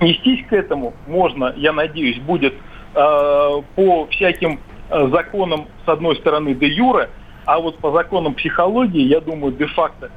Нестись 0.00 0.46
к 0.46 0.52
этому 0.52 0.94
можно, 1.06 1.52
я 1.56 1.72
надеюсь, 1.72 2.18
будет 2.20 2.54
э, 2.54 3.62
по 3.74 4.06
всяким 4.10 4.58
э, 4.88 5.08
законам, 5.12 5.66
с 5.84 5.88
одной 5.88 6.16
стороны, 6.16 6.54
де 6.54 6.68
юра, 6.68 7.10
а 7.44 7.58
вот 7.58 7.78
по 7.78 7.92
законам 7.92 8.34
психологии, 8.34 9.02
я 9.02 9.20
думаю, 9.20 9.52
де-факто 9.52 10.10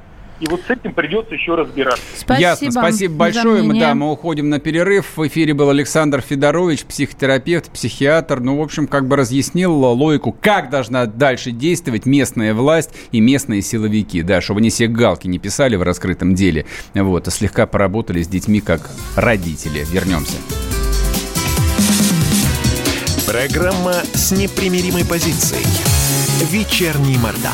и 0.43 0.47
вот 0.49 0.62
с 0.67 0.69
этим 0.69 0.93
придется 0.93 1.34
еще 1.34 1.56
разбираться. 1.56 2.03
Спасибо. 2.17 2.41
Ясно. 2.41 2.71
Спасибо 2.71 3.15
большое. 3.15 3.63
Мы, 3.63 3.79
да, 3.79 3.95
мы 3.95 4.12
уходим 4.12 4.49
на 4.49 4.60
перерыв. 4.60 5.15
В 5.15 5.25
эфире 5.27 5.53
был 5.53 5.69
Александр 5.69 6.19
Федорович, 6.19 6.84
психотерапевт, 6.84 7.71
психиатр. 7.71 8.41
Ну, 8.41 8.58
в 8.58 8.62
общем, 8.62 8.88
как 8.88 9.08
бы 9.08 9.15
разъяснил 9.15 9.73
логику, 9.73 10.36
как 10.38 10.69
должна 10.69 11.06
дальше 11.06 11.51
действовать 11.51 12.06
местная 12.06 12.53
власть 12.53 12.89
и 13.13 13.21
местные 13.21 13.62
силовики. 13.62 14.21
Да, 14.21 14.41
чтобы 14.41 14.60
они 14.60 14.69
себе 14.69 14.89
галки 14.89 15.27
не 15.27 15.39
писали 15.39 15.77
в 15.77 15.84
раскрытом 15.84 16.36
деле. 16.36 16.65
Вот, 16.93 17.29
а 17.29 17.32
слегка 17.32 17.65
поработали 17.65 18.21
с 18.21 18.27
детьми 18.27 18.60
как 18.60 18.89
родители. 19.15 19.86
Вернемся. 19.89 20.36
Программа 23.25 23.93
с 24.13 24.34
непримиримой 24.34 25.06
позицией. 25.06 25.63
Вечерний 26.51 27.17
Мордан. 27.17 27.53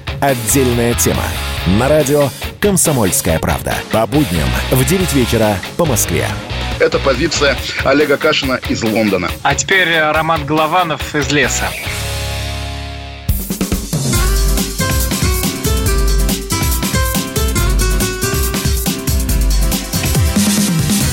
Отдельная 0.21 0.93
тема. 0.93 1.23
На 1.79 1.89
радио 1.89 2.29
«Комсомольская 2.59 3.39
правда». 3.39 3.73
По 3.91 4.05
будням 4.05 4.47
в 4.69 4.85
9 4.85 5.13
вечера 5.13 5.57
по 5.77 5.85
Москве. 5.85 6.27
Это 6.77 6.99
позиция 6.99 7.57
Олега 7.83 8.17
Кашина 8.17 8.59
из 8.69 8.83
Лондона. 8.83 9.31
А 9.41 9.55
теперь 9.55 9.87
э, 9.87 10.11
Роман 10.11 10.45
Голованов 10.45 11.15
из 11.15 11.31
леса. 11.31 11.65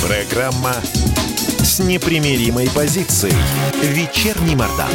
Программа 0.07 0.75
с 1.61 1.79
непримиримой 1.79 2.69
позицией. 2.75 3.33
Вечерний 3.83 4.55
Мордан. 4.55 4.91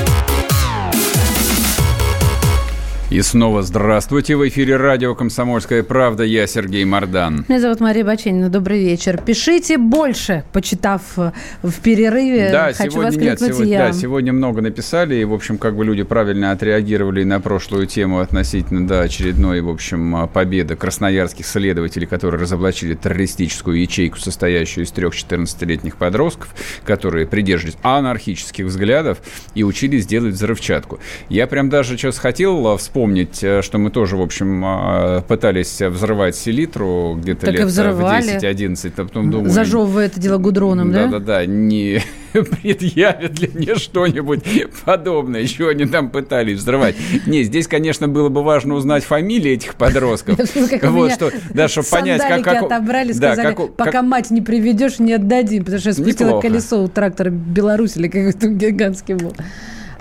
И 3.13 3.21
снова 3.21 3.62
здравствуйте. 3.62 4.36
В 4.36 4.47
эфире 4.47 4.76
радио 4.76 5.13
«Комсомольская 5.13 5.84
правда». 5.84 6.23
Я 6.23 6.47
Сергей 6.47 6.84
Мордан. 6.84 7.45
Меня 7.47 7.60
зовут 7.60 7.80
Мария 7.80 8.04
Баченина. 8.04 8.49
Добрый 8.49 8.84
вечер. 8.84 9.21
Пишите 9.23 9.78
больше, 9.78 10.43
почитав 10.52 11.04
в 11.15 11.80
перерыве. 11.84 12.49
Да, 12.52 12.73
Хочу 12.73 12.89
сегодня 12.89 13.19
нет. 13.19 13.39
Сегодня, 13.39 13.65
я. 13.65 13.78
Да, 13.86 13.93
сегодня 13.93 14.34
много 14.34 14.63
написали. 14.63 15.17
И, 15.17 15.26
в 15.26 15.34
общем, 15.36 15.60
как 15.60 15.76
бы 15.76 15.86
люди 15.86 16.02
правильно 16.02 16.54
отреагировали 16.54 17.23
на 17.23 17.39
прошлую 17.39 17.86
тему 17.86 18.19
относительно 18.19 18.88
да, 18.88 19.02
очередной, 19.02 19.62
в 19.62 19.69
общем, 19.69 20.28
победы 20.34 20.76
красноярских 20.76 21.45
следователей, 21.45 22.08
которые 22.08 22.41
разоблачили 22.41 22.95
террористическую 22.95 23.80
ячейку, 23.80 24.17
состоящую 24.17 24.86
из 24.86 24.91
трех 24.91 25.13
14-летних 25.13 25.97
подростков, 25.97 26.49
которые 26.84 27.28
придерживались 27.28 27.78
анархических 27.84 28.65
взглядов 28.65 29.19
и 29.54 29.63
учились 29.63 30.08
делать 30.08 30.34
взрывчатку. 30.34 30.97
Я 31.30 31.45
прям 31.45 31.69
даже 31.69 31.95
сейчас 31.95 32.17
хотел 32.17 32.76
вспомнить 32.78 33.03
вспомнить, 33.04 33.44
э, 33.44 33.62
что 33.62 33.78
мы 33.80 33.89
тоже, 33.89 34.16
в 34.16 34.22
общем, 34.22 34.63
а, 34.66 35.22
пытались 35.22 35.82
взрывать 35.82 36.38
селитру 36.38 37.18
где-то 37.20 37.52
лет 37.52 37.62
э, 37.62 37.66
в 37.66 38.00
10-11. 38.00 38.94
А 38.96 39.04
потом 39.04 39.30
думаю, 39.30 39.50
Зажевывая 39.50 40.06
это 40.06 40.22
дело 40.22 40.38
гудроном, 40.38 40.94
да? 40.94 41.08
Да-да-да, 41.08 41.46
не 41.46 42.02
предъявят 42.34 43.39
ли 43.39 43.52
мне 43.54 43.76
что-нибудь 43.76 44.44
подобное. 44.86 45.42
Еще 45.42 45.70
они 45.70 45.86
там 45.86 46.12
пытались 46.12 46.60
взрывать. 46.60 46.96
Не, 47.28 47.44
здесь, 47.44 47.68
конечно, 47.68 48.08
было 48.08 48.30
бы 48.30 48.42
важно 48.42 48.76
узнать 48.76 49.04
фамилии 49.04 49.52
этих 49.52 49.76
подростков. 49.76 50.39
Вот 50.94 51.12
что, 51.12 51.32
да, 51.54 51.68
чтобы 51.68 51.88
понять, 51.89 52.22
как... 52.22 52.44
как 52.44 52.63
отобрали, 52.63 53.12
сказали, 53.12 53.56
пока 53.76 54.02
мать 54.02 54.32
не 54.32 54.42
приведешь, 54.42 55.00
не 55.00 55.13
отдадим, 55.13 55.66
потому 55.66 55.80
что 55.80 55.89
я 55.89 55.94
спустила 55.94 56.39
колесо 56.39 56.84
у 56.84 56.88
трактора 56.88 57.30
Беларусь 57.30 57.98
или 57.98 58.08
какой-то 58.08 58.48
гигантский 58.48 59.16
был. 59.16 59.34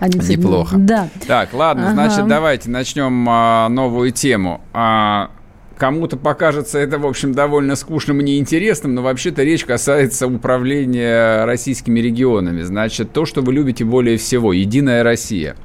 Они 0.03 0.19
Неплохо. 0.19 0.79
Да. 0.79 1.09
Так, 1.29 1.53
ладно, 1.53 1.93
ага. 1.93 1.93
значит, 1.93 2.27
давайте 2.27 2.69
начнем 2.69 3.25
а, 3.31 3.69
новую 3.69 4.11
тему. 4.11 4.61
А, 4.73 5.31
Кому-то 5.77 6.17
покажется 6.17 6.79
это, 6.79 6.99
в 6.99 7.07
общем, 7.07 7.33
довольно 7.33 7.77
скучным 7.77 8.21
и 8.21 8.25
неинтересным, 8.25 8.95
но 8.95 9.03
вообще-то 9.03 9.43
речь 9.43 9.65
касается 9.65 10.27
управления 10.27 11.45
российскими 11.45 12.01
регионами. 12.01 12.63
Значит, 12.63 13.13
то, 13.13 13.25
что 13.25 13.43
вы 13.43 13.53
любите 13.53 13.85
более 13.85 14.17
всего, 14.19 14.53
«Единая 14.53 15.03
Россия». 15.03 15.57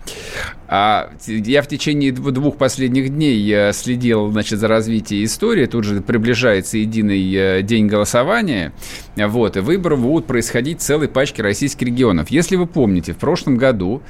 А 0.69 1.11
я 1.25 1.61
в 1.61 1.67
течение 1.67 2.11
двух 2.11 2.57
последних 2.57 3.09
дней 3.09 3.49
э, 3.53 3.71
следил 3.71 4.29
значит, 4.31 4.59
за 4.59 4.67
развитием 4.67 5.23
истории. 5.23 5.65
Тут 5.65 5.85
же 5.85 6.01
приближается 6.01 6.77
единый 6.77 7.33
э, 7.33 7.61
день 7.61 7.87
голосования. 7.87 8.73
Вот, 9.15 9.55
и 9.55 9.61
выборы 9.61 9.95
будут 9.95 10.27
происходить 10.27 10.81
целой 10.81 11.07
пачке 11.07 11.41
российских 11.41 11.87
регионов. 11.87 12.29
Если 12.29 12.57
вы 12.57 12.67
помните, 12.67 13.13
в 13.13 13.17
прошлом 13.17 13.55
году 13.55 14.01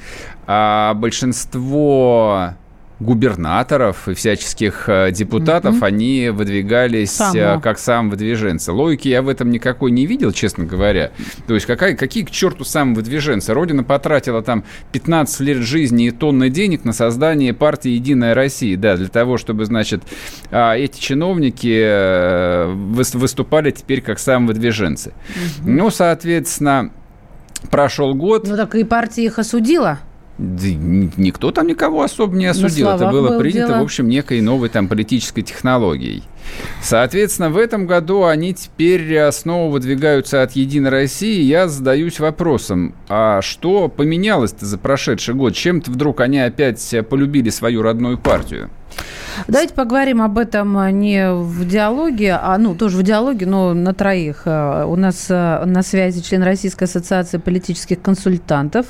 а, 0.46 0.94
большинство 0.94 2.54
губернаторов 3.00 4.08
и 4.08 4.14
всяких 4.14 4.88
э, 4.88 5.12
депутатов, 5.12 5.76
mm-hmm. 5.76 5.86
они 5.86 6.30
выдвигались 6.30 7.12
Само. 7.12 7.38
Э, 7.38 7.60
как 7.60 7.78
самовыдвиженцы. 7.78 8.72
Логики 8.72 9.08
я 9.08 9.22
в 9.22 9.28
этом 9.28 9.50
никакой 9.50 9.92
не 9.92 10.04
видел, 10.06 10.32
честно 10.32 10.64
говоря. 10.64 11.12
То 11.46 11.54
есть 11.54 11.66
какая, 11.66 11.94
какие 11.94 12.24
к 12.24 12.30
черту 12.30 12.64
самовыдвиженцы? 12.64 13.54
Родина 13.54 13.84
потратила 13.84 14.42
там 14.42 14.64
15 14.92 15.40
лет 15.40 15.58
жизни 15.58 16.06
и 16.06 16.10
тонны 16.10 16.50
денег 16.50 16.84
на 16.84 16.92
создание 16.92 17.54
партии 17.54 17.90
«Единая 17.90 18.34
Россия», 18.34 18.76
да, 18.76 18.96
для 18.96 19.08
того, 19.08 19.38
чтобы, 19.38 19.64
значит, 19.64 20.02
а, 20.50 20.74
эти 20.76 20.98
чиновники 21.00 21.80
э, 21.80 22.72
выступали 22.72 23.70
теперь 23.70 24.00
как 24.00 24.18
самовыдвиженцы. 24.18 25.10
Mm-hmm. 25.10 25.62
Ну, 25.66 25.90
соответственно, 25.90 26.90
прошел 27.70 28.14
год. 28.14 28.48
Ну, 28.48 28.56
так 28.56 28.74
и 28.74 28.82
партия 28.82 29.24
их 29.24 29.38
осудила. 29.38 30.00
Да, 30.38 30.68
никто 30.68 31.50
там 31.50 31.66
никого 31.66 32.02
особо 32.02 32.36
не 32.36 32.46
осудил. 32.46 32.88
Это 32.88 33.10
было 33.10 33.38
принято, 33.38 33.68
дело. 33.68 33.80
в 33.80 33.82
общем, 33.82 34.08
некой 34.08 34.40
новой 34.40 34.68
там 34.68 34.86
политической 34.86 35.42
технологией. 35.42 36.22
Соответственно, 36.80 37.50
в 37.50 37.56
этом 37.56 37.86
году 37.86 38.24
они 38.24 38.54
теперь 38.54 39.30
снова 39.32 39.70
выдвигаются 39.72 40.42
от 40.42 40.52
«Единой 40.52 40.90
России». 40.90 41.42
Я 41.42 41.68
задаюсь 41.68 42.20
вопросом, 42.20 42.94
а 43.08 43.42
что 43.42 43.88
поменялось-то 43.88 44.64
за 44.64 44.78
прошедший 44.78 45.34
год? 45.34 45.54
Чем-то 45.54 45.90
вдруг 45.90 46.20
они 46.20 46.38
опять 46.38 46.94
полюбили 47.10 47.50
свою 47.50 47.82
родную 47.82 48.16
партию? 48.16 48.70
Давайте 49.46 49.74
поговорим 49.74 50.22
об 50.22 50.38
этом 50.38 50.76
а, 50.78 50.90
не 50.90 51.32
в 51.32 51.68
диалоге, 51.68 52.32
а 52.32 52.56
ну 52.58 52.74
тоже 52.74 52.96
в 52.96 53.02
диалоге, 53.02 53.46
но 53.46 53.74
на 53.74 53.94
троих. 53.94 54.42
У 54.46 54.96
нас 54.96 55.28
на 55.28 55.82
связи 55.82 56.22
член 56.22 56.42
Российской 56.42 56.84
ассоциации 56.84 57.38
политических 57.38 58.00
консультантов, 58.00 58.86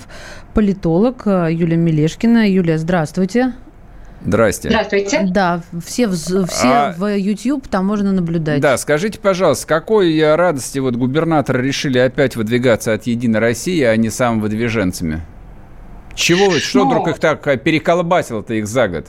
политолог 0.55 1.27
Юлия 1.27 1.77
Мелешкина. 1.77 2.49
Юлия, 2.49 2.79
здравствуйте. 2.79 3.55
Здрасте. 4.25 4.69
Здравствуйте. 4.69 5.27
Да, 5.31 5.63
все, 5.85 6.07
в, 6.09 6.15
все 6.15 6.69
а, 6.69 6.95
в 6.97 7.07
YouTube 7.17 7.69
там 7.69 7.87
можно 7.87 8.13
наблюдать. 8.13 8.61
Да, 8.61 8.77
скажите, 8.77 9.19
пожалуйста, 9.19 9.67
какой 9.67 10.35
радости 10.35 10.79
вот 10.81 10.97
губернаторы 10.97 11.63
решили 11.63 11.99
опять 11.99 12.35
выдвигаться 12.35 12.93
от 12.93 13.07
«Единой 13.07 13.39
России», 13.39 13.83
а 13.83 13.97
не 13.97 14.11
самовыдвиженцами? 14.11 15.23
Чего, 16.15 16.51
что 16.59 16.81
Но... 16.81 16.91
вдруг 16.91 17.09
их 17.09 17.19
так 17.21 17.43
переколбасило-то 17.63 18.55
их 18.55 18.67
за 18.67 18.89
год? 18.89 19.07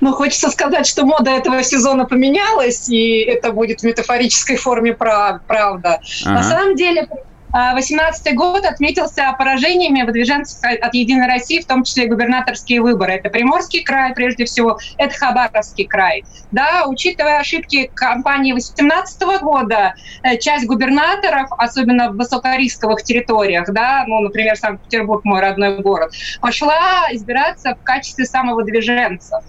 Ну, 0.00 0.12
хочется 0.12 0.50
сказать, 0.50 0.86
что 0.86 1.06
мода 1.06 1.30
этого 1.30 1.62
сезона 1.62 2.04
поменялась, 2.04 2.88
и 2.88 3.20
это 3.20 3.52
будет 3.52 3.80
в 3.80 3.84
метафорической 3.84 4.56
форме 4.56 4.92
правда. 4.94 6.00
Ага. 6.24 6.34
На 6.34 6.42
самом 6.42 6.76
деле, 6.76 7.08
2018 7.52 8.34
год 8.34 8.64
отметился 8.64 9.34
поражениями 9.38 10.02
выдвиженцев 10.02 10.58
от 10.62 10.94
«Единой 10.94 11.26
России», 11.26 11.60
в 11.60 11.66
том 11.66 11.84
числе 11.84 12.06
губернаторские 12.06 12.80
выборы. 12.80 13.14
Это 13.14 13.28
Приморский 13.28 13.82
край, 13.82 14.14
прежде 14.14 14.44
всего, 14.46 14.78
это 14.96 15.14
Хабаровский 15.14 15.86
край. 15.86 16.24
Да, 16.50 16.84
учитывая 16.86 17.40
ошибки 17.40 17.90
кампании 17.94 18.52
2018 18.52 19.40
года, 19.42 19.94
э, 20.22 20.38
часть 20.38 20.66
губернаторов, 20.66 21.48
особенно 21.58 22.10
в 22.10 22.16
высокорисковых 22.16 23.02
территориях, 23.02 23.66
да, 23.68 24.04
ну, 24.06 24.20
например, 24.20 24.56
Санкт-Петербург, 24.56 25.22
мой 25.24 25.40
родной 25.40 25.80
город, 25.80 26.10
пошла 26.40 27.06
избираться 27.10 27.76
в 27.78 27.82
качестве 27.82 28.24
самовыдвиженцев 28.24 29.40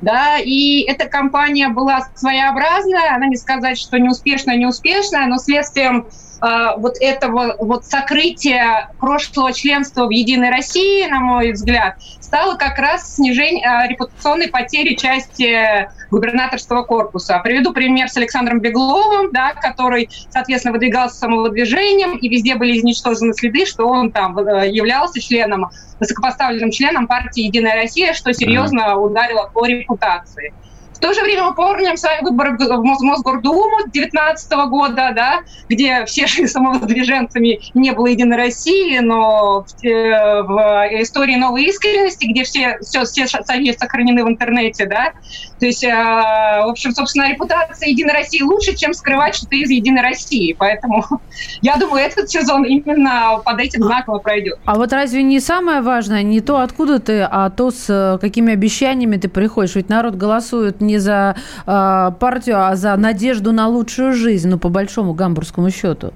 да, 0.00 0.38
и 0.38 0.82
эта 0.82 1.06
кампания 1.06 1.68
была 1.68 2.00
своеобразная, 2.14 3.14
она 3.14 3.26
не 3.26 3.36
сказать, 3.36 3.78
что 3.78 3.98
неуспешная, 3.98 4.56
неуспешная, 4.56 5.26
но 5.26 5.38
следствием 5.38 6.06
вот 6.40 6.94
этого 7.00 7.56
вот 7.58 7.84
сокрытия 7.84 8.90
прошлого 8.98 9.52
членства 9.52 10.06
в 10.06 10.10
Единой 10.10 10.50
России, 10.50 11.06
на 11.06 11.20
мой 11.20 11.52
взгляд, 11.52 11.96
стало 12.20 12.56
как 12.56 12.78
раз 12.78 13.16
снижение 13.16 13.66
а, 13.66 13.88
репутационной 13.88 14.48
потери 14.48 14.94
части 14.94 15.88
губернаторского 16.10 16.84
корпуса. 16.84 17.40
Приведу 17.42 17.72
пример 17.72 18.08
с 18.08 18.16
Александром 18.16 18.60
Бегловым, 18.60 19.32
да, 19.32 19.52
который, 19.54 20.08
соответственно, 20.30 20.72
выдвигался 20.72 21.16
самовыдвижением, 21.16 22.16
и 22.16 22.28
везде 22.28 22.54
были 22.54 22.78
изничтожены 22.78 23.34
следы, 23.34 23.66
что 23.66 23.86
он 23.86 24.12
там 24.12 24.38
э, 24.38 24.70
являлся 24.70 25.20
членом, 25.20 25.70
высокопоставленным 25.98 26.70
членом 26.70 27.06
партии 27.06 27.42
«Единая 27.42 27.74
Россия», 27.74 28.14
что 28.14 28.32
серьезно 28.32 28.96
ударило 28.96 29.50
по 29.52 29.66
репутации. 29.66 30.52
В 31.00 31.02
то 31.02 31.14
же 31.14 31.22
время 31.22 31.44
мы 31.44 31.54
помним 31.54 31.96
с 31.96 32.02
вами 32.02 32.20
выборы 32.20 32.58
в 32.58 33.02
Мосгордуму 33.02 33.84
2019 33.84 34.52
года, 34.68 35.12
да, 35.16 35.40
где 35.66 36.04
все 36.04 36.26
шли 36.26 36.46
самовыдвиженцами, 36.46 37.58
не 37.72 37.92
было 37.92 38.08
Единой 38.08 38.36
России, 38.36 38.98
но 38.98 39.64
в, 39.64 39.82
э, 39.82 40.42
в 40.42 41.02
истории 41.02 41.36
новой 41.36 41.64
искренности, 41.64 42.26
где 42.26 42.44
все, 42.44 42.78
все, 42.82 43.04
все 43.04 43.26
союзы 43.26 43.78
сохранены 43.78 44.22
в 44.26 44.28
интернете, 44.28 44.84
да, 44.84 45.12
то 45.58 45.64
есть, 45.64 45.82
э, 45.84 45.88
в 45.88 46.68
общем, 46.68 46.92
собственно, 46.92 47.30
репутация 47.30 47.88
Единой 47.88 48.12
России 48.12 48.42
лучше, 48.42 48.76
чем 48.76 48.92
скрывать, 48.92 49.36
что 49.36 49.46
ты 49.46 49.60
из 49.60 49.70
Единой 49.70 50.02
России, 50.02 50.52
поэтому 50.52 51.02
я 51.62 51.76
думаю, 51.76 52.04
этот 52.04 52.28
сезон 52.28 52.64
именно 52.64 53.40
под 53.42 53.58
этим 53.58 53.84
знаком 53.84 54.20
пройдет. 54.20 54.58
А 54.66 54.74
вот 54.74 54.92
разве 54.92 55.22
не 55.22 55.40
самое 55.40 55.80
важное 55.80 56.22
не 56.22 56.42
то, 56.42 56.58
откуда 56.58 56.98
ты, 56.98 57.20
а 57.22 57.48
то, 57.48 57.70
с 57.70 58.18
какими 58.20 58.52
обещаниями 58.52 59.16
ты 59.16 59.30
приходишь? 59.30 59.76
Ведь 59.76 59.88
народ 59.88 60.16
голосует 60.16 60.82
не 60.89 60.89
не 60.90 61.00
за 61.00 61.34
э, 61.66 62.12
партию, 62.18 62.56
а 62.58 62.76
за 62.76 62.96
надежду 62.96 63.52
на 63.52 63.68
лучшую 63.68 64.12
жизнь, 64.12 64.48
ну, 64.48 64.58
по 64.58 64.68
большому 64.68 65.14
гамбургскому 65.14 65.70
счету. 65.70 66.12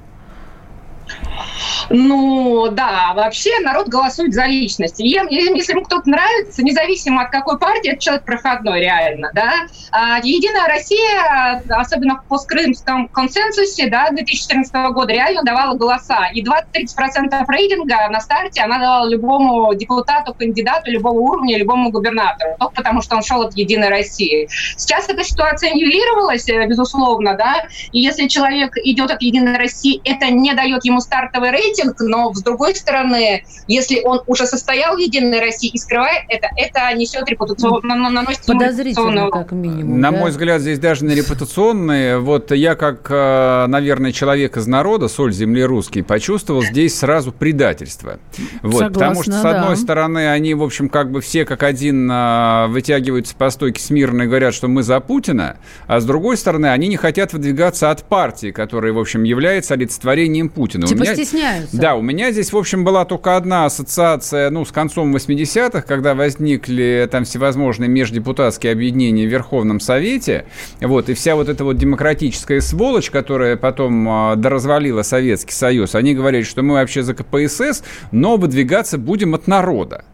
Ну, 1.91 2.69
да, 2.71 3.13
вообще 3.15 3.51
народ 3.61 3.89
голосует 3.89 4.33
за 4.33 4.47
личность. 4.47 5.01
И 5.01 5.09
если 5.09 5.73
ему 5.73 5.83
кто-то 5.83 6.09
нравится, 6.09 6.63
независимо 6.63 7.23
от 7.23 7.31
какой 7.31 7.59
партии, 7.59 7.93
это 7.93 8.01
человек 8.01 8.25
проходной 8.25 8.81
реально, 8.81 9.31
да. 9.35 9.53
А 9.93 10.19
Единая 10.23 10.67
Россия, 10.67 11.63
особенно 11.69 12.17
в 12.17 12.25
посткрымском 12.25 13.09
консенсусе, 13.09 13.89
да, 13.89 14.11
2014 14.11 14.73
года 14.93 15.13
реально 15.13 15.43
давала 15.43 15.77
голоса. 15.77 16.27
И 16.33 16.43
20-30% 16.43 17.45
рейтинга 17.49 18.09
на 18.09 18.21
старте 18.21 18.63
она 18.63 18.79
давала 18.79 19.09
любому 19.09 19.75
депутату, 19.75 20.35
кандидату, 20.35 20.91
любого 20.91 21.19
уровня, 21.19 21.59
любому 21.59 21.91
губернатору, 21.91 22.57
только 22.59 22.75
потому 22.75 23.03
что 23.03 23.17
он 23.17 23.23
шел 23.23 23.43
от 23.43 23.57
Единой 23.57 23.89
России. 23.89 24.49
Сейчас 24.77 25.09
эта 25.09 25.23
ситуация 25.23 25.73
нивелировалась, 25.73 26.49
э, 26.49 26.67
безусловно, 26.67 27.35
да, 27.35 27.67
и 27.93 28.01
если 28.01 28.27
человек 28.29 28.77
идет 28.79 29.11
от 29.11 29.23
Единой 29.23 29.57
России, 29.57 30.01
это 30.05 30.31
не 30.31 30.53
дает 30.55 30.85
ему 30.85 30.94
стартовый 31.01 31.51
рейтинг, 31.51 32.01
но 32.01 32.33
с 32.33 32.43
другой 32.43 32.75
стороны, 32.75 33.45
если 33.67 34.01
он 34.05 34.23
уже 34.27 34.47
состоял 34.47 34.97
в 34.97 34.99
Единой 34.99 35.41
России 35.41 35.71
и 35.71 35.79
скрывает 35.79 36.25
это, 36.29 36.49
это 36.57 36.93
несет 36.95 37.29
репутационную, 37.29 37.99
наносит 38.11 38.45
подозрительно, 38.47 39.31
как 39.31 39.53
минимум. 39.53 40.01
На 40.01 40.11
да? 40.11 40.19
мой 40.19 40.31
взгляд, 40.31 40.61
здесь 40.61 40.79
даже 40.79 41.05
не 41.05 41.15
репутационные. 41.15 42.19
Вот 42.19 42.51
я 42.53 42.75
как, 42.75 43.07
э, 43.11 43.67
наверное, 43.67 44.13
человек 44.13 44.57
из 44.57 44.67
народа, 44.67 45.09
соль 45.09 45.33
земли 45.33 45.65
русский, 45.65 46.03
почувствовал 46.03 46.63
здесь 46.63 46.99
сразу 46.99 47.33
предательство. 47.33 48.19
Вот, 48.63 48.73
Согласна, 48.75 48.91
потому 48.93 49.23
что, 49.23 49.33
с 49.33 49.45
одной 49.45 49.77
да. 49.77 49.77
стороны, 49.77 50.31
они, 50.31 50.55
в 50.55 50.63
общем, 50.63 50.89
как 50.89 51.11
бы 51.11 51.21
все 51.21 51.45
как 51.45 51.63
один 51.63 52.11
э, 52.11 52.67
вытягиваются 52.69 53.35
по 53.35 53.51
стойке 53.51 53.83
смирно 53.83 54.23
и 54.23 54.27
говорят, 54.27 54.55
что 54.55 54.69
мы 54.69 54.83
за 54.83 55.01
Путина, 55.01 55.57
а 55.87 56.01
с 56.01 56.05
другой 56.05 56.37
стороны, 56.37 56.67
они 56.67 56.89
не 56.89 56.97
хотят 56.97 57.33
выдвигаться 57.33 57.91
от 57.91 58.05
партии, 58.05 58.51
которая, 58.51 58.93
в 58.93 58.99
общем, 58.99 59.23
является 59.25 59.75
олицетворением 59.75 60.49
Путина. 60.49 60.84
Типа 60.87 61.01
у 61.01 61.03
меня, 61.03 61.15
стесняются. 61.15 61.77
Да, 61.77 61.95
у 61.95 62.03
меня 62.03 62.33
здесь, 62.33 62.53
в 62.53 62.57
общем, 62.57 62.85
была 62.85 63.05
только 63.05 63.37
одна 63.37 63.67
ассоциация, 63.67 64.51
ну, 64.51 64.65
с 64.65 64.73
концом 64.73 65.15
80-х, 65.15 65.83
когда 65.83 66.15
возникли 66.15 67.09
там 67.11 67.25
всевозможные 67.25 67.89
междепутатские 67.89 68.73
объединения 68.73 69.27
в 69.27 69.31
Верховном 69.31 69.81
Совете, 69.81 70.47
вот, 70.81 71.09
и 71.09 71.15
вся 71.15 71.35
вот 71.35 71.49
эта 71.49 71.65
вот 71.65 71.77
демократическая 71.77 72.61
сволочь, 72.61 73.11
которая 73.11 73.57
потом 73.57 74.09
э, 74.09 74.37
доразвалила 74.37 75.03
Советский 75.03 75.53
Союз, 75.53 75.95
они 75.95 76.15
говорили, 76.15 76.43
что 76.43 76.63
мы 76.63 76.75
вообще 76.75 77.03
за 77.03 77.15
КПСС, 77.15 77.83
но 78.13 78.37
выдвигаться 78.37 78.99
будем 78.99 79.35
от 79.35 79.47
народа. 79.47 80.05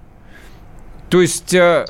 То 1.11 1.21
есть, 1.21 1.53
э, 1.55 1.87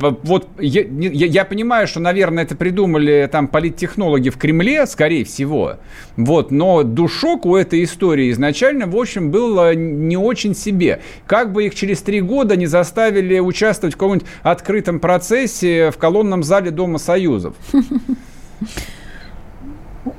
вот 0.00 0.48
я, 0.58 0.84
я, 0.88 1.44
понимаю, 1.44 1.86
что, 1.86 2.00
наверное, 2.00 2.42
это 2.42 2.56
придумали 2.56 3.28
там 3.30 3.46
политтехнологи 3.46 4.28
в 4.30 4.36
Кремле, 4.36 4.86
скорее 4.86 5.24
всего, 5.24 5.76
вот, 6.16 6.50
но 6.50 6.82
душок 6.82 7.46
у 7.46 7.54
этой 7.54 7.84
истории 7.84 8.30
изначально, 8.32 8.88
в 8.88 8.96
общем, 8.96 9.30
был 9.30 9.58
э, 9.60 9.74
не 9.76 10.16
очень 10.16 10.56
себе. 10.56 11.00
Как 11.26 11.52
бы 11.52 11.66
их 11.66 11.76
через 11.76 12.02
три 12.02 12.20
года 12.20 12.56
не 12.56 12.66
заставили 12.66 13.38
участвовать 13.38 13.94
в 13.94 13.98
каком-нибудь 13.98 14.26
открытом 14.42 14.98
процессе 14.98 15.92
в 15.92 15.98
колонном 15.98 16.42
зале 16.42 16.72
Дома 16.72 16.98
Союзов. 16.98 17.54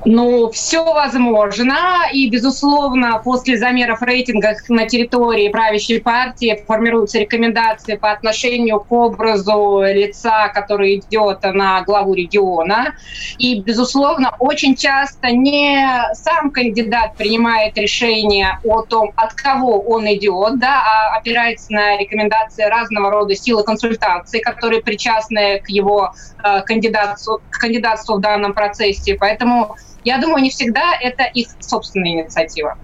Ну, 0.04 0.48
все 0.50 0.84
возможно, 0.84 2.02
и, 2.12 2.30
безусловно, 2.30 3.20
после 3.24 3.58
замеров 3.58 4.00
рейтинга 4.00 4.54
на 4.68 4.86
территории 4.86 5.48
правящей 5.48 6.00
партии 6.00 6.62
формируются 6.66 7.18
рекомендации 7.18 7.96
по 7.96 8.12
отношению 8.12 8.78
к 8.78 8.92
образу 8.92 9.82
лица, 9.82 10.48
который 10.54 10.98
идет 10.98 11.42
на 11.42 11.82
главу 11.82 12.14
региона. 12.14 12.94
И, 13.38 13.60
безусловно, 13.60 14.34
очень 14.38 14.76
часто 14.76 15.32
не 15.32 15.84
сам 16.14 16.50
кандидат 16.50 17.16
принимает 17.16 17.76
решение 17.76 18.60
о 18.64 18.82
том, 18.82 19.12
от 19.16 19.34
кого 19.34 19.80
он 19.80 20.06
идет, 20.06 20.60
да, 20.60 20.82
а 20.84 21.16
опирается 21.16 21.72
на 21.72 21.96
рекомендации 21.96 22.62
разного 22.64 23.10
рода 23.10 23.34
сил 23.34 23.58
и 23.58 23.64
консультаций, 23.64 24.40
которые 24.40 24.80
причастны 24.80 25.60
к 25.60 25.68
его 25.68 26.12
э, 26.44 26.62
кандидатству, 26.62 27.40
к 27.50 27.58
кандидатству 27.58 28.16
в 28.16 28.20
данном 28.20 28.52
процессе. 28.52 29.16
Поэтому 29.18 29.72
я 30.04 30.18
думаю, 30.18 30.42
не 30.42 30.50
всегда 30.50 30.94
это 31.00 31.24
их 31.24 31.48
собственная 31.60 32.10
инициатива 32.12 32.76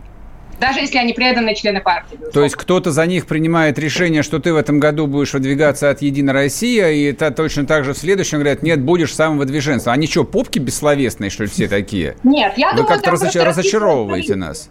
даже 0.61 0.81
если 0.81 0.99
они 0.99 1.13
преданные 1.13 1.55
члены 1.55 1.81
партии. 1.81 2.13
Безусловно. 2.13 2.33
То 2.33 2.43
есть 2.43 2.57
кто-то 2.57 2.91
за 2.91 3.07
них 3.07 3.27
принимает 3.27 3.79
решение, 3.79 4.23
что 4.23 4.39
ты 4.39 4.53
в 4.53 4.57
этом 4.57 4.81
году 4.81 5.07
будешь 5.07 5.33
выдвигаться 5.33 5.91
от 5.91 6.03
«Единой 6.03 6.33
России», 6.33 6.95
и 6.95 7.05
это 7.11 7.31
точно 7.31 7.67
так 7.67 7.85
же 7.85 7.95
в 7.95 7.99
следующем 7.99 8.39
говорят, 8.39 8.63
нет, 8.63 8.81
будешь 8.81 9.15
самым 9.15 9.39
выдвиженцем. 9.39 9.93
Они 9.93 10.07
что, 10.07 10.25
попки 10.25 10.59
бессловесные, 10.59 11.31
что 11.31 11.45
ли, 11.45 11.49
все 11.49 11.69
такие? 11.69 12.17
Нет, 12.25 12.55
я 12.57 12.71
Вы 12.71 12.79
думаю, 12.79 12.95
как-то 12.95 13.13
разоч... 13.13 13.35
разочаровываете 13.37 14.35
нас. 14.35 14.71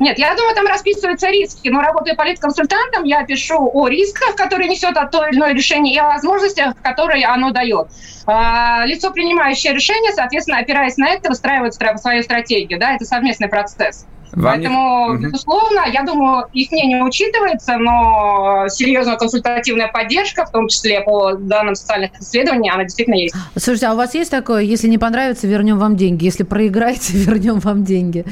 Нет, 0.00 0.18
я 0.18 0.34
думаю, 0.34 0.54
там 0.54 0.66
расписываются 0.66 1.28
риски. 1.28 1.68
Но 1.68 1.80
работая 1.82 2.14
политконсультантом, 2.14 3.04
я 3.04 3.22
пишу 3.24 3.70
о 3.72 3.86
рисках, 3.86 4.34
которые 4.34 4.68
несет 4.68 4.94
то 5.12 5.26
или 5.26 5.36
иное 5.36 5.52
решение, 5.52 5.94
и 5.94 5.98
о 5.98 6.08
возможностях, 6.08 6.74
которые 6.82 7.26
оно 7.26 7.50
дает. 7.50 7.88
А, 8.26 8.84
лицо, 8.86 9.10
принимающее 9.10 9.74
решение, 9.74 10.12
соответственно, 10.12 10.58
опираясь 10.58 10.96
на 10.96 11.10
это, 11.10 11.28
выстраивает 11.28 11.74
свою 11.74 12.22
стратегию. 12.22 12.80
Да, 12.80 12.94
это 12.94 13.04
совместный 13.04 13.48
процесс. 13.48 14.06
Вам 14.32 14.54
Поэтому, 14.54 15.14
не... 15.14 15.26
безусловно, 15.26 15.84
я 15.92 16.02
думаю, 16.02 16.46
их 16.52 16.70
мнение 16.70 17.02
учитывается, 17.02 17.76
но 17.78 18.66
серьезная 18.68 19.16
консультативная 19.16 19.88
поддержка, 19.88 20.44
в 20.44 20.50
том 20.50 20.68
числе 20.68 21.00
по 21.00 21.34
данным 21.34 21.74
социальных 21.74 22.12
исследований, 22.20 22.70
она 22.70 22.84
действительно 22.84 23.16
есть. 23.16 23.34
Слушайте, 23.56 23.86
а 23.86 23.94
у 23.94 23.96
вас 23.96 24.14
есть 24.14 24.30
такое, 24.30 24.62
если 24.62 24.88
не 24.88 24.98
понравится, 24.98 25.46
вернем 25.46 25.78
вам 25.78 25.96
деньги, 25.96 26.24
если 26.24 26.44
проиграете, 26.44 27.12
вернем 27.14 27.58
вам 27.58 27.84
деньги? 27.84 28.24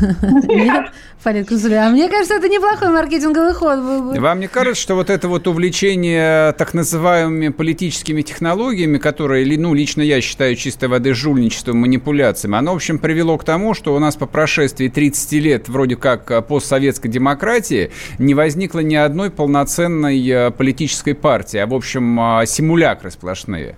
Нет? 0.48 0.86
Фарид 1.22 1.52
А 1.52 1.88
мне 1.90 2.08
кажется, 2.08 2.34
это 2.34 2.48
неплохой 2.48 2.88
маркетинговый 2.88 3.54
ход. 3.54 4.18
Вам 4.18 4.40
не 4.40 4.48
кажется, 4.48 4.82
что 4.82 4.94
вот 4.96 5.08
это 5.08 5.28
вот 5.28 5.46
увлечение 5.46 6.52
так 6.52 6.74
называемыми 6.74 7.50
политическими 7.50 8.22
технологиями, 8.22 8.98
которые, 8.98 9.46
ну, 9.56 9.72
лично 9.72 10.02
я 10.02 10.20
считаю 10.20 10.56
чистой 10.56 10.88
воды 10.88 11.14
жульничеством, 11.14 11.78
манипуляциями, 11.78 12.58
оно, 12.58 12.72
в 12.72 12.76
общем, 12.76 12.98
привело 12.98 13.38
к 13.38 13.44
тому, 13.44 13.74
что 13.74 13.94
у 13.94 14.00
нас 14.00 14.16
по 14.16 14.26
прошествии 14.26 14.88
30 14.88 15.32
лет 15.42 15.68
вроде 15.68 15.96
как 15.96 16.30
э, 16.30 16.40
постсоветской 16.40 17.10
демократии 17.10 17.90
не 18.18 18.34
возникло 18.34 18.78
ни 18.80 18.94
одной 18.94 19.30
полноценной 19.30 20.26
э, 20.26 20.50
политической 20.50 21.14
партии, 21.14 21.58
а, 21.58 21.66
в 21.66 21.74
общем, 21.74 22.18
э, 22.18 22.46
симулякры 22.46 23.10
сплошные. 23.10 23.76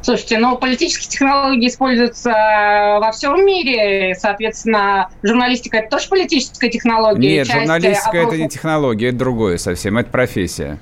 Слушайте, 0.00 0.38
ну, 0.38 0.56
политические 0.56 1.10
технологии 1.10 1.68
используются 1.68 2.30
во 2.30 3.10
всем 3.12 3.44
мире, 3.44 4.14
соответственно, 4.16 5.08
журналистика– 5.22 5.76
это 5.78 5.90
тоже 5.90 6.08
политическая 6.08 6.70
технология. 6.70 7.36
Нет, 7.38 7.46
журналистика– 7.46 8.16
это 8.18 8.36
не 8.36 8.48
технология, 8.48 9.08
это 9.08 9.18
другое 9.18 9.58
совсем, 9.58 9.98
это 9.98 10.10
профессия. 10.10 10.78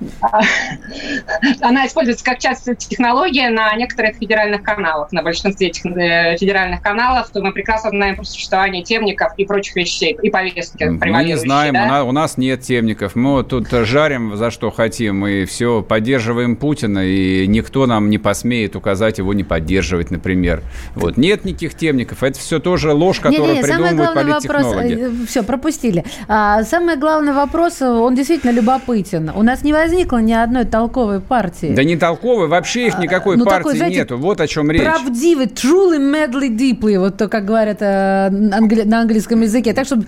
Она 1.60 1.86
используется 1.86 2.24
как 2.24 2.38
часть 2.38 2.68
технологии 2.78 3.48
на 3.48 3.74
некоторых 3.74 4.16
федеральных 4.16 4.62
каналах, 4.62 5.12
на 5.12 5.22
большинстве 5.22 5.68
этих 5.68 5.86
э, 5.86 6.36
федеральных 6.38 6.82
каналов, 6.82 7.30
то 7.30 7.40
мы 7.40 7.52
прекрасно 7.52 7.90
знаем 7.90 8.16
про 8.16 8.24
существование 8.24 8.82
темников 8.82 9.32
и 9.36 9.44
прочих 9.44 9.76
вещей, 9.76 10.16
и 10.22 10.30
повестки. 10.30 10.84
Мы 10.84 11.24
не 11.24 11.36
знаем, 11.36 11.74
да? 11.74 11.84
у, 11.84 11.88
нас, 11.88 12.04
у 12.04 12.12
нас 12.12 12.38
нет 12.38 12.62
темников, 12.62 13.16
мы 13.16 13.42
тут 13.44 13.70
жарим 13.70 14.36
за 14.36 14.50
что 14.50 14.70
хотим, 14.70 15.26
и 15.26 15.44
все, 15.44 15.82
поддерживаем 15.82 16.56
Путина, 16.56 17.04
и 17.04 17.46
никто 17.46 17.86
нам 17.86 18.10
не 18.10 18.18
посмеет 18.18 18.76
указать 18.76 19.18
его 19.18 19.32
не 19.32 19.44
поддерживать, 19.44 20.10
например. 20.10 20.62
Вот, 20.94 21.16
нет 21.16 21.44
никаких 21.44 21.74
темников, 21.74 22.22
это 22.22 22.38
все 22.38 22.58
тоже 22.60 22.92
ложь, 22.92 23.20
которую 23.20 23.54
не, 23.54 23.56
не, 23.58 23.62
придумывают 23.62 24.14
политтехнологи. 24.14 24.94
Вопрос, 24.94 25.22
э, 25.22 25.26
все, 25.26 25.42
пропустили. 25.42 26.04
А, 26.28 26.62
самый 26.62 26.96
главный 26.96 27.32
вопрос, 27.32 27.82
он 27.82 28.14
действительно 28.14 28.50
любопытен. 28.50 29.30
У 29.34 29.42
нас 29.42 29.62
невозможно 29.62 29.87
возникло 29.88 30.18
ни 30.18 30.32
одной 30.32 30.64
толковой 30.64 31.20
партии. 31.20 31.72
Да 31.74 31.84
не 31.84 31.96
толковой, 31.96 32.48
вообще 32.48 32.86
их 32.86 32.98
а, 32.98 33.02
никакой 33.02 33.36
ну, 33.36 33.44
партии 33.44 33.58
такой, 33.58 33.76
знаете, 33.76 33.98
нету. 33.98 34.18
Вот 34.18 34.40
о 34.40 34.46
чем 34.46 34.70
речь. 34.70 34.82
Правдивый, 34.82 35.46
truly, 35.46 35.98
madly, 35.98 36.48
deeply, 36.48 36.98
вот 36.98 37.16
то, 37.16 37.28
как 37.28 37.44
говорят 37.44 37.78
э, 37.80 38.28
англи- 38.30 38.84
на 38.84 39.00
английском 39.00 39.40
языке. 39.40 39.72
Так, 39.72 39.86
чтобы 39.86 40.06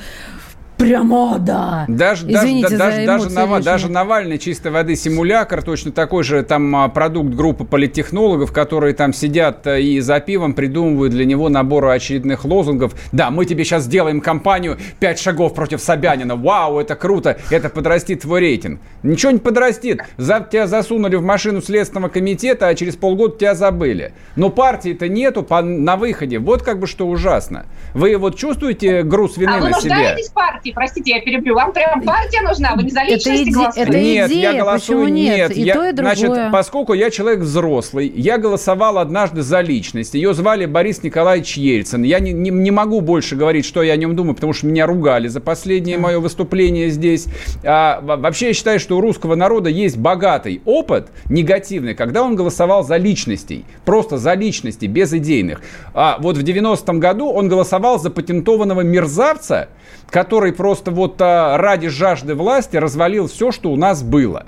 Прямо, 0.80 1.38
да. 1.38 1.84
Даже, 1.88 2.26
Извините 2.26 2.78
даже, 2.78 3.04
даже, 3.04 3.28
даже, 3.28 3.62
даже 3.62 3.90
Навальный 3.90 4.38
чистой 4.38 4.72
воды 4.72 4.96
симулятор, 4.96 5.62
точно 5.62 5.92
такой 5.92 6.24
же 6.24 6.42
там 6.42 6.74
а, 6.74 6.88
продукт 6.88 7.34
группы 7.34 7.64
политтехнологов, 7.64 8.50
которые 8.50 8.94
там 8.94 9.12
сидят 9.12 9.66
э, 9.66 9.82
и 9.82 10.00
за 10.00 10.20
пивом 10.20 10.54
придумывают 10.54 11.12
для 11.12 11.26
него 11.26 11.50
набор 11.50 11.86
очередных 11.86 12.46
лозунгов. 12.46 12.94
Да, 13.12 13.30
мы 13.30 13.44
тебе 13.44 13.64
сейчас 13.64 13.84
сделаем 13.84 14.22
кампанию 14.22 14.78
«Пять 14.98 15.20
шагов 15.20 15.52
против 15.54 15.82
Собянина». 15.82 16.34
Вау, 16.34 16.78
это 16.78 16.96
круто, 16.96 17.36
это 17.50 17.68
подрастит 17.68 18.22
твой 18.22 18.40
рейтинг. 18.40 18.80
Ничего 19.02 19.32
не 19.32 19.38
подрастит. 19.38 20.00
За, 20.16 20.40
тебя 20.40 20.66
засунули 20.66 21.16
в 21.16 21.22
машину 21.22 21.60
Следственного 21.60 22.08
комитета, 22.08 22.68
а 22.68 22.74
через 22.74 22.96
полгода 22.96 23.36
тебя 23.36 23.54
забыли. 23.54 24.14
Но 24.34 24.48
партии-то 24.48 25.08
нету 25.08 25.42
по, 25.42 25.60
на 25.60 25.96
выходе. 25.96 26.38
Вот 26.38 26.62
как 26.62 26.78
бы 26.78 26.86
что 26.86 27.06
ужасно. 27.06 27.66
Вы 27.92 28.16
вот 28.16 28.36
чувствуете 28.36 29.02
груз 29.02 29.36
вины 29.36 29.58
а 29.58 29.60
на 29.60 29.72
себе? 29.74 30.16
партии? 30.32 30.69
Партии, 30.70 30.90
простите, 30.90 31.10
я 31.12 31.20
перебью, 31.20 31.54
вам 31.54 31.72
прям 31.72 32.02
партия 32.02 32.42
нужна, 32.42 32.74
вы 32.74 32.84
не 32.84 32.90
за 32.90 33.02
личность 33.02 33.42
это 33.42 33.50
голосуете? 33.50 33.80
Это 33.80 33.98
нет, 33.98 34.30
идея, 34.30 34.52
я 34.52 34.62
голосую, 34.62 35.12
нет. 35.12 35.56
И 35.56 35.62
я, 35.62 35.74
то, 35.74 35.88
и 35.88 35.92
другое. 35.92 36.14
Значит, 36.14 36.52
поскольку 36.52 36.94
я 36.94 37.10
человек 37.10 37.40
взрослый, 37.40 38.12
я 38.14 38.38
голосовал 38.38 38.98
однажды 38.98 39.42
за 39.42 39.60
личность. 39.60 40.14
Ее 40.14 40.34
звали 40.34 40.66
Борис 40.66 41.02
Николаевич 41.02 41.56
Ельцин. 41.56 42.02
Я 42.02 42.20
не, 42.20 42.32
не, 42.32 42.50
не 42.50 42.70
могу 42.70 43.00
больше 43.00 43.36
говорить, 43.36 43.64
что 43.64 43.82
я 43.82 43.94
о 43.94 43.96
нем 43.96 44.16
думаю, 44.16 44.34
потому 44.34 44.52
что 44.52 44.66
меня 44.66 44.86
ругали 44.86 45.28
за 45.28 45.40
последнее 45.40 45.98
мое 45.98 46.18
выступление 46.20 46.90
здесь. 46.90 47.26
А, 47.64 48.00
вообще 48.02 48.48
я 48.48 48.54
считаю, 48.54 48.80
что 48.80 48.96
у 48.96 49.00
русского 49.00 49.34
народа 49.34 49.70
есть 49.70 49.96
богатый 49.96 50.62
опыт 50.64 51.08
негативный, 51.28 51.94
когда 51.94 52.22
он 52.22 52.36
голосовал 52.36 52.84
за 52.84 52.96
личностей. 52.96 53.64
Просто 53.84 54.18
за 54.18 54.34
личности, 54.34 54.86
без 54.86 55.12
идейных. 55.12 55.60
А 55.94 56.18
вот 56.20 56.36
в 56.36 56.42
90-м 56.42 57.00
году 57.00 57.30
он 57.30 57.48
голосовал 57.48 57.98
за 57.98 58.10
патентованного 58.10 58.82
мерзавца, 58.82 59.68
который 60.10 60.52
просто 60.60 60.90
вот 60.90 61.16
а, 61.20 61.56
ради 61.56 61.88
жажды 61.88 62.34
власти 62.34 62.76
развалил 62.76 63.28
все, 63.28 63.50
что 63.50 63.72
у 63.72 63.76
нас 63.76 64.02
было. 64.02 64.44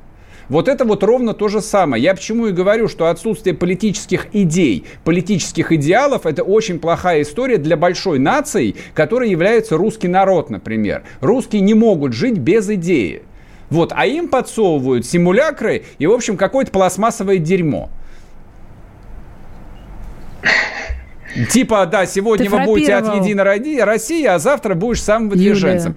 Вот 0.50 0.68
это 0.68 0.84
вот 0.84 1.02
ровно 1.02 1.32
то 1.32 1.48
же 1.48 1.62
самое. 1.62 2.02
Я 2.02 2.12
почему 2.12 2.48
и 2.48 2.52
говорю, 2.52 2.86
что 2.86 3.08
отсутствие 3.08 3.54
политических 3.54 4.26
идей, 4.34 4.84
политических 5.04 5.72
идеалов– 5.72 6.22
это 6.26 6.42
очень 6.42 6.80
плохая 6.80 7.22
история 7.22 7.56
для 7.56 7.78
большой 7.78 8.18
нации, 8.18 8.76
которой 8.92 9.30
является 9.30 9.78
русский 9.78 10.08
народ, 10.08 10.50
например. 10.50 11.02
Русские 11.22 11.62
не 11.62 11.72
могут 11.72 12.12
жить 12.12 12.36
без 12.36 12.68
идеи. 12.68 13.22
Вот, 13.70 13.94
а 13.96 14.04
им 14.04 14.28
подсовывают 14.28 15.06
симулякры 15.06 15.84
и, 15.98 16.06
в 16.06 16.12
общем, 16.12 16.36
какое-то 16.36 16.72
пластмассовое 16.72 17.38
дерьмо. 17.38 17.88
Типа, 21.50 21.86
да, 21.86 22.06
сегодня 22.06 22.50
вы 22.50 22.60
будете 22.64 22.94
от 22.94 23.14
Единой 23.14 23.84
России, 23.84 24.24
а 24.24 24.38
завтра 24.38 24.74
будешь 24.74 25.02
самым 25.02 25.30
выдвиженцем. 25.30 25.96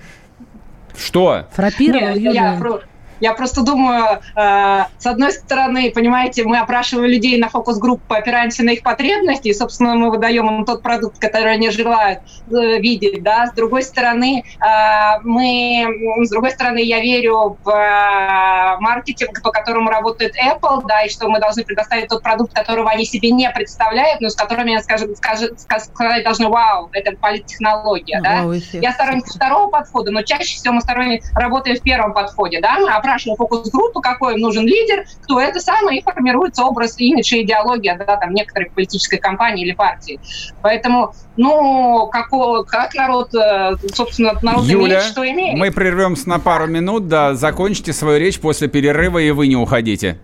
Что? 0.98 1.48
Фрапировал, 1.52 2.16
Юлия. 2.16 2.34
Я, 2.34 2.80
я 3.26 3.34
просто 3.34 3.64
думаю, 3.64 4.20
э, 4.36 4.84
с 5.00 5.06
одной 5.08 5.32
стороны, 5.32 5.92
понимаете, 5.92 6.44
мы 6.44 6.60
опрашиваем 6.60 7.10
людей 7.10 7.40
на 7.40 7.50
фокус-группу, 7.50 8.14
опираемся 8.14 8.64
на 8.64 8.70
их 8.70 8.84
потребности, 8.84 9.48
и, 9.48 9.54
собственно, 9.54 9.96
мы 9.96 10.12
выдаем 10.12 10.48
им 10.48 10.64
тот 10.64 10.84
продукт, 10.84 11.18
который 11.18 11.54
они 11.54 11.72
желают 11.72 12.20
э, 12.20 12.78
видеть, 12.78 13.24
да. 13.24 13.48
С 13.48 13.54
другой 13.54 13.82
стороны, 13.82 14.44
э, 14.44 15.20
мы, 15.24 15.88
с 16.24 16.30
другой 16.30 16.52
стороны, 16.52 16.78
я 16.84 17.00
верю 17.00 17.58
в 17.64 17.68
э, 17.68 18.78
маркетинг, 18.80 19.42
по 19.42 19.50
которому 19.50 19.90
работает 19.90 20.36
Apple, 20.36 20.84
да, 20.88 21.02
и 21.02 21.10
что 21.10 21.28
мы 21.28 21.40
должны 21.40 21.64
предоставить 21.64 22.08
тот 22.10 22.22
продукт, 22.22 22.54
которого 22.54 22.92
они 22.92 23.06
себе 23.06 23.32
не 23.32 23.50
представляют, 23.50 24.22
но 24.22 24.30
с 24.30 24.36
которыми, 24.36 24.80
скажем, 24.84 25.16
скажем, 25.16 25.58
сказать 25.58 26.24
должны, 26.24 26.48
вау, 26.50 26.90
это 26.94 27.18
политтехнология, 27.18 28.22
да. 28.22 28.44
Вау, 28.44 28.54
я 28.74 28.92
сторонник 28.92 29.26
второго 29.26 29.72
подхода, 29.72 30.12
но 30.12 30.22
чаще 30.22 30.58
всего 30.58 30.76
мы 30.76 30.82
сторонник 30.82 31.24
работаем 31.34 31.76
в 31.78 31.82
первом 31.82 32.14
подходе, 32.14 32.62
да, 32.62 32.78
мы 33.16 33.34
опрашиваем 33.34 33.38
фокус-группу, 33.38 34.02
какой 34.02 34.36
им 34.36 34.42
нужен 34.42 34.66
лидер, 34.66 35.06
кто 35.24 35.40
это 35.40 35.60
самое, 35.60 36.00
и 36.00 36.04
формируется 36.04 36.64
образ, 36.64 36.96
имидж 36.98 37.34
и 37.34 37.44
идеология 37.44 37.98
да, 37.98 38.18
там, 38.18 38.34
некоторой 38.34 38.70
политической 38.70 39.18
компании 39.18 39.66
или 39.66 39.74
партии. 39.74 40.20
Поэтому, 40.62 41.14
ну, 41.38 42.10
как, 42.12 42.30
как 42.68 42.94
народ, 42.94 43.34
э, 43.34 43.76
собственно, 43.94 44.38
народ 44.42 44.66
Юля, 44.66 44.88
имеет, 44.88 45.04
что 45.04 45.30
имеет. 45.30 45.58
мы 45.58 45.72
прервемся 45.72 46.30
на 46.30 46.40
пару 46.40 46.68
минут, 46.68 47.08
да, 47.08 47.36
закончите 47.36 47.94
свою 47.94 48.20
речь 48.20 48.40
после 48.40 48.68
перерыва, 48.68 49.20
и 49.20 49.32
вы 49.32 49.48
не 49.48 49.56
уходите. 49.56 50.20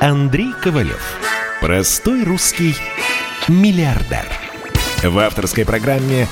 Андрей 0.00 0.52
Ковалев. 0.62 1.18
Простой 1.60 2.24
русский 2.24 2.74
миллиардер. 3.48 4.26
В 5.02 5.18
авторской 5.18 5.64
программе 5.64 6.26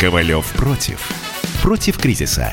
«Ковалев 0.00 0.46
против». 0.52 1.10
Против 1.62 1.98
кризиса. 1.98 2.52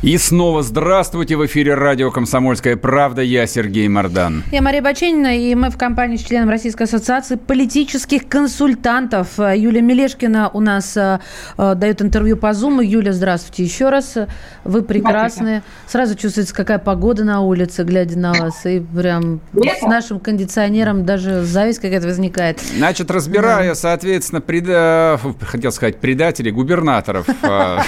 И 0.00 0.16
снова 0.16 0.62
здравствуйте 0.62 1.34
в 1.34 1.44
эфире 1.46 1.74
радио 1.74 2.12
«Комсомольская 2.12 2.76
правда». 2.76 3.20
Я 3.20 3.48
Сергей 3.48 3.88
Мордан. 3.88 4.44
Я 4.52 4.62
Мария 4.62 4.80
Баченина, 4.80 5.36
и 5.36 5.52
мы 5.56 5.70
в 5.70 5.76
компании 5.76 6.16
с 6.16 6.22
членом 6.22 6.50
Российской 6.50 6.84
ассоциации 6.84 7.34
политических 7.34 8.28
консультантов. 8.28 9.38
Юлия 9.38 9.82
Мелешкина 9.82 10.50
у 10.50 10.60
нас 10.60 10.96
э, 10.96 11.18
э 11.58 11.74
дает 11.74 12.00
интервью 12.00 12.36
по 12.36 12.52
Zoom. 12.52 12.84
Юля, 12.84 13.12
здравствуйте 13.12 13.64
еще 13.64 13.88
раз. 13.88 14.16
Вы 14.62 14.82
прекрасные. 14.82 15.64
Сразу 15.88 16.14
чувствуется, 16.14 16.54
какая 16.54 16.78
погода 16.78 17.24
на 17.24 17.40
улице, 17.40 17.82
глядя 17.82 18.16
на 18.16 18.34
вас. 18.34 18.64
И 18.66 18.78
прям 18.78 19.40
с 19.52 19.82
нашим 19.82 20.20
кондиционером 20.20 21.06
даже 21.06 21.42
зависть 21.42 21.80
какая-то 21.80 22.06
возникает. 22.06 22.60
Значит, 22.60 23.10
разбирая, 23.10 23.70
да. 23.70 23.74
соответственно, 23.74 24.40
преда... 24.40 25.18
хотел 25.40 25.72
сказать, 25.72 25.98
предателей, 25.98 26.52
губернаторов, 26.52 27.26
э, 27.28 27.78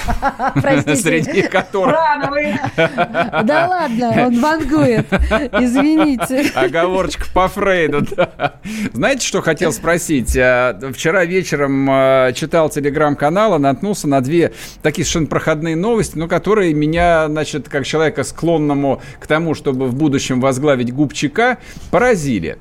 среди 0.96 1.42
которых 1.42 1.99
да 3.44 3.68
ладно, 3.68 4.26
он 4.26 4.40
вангует. 4.40 5.06
Извините. 5.12 6.50
Оговорочка 6.54 7.26
по 7.32 7.48
Фрейду. 7.48 8.06
Знаете, 8.92 9.26
что 9.26 9.42
хотел 9.42 9.72
спросить? 9.72 10.36
А, 10.36 10.78
вчера 10.92 11.24
вечером 11.24 11.88
а, 11.90 12.32
читал 12.32 12.70
телеграм-канал, 12.70 13.58
наткнулся 13.58 14.08
на 14.08 14.20
две 14.20 14.52
такие 14.82 15.04
совершенно 15.04 15.26
проходные 15.26 15.76
новости, 15.76 16.16
но 16.16 16.28
которые 16.28 16.74
меня, 16.74 17.28
значит, 17.28 17.68
как 17.68 17.86
человека 17.86 18.24
склонному 18.24 19.00
к 19.18 19.26
тому, 19.26 19.54
чтобы 19.54 19.86
в 19.86 19.94
будущем 19.94 20.40
возглавить 20.40 20.92
губчика, 20.92 21.58
поразили. 21.90 22.58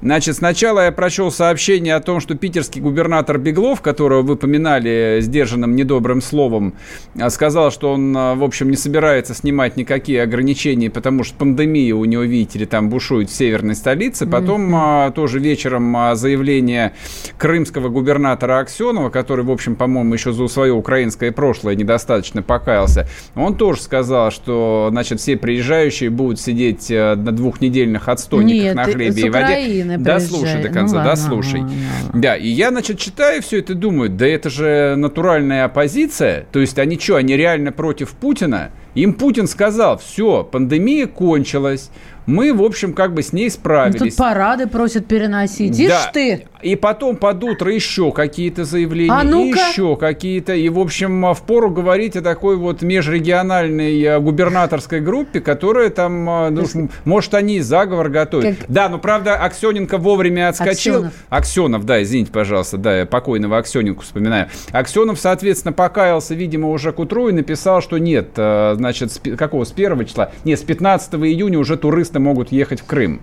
Значит, 0.00 0.36
сначала 0.36 0.84
я 0.84 0.92
прочел 0.92 1.32
сообщение 1.32 1.96
о 1.96 2.00
том, 2.00 2.20
что 2.20 2.34
питерский 2.36 2.80
губернатор 2.80 3.38
Беглов, 3.38 3.80
которого 3.80 4.22
вы 4.22 4.36
поминали 4.36 5.18
сдержанным 5.20 5.74
недобрым 5.74 6.22
словом, 6.22 6.74
а, 7.18 7.30
сказал, 7.30 7.72
что 7.72 7.92
он, 7.92 8.12
в 8.12 8.44
общем, 8.44 8.70
не 8.70 8.76
собирается 8.76 9.34
снимать 9.34 9.76
никакие 9.76 10.22
ограничения, 10.22 10.88
потому 10.88 11.24
что 11.24 11.36
пандемия 11.36 11.94
у 11.94 12.04
него, 12.04 12.22
видите 12.22 12.60
ли, 12.60 12.66
там 12.66 12.90
бушует 12.90 13.28
в 13.28 13.34
северной 13.34 13.74
столице. 13.74 14.26
Потом 14.26 14.74
mm-hmm. 14.74 15.12
тоже 15.12 15.40
вечером 15.40 15.96
а, 15.96 16.14
заявление 16.14 16.92
крымского 17.36 17.88
губернатора 17.88 18.60
Аксенова, 18.60 19.10
который, 19.10 19.44
в 19.44 19.50
общем, 19.50 19.74
по-моему, 19.74 20.14
еще 20.14 20.32
за 20.32 20.46
свое 20.48 20.72
украинское 20.72 21.32
прошлое 21.32 21.74
недостаточно 21.74 22.42
покаялся, 22.42 23.08
он 23.34 23.56
тоже 23.56 23.82
сказал, 23.82 24.30
что, 24.30 24.88
значит, 24.90 25.20
все 25.20 25.36
приезжающие 25.36 26.10
будут 26.10 26.40
сидеть 26.40 26.90
э, 26.90 27.16
на 27.16 27.32
двухнедельных 27.32 28.08
отстойниках 28.08 28.62
Нет, 28.62 28.74
на 28.76 28.84
хлебе 28.84 29.22
и 29.22 29.30
воде. 29.30 29.87
Да, 29.96 30.20
слушай 30.20 30.62
до 30.62 30.68
конца, 30.68 30.98
ну, 30.98 31.04
да, 31.04 31.16
слушай. 31.16 31.60
Ну, 31.60 31.70
ну, 32.12 32.20
да, 32.20 32.36
и 32.36 32.48
я, 32.48 32.70
значит, 32.70 32.98
читаю 32.98 33.42
все 33.42 33.60
это, 33.60 33.74
думаю, 33.74 34.10
да 34.10 34.26
это 34.26 34.50
же 34.50 34.94
натуральная 34.96 35.64
оппозиция, 35.64 36.46
то 36.52 36.60
есть 36.60 36.78
они 36.78 36.98
что, 36.98 37.16
они 37.16 37.36
реально 37.36 37.72
против 37.72 38.10
Путина? 38.10 38.70
Им 38.94 39.14
Путин 39.14 39.46
сказал, 39.46 39.98
все, 39.98 40.44
пандемия 40.44 41.06
кончилась, 41.06 41.90
мы, 42.28 42.52
в 42.52 42.62
общем, 42.62 42.92
как 42.92 43.14
бы 43.14 43.22
с 43.22 43.32
ней 43.32 43.50
справились. 43.50 44.00
Ну, 44.00 44.06
тут 44.08 44.16
парады 44.16 44.66
просят 44.66 45.06
переносить. 45.06 45.78
Ишь 45.78 45.88
да. 45.88 46.10
ты! 46.12 46.46
И 46.62 46.76
потом 46.76 47.16
под 47.16 47.42
утро 47.44 47.72
еще 47.72 48.10
какие-то 48.10 48.64
заявления, 48.64 49.12
а 49.12 49.22
ну 49.22 49.46
еще 49.46 49.96
какие-то. 49.96 50.54
И, 50.54 50.68
в 50.68 50.78
общем, 50.78 51.32
в 51.32 51.42
пору 51.42 51.70
говорить 51.70 52.16
о 52.16 52.20
такой 52.20 52.56
вот 52.56 52.82
межрегиональной 52.82 54.02
э, 54.02 54.18
губернаторской 54.18 55.00
группе, 55.00 55.40
которая 55.40 55.90
там, 55.90 56.28
э, 56.28 56.50
ну, 56.50 56.62
есть... 56.62 56.76
может, 57.04 57.34
они 57.34 57.60
заговор 57.60 58.08
готовят. 58.08 58.58
Как... 58.58 58.68
Да, 58.68 58.88
но, 58.88 58.98
правда, 58.98 59.36
Аксененко 59.36 59.98
вовремя 59.98 60.48
отскочил. 60.48 60.94
Аксенов. 60.96 61.12
Аксенов, 61.28 61.84
да, 61.86 62.02
извините, 62.02 62.32
пожалуйста, 62.32 62.76
да, 62.76 62.98
я 62.98 63.06
покойного 63.06 63.56
Аксененко 63.56 64.02
вспоминаю. 64.02 64.48
Аксенов, 64.72 65.20
соответственно, 65.20 65.72
покаялся, 65.72 66.34
видимо, 66.34 66.70
уже 66.70 66.92
к 66.92 66.98
утру 66.98 67.28
и 67.28 67.32
написал, 67.32 67.80
что 67.80 67.98
нет, 67.98 68.30
э, 68.36 68.74
значит, 68.76 69.12
с 69.12 69.20
какого, 69.36 69.64
с 69.64 69.70
первого 69.70 70.04
числа? 70.04 70.32
Нет, 70.44 70.58
с 70.58 70.62
15 70.62 71.14
июня 71.14 71.58
уже 71.58 71.76
туристы 72.18 72.20
могут 72.20 72.52
ехать 72.52 72.80
в 72.80 72.86
Крым. 72.86 73.20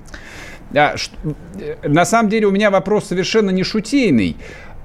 А, 0.73 0.95
на 1.83 2.05
самом 2.05 2.29
деле 2.29 2.47
у 2.47 2.51
меня 2.51 2.71
вопрос 2.71 3.05
совершенно 3.05 3.51
не 3.51 3.63
шутейный. 3.63 4.35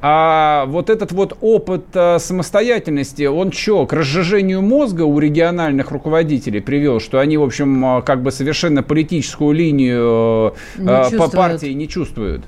А 0.02 0.64
вот 0.66 0.88
этот 0.88 1.12
вот 1.12 1.36
опыт 1.42 1.84
а, 1.94 2.18
самостоятельности, 2.18 3.26
он 3.26 3.52
что, 3.52 3.86
к 3.86 3.92
разжижению 3.92 4.62
мозга 4.62 5.04
у 5.04 5.18
региональных 5.18 5.90
руководителей 5.90 6.60
привел, 6.60 7.00
что 7.00 7.18
они, 7.18 7.36
в 7.36 7.42
общем, 7.42 7.84
а, 7.84 8.02
как 8.02 8.22
бы 8.22 8.32
совершенно 8.32 8.82
политическую 8.82 9.52
линию 9.52 10.54
а, 10.78 11.10
по 11.18 11.28
партии 11.28 11.74
не 11.74 11.86
чувствуют? 11.86 12.44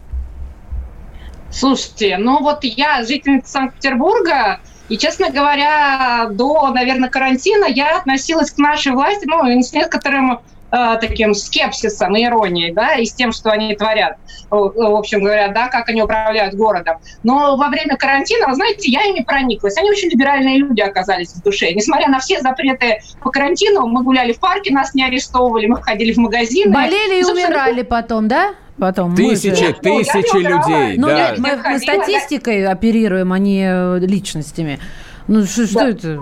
Слушайте, 1.51 2.17
ну 2.19 2.43
вот 2.43 2.65
я 2.65 3.05
жительница 3.05 3.51
Санкт-Петербурга, 3.51 4.61
и, 4.89 4.97
честно 4.97 5.31
говоря, 5.31 6.29
до, 6.31 6.71
наверное, 6.71 7.11
карантина 7.11 7.67
я 7.67 7.99
относилась 7.99 8.51
к 8.51 8.59
нашей 8.59 8.93
власти, 8.93 9.27
ну, 9.27 9.43
с 9.61 9.73
некоторым 9.73 10.41
э, 10.73 10.97
таким 11.01 11.35
скепсисом 11.35 12.17
и 12.17 12.25
иронией, 12.25 12.73
да, 12.73 12.95
и 12.95 13.05
с 13.05 13.13
тем, 13.13 13.33
что 13.33 13.51
они 13.51 13.75
творят, 13.77 14.17
в 14.51 14.97
общем 14.97 15.23
говоря, 15.23 15.49
да, 15.49 15.69
как 15.69 15.89
они 15.89 16.03
управляют 16.03 16.55
городом. 16.55 16.97
Но 17.23 17.57
во 17.57 17.69
время 17.69 17.97
карантина, 17.97 18.49
вы 18.49 18.55
знаете, 18.55 18.91
я 18.91 19.05
ими 19.05 19.23
прониклась. 19.23 19.77
Они 19.77 19.91
очень 19.91 20.09
либеральные 20.09 20.59
люди 20.59 20.81
оказались 20.81 21.33
в 21.33 21.43
душе. 21.43 21.73
Несмотря 21.73 22.09
на 22.09 22.19
все 22.19 22.41
запреты 22.41 23.01
по 23.23 23.31
карантину, 23.31 23.87
мы 23.87 24.03
гуляли 24.03 24.33
в 24.33 24.41
парке, 24.41 24.73
нас 24.73 24.95
не 24.95 25.05
арестовывали, 25.05 25.67
мы 25.67 25.83
ходили 25.83 26.13
в 26.13 26.19
магазины. 26.19 26.73
Болели 26.73 27.21
и, 27.21 27.25
умирали 27.25 27.83
потом, 27.83 28.29
да? 28.29 28.55
потом. 28.79 29.15
Тысячи, 29.15 29.55
же... 29.55 29.73
тысячи 29.75 30.35
ну, 30.35 30.41
людей. 30.41 30.99
Ну, 30.99 31.07
да. 31.07 31.35
мы, 31.39 31.57
мы 31.57 31.79
статистикой 31.79 32.67
оперируем, 32.67 33.33
а 33.33 33.39
не 33.39 33.99
личностями. 34.01 34.81
Ну, 35.29 35.45
что, 35.45 35.63
да. 35.63 35.69
что 35.69 35.89
это? 35.89 36.21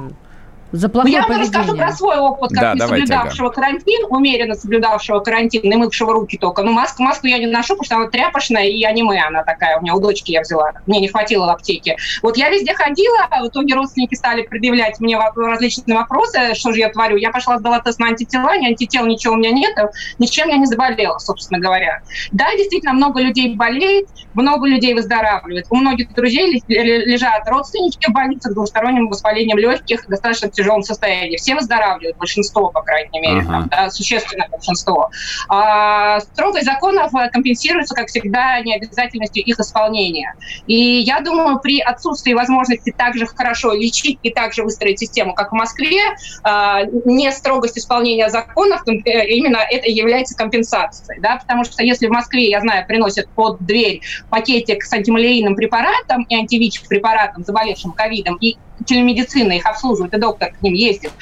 За 0.73 0.89
плохое 0.89 1.17
ну, 1.17 1.23
я 1.23 1.27
вам 1.27 1.41
расскажу 1.41 1.77
про 1.77 1.93
свой 1.93 2.19
опыт, 2.19 2.51
как 2.51 2.61
да, 2.61 2.75
не 2.75 2.81
соблюдавшего 2.81 3.49
ага. 3.49 3.55
карантин, 3.55 4.07
умеренно 4.09 4.55
соблюдавшего 4.55 5.21
карантин, 5.21 5.63
и 5.63 5.77
мывшего 5.77 6.13
руки 6.13 6.39
только. 6.39 6.63
Ну, 6.63 6.73
маску, 6.73 7.03
маску 7.03 7.27
я 7.27 7.39
не 7.39 7.47
ношу, 7.47 7.75
потому 7.75 7.85
что 7.85 7.97
она 7.97 8.07
тряпочная, 8.07 8.65
и 8.65 8.85
аниме 8.85 9.21
она 9.27 9.43
такая. 9.43 9.79
У 9.79 9.83
меня 9.83 9.95
у 9.95 10.01
дочки 10.01 10.31
я 10.33 10.43
взяла. 10.43 10.73
Мне 10.87 11.01
не 11.01 11.09
хватило 11.09 11.47
в 11.47 11.51
аптеке. 11.51 11.97
Вот 12.23 12.37
я 12.37 12.51
везде 12.51 12.75
ходила, 12.75 13.27
а 13.31 13.43
в 13.43 13.49
итоге 13.49 13.75
родственники 13.75 14.15
стали 14.15 14.43
предъявлять 14.43 15.01
мне 15.01 15.19
различные 15.19 15.97
вопросы, 15.97 16.55
что 16.55 16.73
же 16.73 16.79
я 16.79 16.91
творю. 16.91 17.17
Я 17.17 17.31
пошла 17.31 17.59
сдала 17.59 17.81
тест 17.81 17.99
на 17.99 18.09
антитела, 18.09 18.57
ни 18.57 18.67
антител, 18.67 19.07
ничего 19.07 19.35
у 19.35 19.37
меня 19.37 19.51
нет, 19.51 19.77
ничем 20.19 20.49
я 20.49 20.57
не 20.57 20.67
заболела, 20.67 21.19
собственно 21.19 21.59
говоря. 21.59 22.03
Да, 22.33 22.55
действительно, 22.57 22.93
много 22.93 23.21
людей 23.21 23.55
болеет, 23.57 24.09
много 24.35 24.69
людей 24.69 24.95
выздоравливает. 24.95 25.67
У 25.71 25.77
многих 25.77 26.15
друзей 26.15 26.63
лежат 26.69 27.49
родственники 27.49 28.09
в 28.09 28.13
больницах 28.13 28.53
с 28.53 28.55
двусторонним 28.55 29.09
воспалением 29.09 29.59
легких, 29.59 30.07
достаточно 30.09 30.49
тяжелом 30.61 30.83
состоянии. 30.83 31.37
Все 31.37 31.55
выздоравливают, 31.55 32.17
большинство, 32.19 32.69
по 32.69 32.83
крайней 32.83 33.21
мере, 33.21 33.41
ага. 33.41 33.69
да, 33.71 33.91
существенное 33.91 34.49
большинство. 34.49 35.11
А, 35.49 36.21
строгость 36.21 36.67
законов 36.67 37.15
э, 37.15 37.29
компенсируется, 37.31 37.95
как 37.95 38.09
всегда, 38.09 38.61
необязательностью 38.61 39.43
их 39.43 39.59
исполнения. 39.59 40.35
И 40.67 40.75
я 40.75 41.21
думаю, 41.21 41.61
при 41.61 41.81
отсутствии 41.81 42.35
возможности 42.35 42.93
также 42.97 43.27
хорошо 43.27 43.73
лечить 43.73 44.19
и 44.23 44.31
также 44.31 44.63
выстроить 44.63 44.99
систему, 44.99 45.35
как 45.35 45.51
в 45.51 45.55
Москве, 45.55 46.01
а, 46.43 46.83
не 46.85 47.31
строгость 47.33 47.79
исполнения 47.79 48.29
законов, 48.29 48.83
э, 48.87 49.27
именно 49.29 49.59
это 49.59 49.89
является 49.89 50.37
компенсацией. 50.37 51.21
Да? 51.21 51.37
Потому 51.37 51.65
что 51.65 51.83
если 51.83 52.07
в 52.07 52.11
Москве, 52.11 52.49
я 52.51 52.61
знаю, 52.61 52.87
приносят 52.87 53.29
под 53.31 53.65
дверь 53.65 54.03
пакетик 54.29 54.85
с 54.85 54.93
антималярийным 54.93 55.55
препаратом 55.55 56.25
и 56.29 56.35
антивич-препаратом, 56.35 57.45
заболевшим 57.45 57.93
ковидом, 57.93 58.37
и 58.41 58.57
телемедицина 58.87 59.53
их 59.53 59.67
обслуживает, 59.67 60.15
и 60.15 60.19
доктор 60.19 60.53
к 60.53 60.63
ним 60.63 60.75
ездит, 60.75 61.13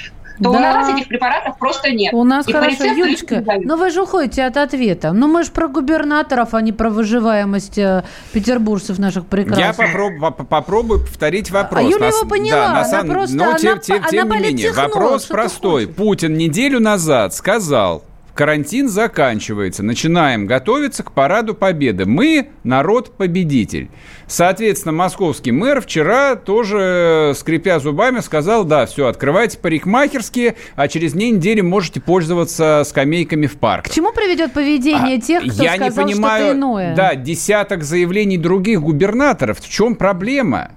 то 0.43 0.53
да. 0.53 0.59
у 0.59 0.61
нас 0.61 0.89
этих 0.95 1.09
препаратов 1.09 1.59
просто 1.59 1.91
нет. 1.91 2.15
У 2.15 2.25
нас 2.25 2.47
и 2.49 2.53
хорошо, 2.53 2.85
Юлечка, 2.85 3.43
но 3.65 3.77
вы 3.77 3.91
же 3.91 4.03
уходите 4.03 4.45
от 4.45 4.57
ответа. 4.57 5.13
Ну 5.13 5.27
мы 5.27 5.43
же 5.43 5.51
про 5.51 5.69
губернаторов, 5.69 6.55
а 6.55 6.63
не 6.63 6.73
про 6.73 6.91
выживаемость 6.91 7.79
э, 7.79 8.05
петербуржцев 8.33 8.99
наших 8.99 9.27
прекрасных. 9.27 9.67
Я 9.67 9.73
попроб, 9.75 10.49
попробую 10.49 11.01
повторить 11.01 11.51
вопрос. 11.51 11.85
А 11.85 11.89
Юля 11.89 12.09
его 12.09 12.25
поняла, 12.29 12.69
да, 12.69 12.73
на 12.75 13.01
она 13.01 13.13
просто, 13.13 13.37
но, 13.37 13.45
она, 13.45 13.59
тем, 13.59 13.81
тем, 13.81 13.97
она 13.97 14.09
тем 14.09 14.31
не 14.31 14.39
менее, 14.39 14.73
вопрос 14.73 15.27
простой. 15.27 15.89
Путин 15.89 16.37
неделю 16.37 16.81
назад 16.81 17.35
сказал, 17.35 18.05
Карантин 18.39 18.89
заканчивается. 18.89 19.83
Начинаем 19.83 20.47
готовиться 20.47 21.03
к 21.03 21.11
параду 21.11 21.55
победы. 21.55 22.07
Мы 22.07 22.51
народ-победитель. 22.63 23.91
Соответственно, 24.29 24.93
московский 24.93 25.51
мэр 25.51 25.81
вчера 25.81 26.37
тоже, 26.37 27.33
скрипя 27.37 27.81
зубами, 27.81 28.21
сказал, 28.21 28.63
да, 28.63 28.87
все, 28.87 29.09
открывайте 29.09 29.59
парикмахерские, 29.59 30.55
а 30.77 30.87
через 30.87 31.15
две 31.15 31.31
недели 31.31 31.63
можете 31.63 32.01
пользоваться 32.01 32.85
скамейками 32.87 33.49
в 33.49 33.57
парк. 33.57 33.87
К 33.87 33.91
чему 33.91 34.13
приведет 34.13 34.53
поведение 34.53 35.19
а, 35.19 35.21
тех, 35.21 35.43
кто 35.43 35.61
я 35.61 35.75
сказал 35.75 36.07
не 36.07 36.13
понимаю, 36.13 36.45
что-то 36.45 36.57
иное? 36.57 36.95
Да, 36.95 37.17
десяток 37.17 37.83
заявлений 37.83 38.39
других 38.39 38.83
губернаторов. 38.83 39.59
В 39.59 39.69
чем 39.69 39.97
проблема? 39.97 40.71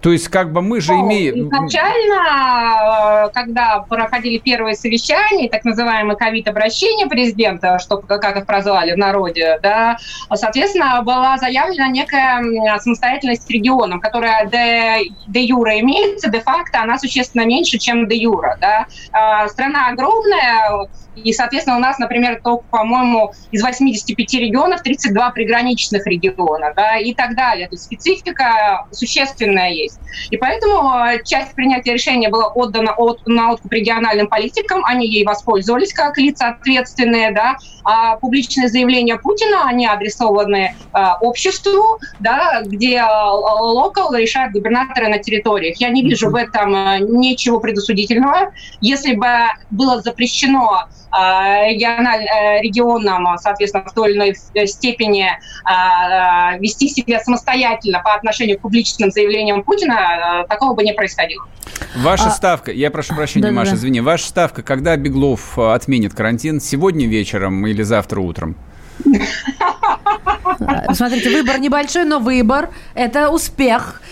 То 0.00 0.12
есть, 0.12 0.28
как 0.28 0.52
бы 0.52 0.62
мы 0.62 0.80
же 0.80 0.92
ну, 0.92 1.06
имеем... 1.06 1.48
Изначально, 1.48 3.26
э, 3.26 3.30
когда 3.32 3.80
проходили 3.80 4.38
первые 4.38 4.76
совещания, 4.76 5.48
так 5.48 5.64
называемые 5.64 6.16
ковид-обращения 6.16 7.06
президента, 7.06 7.78
что, 7.78 7.98
как 7.98 8.36
их 8.36 8.46
прозвали 8.46 8.94
в 8.94 8.98
народе, 8.98 9.58
да, 9.62 9.96
соответственно, 10.34 11.02
была 11.02 11.38
заявлена 11.38 11.88
некая 11.88 12.78
самостоятельность 12.78 13.50
регионам, 13.50 14.00
которая 14.00 14.46
де, 14.46 15.10
де 15.26 15.44
юра 15.44 15.80
имеется, 15.80 16.30
де-факто 16.30 16.82
она 16.82 16.98
существенно 16.98 17.44
меньше, 17.46 17.78
чем 17.78 18.06
де 18.06 18.16
юра. 18.16 18.58
Да. 18.60 18.86
А, 19.12 19.48
страна 19.48 19.88
огромная, 19.88 20.88
и, 21.16 21.32
соответственно, 21.32 21.76
у 21.76 21.80
нас, 21.80 21.98
например, 21.98 22.40
только, 22.42 22.64
по-моему, 22.70 23.32
из 23.50 23.62
85 23.62 24.34
регионов 24.34 24.82
32 24.82 25.30
приграничных 25.30 26.06
региона, 26.06 26.72
да, 26.76 26.98
и 26.98 27.14
так 27.14 27.34
далее. 27.34 27.68
То 27.68 27.74
есть 27.74 27.84
специфика 27.84 28.86
существенная 28.92 29.70
есть. 29.70 29.95
И 30.30 30.36
поэтому 30.36 30.90
э, 30.90 31.22
часть 31.24 31.54
принятия 31.54 31.92
решения 31.92 32.28
была 32.28 32.48
отдана 32.48 32.92
от, 32.92 33.20
на 33.26 33.52
откуп 33.52 33.72
региональным 33.72 34.28
политикам, 34.28 34.84
они 34.84 35.06
ей 35.06 35.24
воспользовались 35.24 35.92
как 35.92 36.18
лица 36.18 36.48
ответственные, 36.48 37.32
да, 37.32 37.56
а 37.84 38.16
публичные 38.16 38.68
заявления 38.68 39.16
Путина, 39.16 39.64
они 39.66 39.86
адресованы 39.86 40.74
э, 40.74 40.98
обществу, 41.20 41.98
да, 42.20 42.62
где 42.64 42.96
э, 42.96 43.04
локал 43.04 44.14
решают 44.14 44.52
губернаторы 44.52 45.08
на 45.08 45.18
территориях. 45.18 45.76
Я 45.78 45.90
не 45.90 46.02
вижу 46.02 46.30
в 46.30 46.34
этом 46.34 46.74
ничего 47.20 47.60
предосудительного. 47.60 48.52
Если 48.80 49.14
бы 49.14 49.26
было 49.70 50.00
запрещено 50.00 50.86
Э, 51.16 51.72
э, 51.72 52.60
регионам, 52.60 53.38
соответственно, 53.38 53.84
в 53.84 53.92
той 53.92 54.10
или 54.10 54.16
иной 54.18 54.66
степени 54.66 55.26
э, 55.26 56.58
вести 56.58 56.88
себя 56.88 57.20
самостоятельно 57.20 58.02
по 58.04 58.14
отношению 58.14 58.58
к 58.58 58.60
публичным 58.60 59.10
заявлениям 59.10 59.62
Путина, 59.62 60.44
такого 60.48 60.74
бы 60.74 60.82
не 60.82 60.92
происходило. 60.92 61.46
Ваша 61.96 62.26
а... 62.26 62.30
ставка, 62.30 62.70
я 62.70 62.90
прошу 62.90 63.14
прощения, 63.14 63.46
да, 63.46 63.52
Маша, 63.52 63.72
да. 63.72 63.76
извини, 63.76 64.00
ваша 64.00 64.26
ставка, 64.26 64.62
когда 64.62 64.96
Беглов 64.96 65.58
отменит 65.58 66.14
карантин, 66.14 66.60
сегодня 66.60 67.06
вечером 67.06 67.66
или 67.66 67.82
завтра 67.82 68.20
утром? 68.20 68.56
Смотрите, 70.92 71.30
выбор 71.30 71.58
небольшой, 71.58 72.04
но 72.04 72.18
выбор– 72.18 72.70
это 72.94 73.30
успех. 73.30 74.02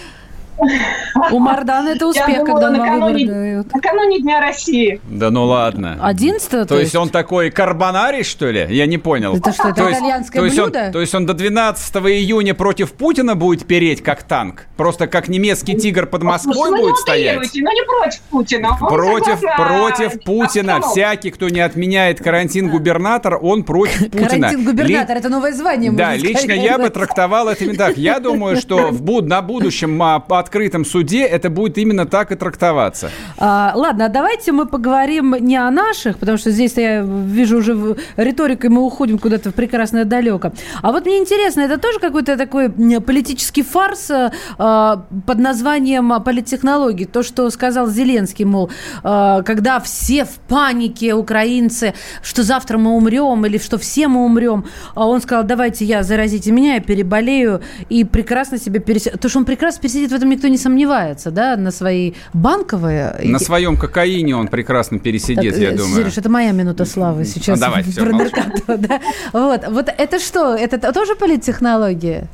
У 0.59 1.39
Мардана 1.39 1.91
это 1.91 2.07
успех, 2.07 2.45
когда 2.45 2.71
на 2.71 2.95
выборы 2.95 3.27
дают. 3.27 3.75
Накануне 3.75 4.21
Дня 4.21 4.41
России. 4.41 5.01
Да 5.09 5.31
ну 5.31 5.45
ладно. 5.45 5.99
11 6.03 6.51
то, 6.51 6.67
то 6.67 6.79
есть? 6.79 6.95
он 6.95 7.09
такой 7.09 7.51
карбонарий, 7.51 8.23
что 8.23 8.51
ли? 8.51 8.67
Я 8.71 8.87
не 8.87 8.99
понял. 8.99 9.37
Это 9.37 9.53
что, 9.53 9.69
это 9.69 9.85
то 9.85 9.91
итальянское 9.91 10.43
есть, 10.43 10.57
блюдо? 10.57 10.71
То 10.71 10.79
есть, 10.79 10.87
он, 10.87 10.93
то 10.93 11.01
есть 11.01 11.15
он 11.15 11.27
до 11.27 11.35
12 11.35 11.97
июня 11.97 12.55
против 12.55 12.93
Путина 12.93 13.35
будет 13.35 13.67
переть, 13.67 14.03
как 14.03 14.23
танк? 14.23 14.67
Просто 14.77 15.07
как 15.07 15.29
немецкий 15.29 15.77
тигр 15.77 16.07
под 16.07 16.23
Москвой 16.23 16.71
ну, 16.71 16.79
будет 16.79 16.97
стоять? 16.97 17.37
Но 17.37 17.43
не 17.43 17.85
против 17.85 18.21
Путина. 18.31 18.77
Против, 18.79 19.41
против 19.41 20.25
Путина. 20.25 20.81
Всякий, 20.81 21.31
кто 21.31 21.49
не 21.49 21.61
отменяет 21.61 22.23
карантин 22.23 22.71
губернатор, 22.71 23.39
он 23.41 23.65
против 23.65 24.11
Путина. 24.11 24.29
Карантин 24.29 24.65
губернатор, 24.65 25.17
это 25.17 25.29
новое 25.29 25.53
звание. 25.53 25.91
Да, 25.93 26.15
лично 26.15 26.53
я 26.53 26.79
бы 26.79 26.91
трактовал 26.91 27.49
это 27.49 27.65
именно 27.65 27.79
так. 27.79 27.97
Я 27.97 28.21
думаю, 28.21 28.57
что 28.57 28.91
на 28.91 29.43
будущем 29.43 29.97
открытом 30.45 30.85
суде 30.85 31.25
это 31.25 31.51
будет 31.51 31.79
именно 31.79 32.07
так 32.07 32.33
и 32.33 32.37
трактоваться. 32.37 33.11
А, 33.39 33.73
ладно, 33.75 34.09
давайте 34.09 34.53
мы 34.53 34.67
поговорим 34.67 35.35
не 35.41 35.57
о 35.57 35.71
наших, 35.71 36.19
потому 36.19 36.39
что 36.39 36.51
здесь 36.51 36.77
я 36.77 37.01
вижу 37.01 37.59
уже 37.59 37.97
риторикой 38.17 38.71
мы 38.71 38.83
уходим 38.83 39.19
куда-то 39.19 39.51
в 39.51 39.55
прекрасное 39.55 40.05
далеко. 40.05 40.53
А 40.83 40.93
вот 40.93 41.07
мне 41.07 41.19
интересно, 41.19 41.63
это 41.63 41.79
тоже 41.79 41.99
какой-то 41.99 42.37
такой 42.37 42.71
политический 43.01 43.63
фарс 43.63 44.11
а, 44.59 45.05
под 45.27 45.39
названием 45.39 46.23
политтехнологии. 46.23 47.05
То, 47.05 47.23
что 47.23 47.51
сказал 47.51 47.89
Зеленский, 47.89 48.45
мол, 48.45 48.71
а, 49.03 49.43
когда 49.43 49.81
все 49.81 50.25
в 50.25 50.35
панике, 50.49 51.15
украинцы, 51.15 51.95
что 52.23 52.43
завтра 52.43 52.79
мы 52.79 52.93
умрем 52.93 53.47
или 53.47 53.59
что 53.59 53.79
все 53.79 54.09
мы 54.09 54.25
умрем, 54.25 54.65
а 54.95 55.07
он 55.07 55.21
сказал, 55.21 55.45
давайте 55.45 55.85
я 55.85 56.03
заразите 56.03 56.53
меня, 56.53 56.75
я 56.75 56.81
переболею 56.81 57.63
и 57.89 58.05
прекрасно 58.05 58.59
себе 58.59 58.81
пересидит. 58.81 59.21
То, 59.21 59.29
что 59.29 59.39
он 59.39 59.45
прекрасно 59.45 59.83
пересидит, 59.83 60.11
в 60.11 60.15
этом 60.15 60.29
никто 60.35 60.49
не 60.49 60.59
сомневается, 60.59 61.31
да, 61.31 61.57
на 61.57 61.71
свои 61.71 62.13
банковые... 62.33 63.17
На 63.25 63.39
своем 63.39 63.77
кокаине 63.77 64.37
он 64.37 64.49
прекрасно 64.49 64.99
пересидит, 64.99 65.55
так, 65.55 65.63
я 65.63 65.71
э, 65.71 65.77
думаю. 65.77 65.97
Сереж, 65.97 66.19
это 66.19 66.29
моя 66.29 66.53
минута 66.53 66.85
славы 66.85 67.25
сейчас. 67.25 67.59
Ну, 67.59 67.67
давай, 67.67 67.83
все, 67.83 68.05
про 68.05 68.77
да? 68.77 69.01
Вот, 69.33 69.69
вот 69.69 69.89
это 69.97 70.19
что? 70.19 70.55
Это 70.55 70.93
тоже 70.93 71.15
политтехнология? 71.15 72.29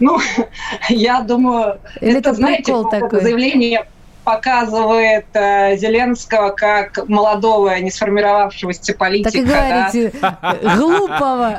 Ну, 0.00 0.18
я 0.88 1.20
думаю, 1.20 1.78
Или 2.00 2.18
это, 2.18 2.34
знаете, 2.34 2.72
такой? 2.90 3.22
заявление 3.22 3.86
показывает 4.24 5.26
э, 5.34 5.76
Зеленского 5.76 6.50
как 6.50 7.08
молодого, 7.08 7.78
не 7.78 7.90
сформировавшегося 7.90 8.94
политика. 8.94 9.30
Так 9.30 9.40
и 9.40 9.44
говорите, 9.44 10.12
да? 10.20 10.76
глупого. 10.76 11.58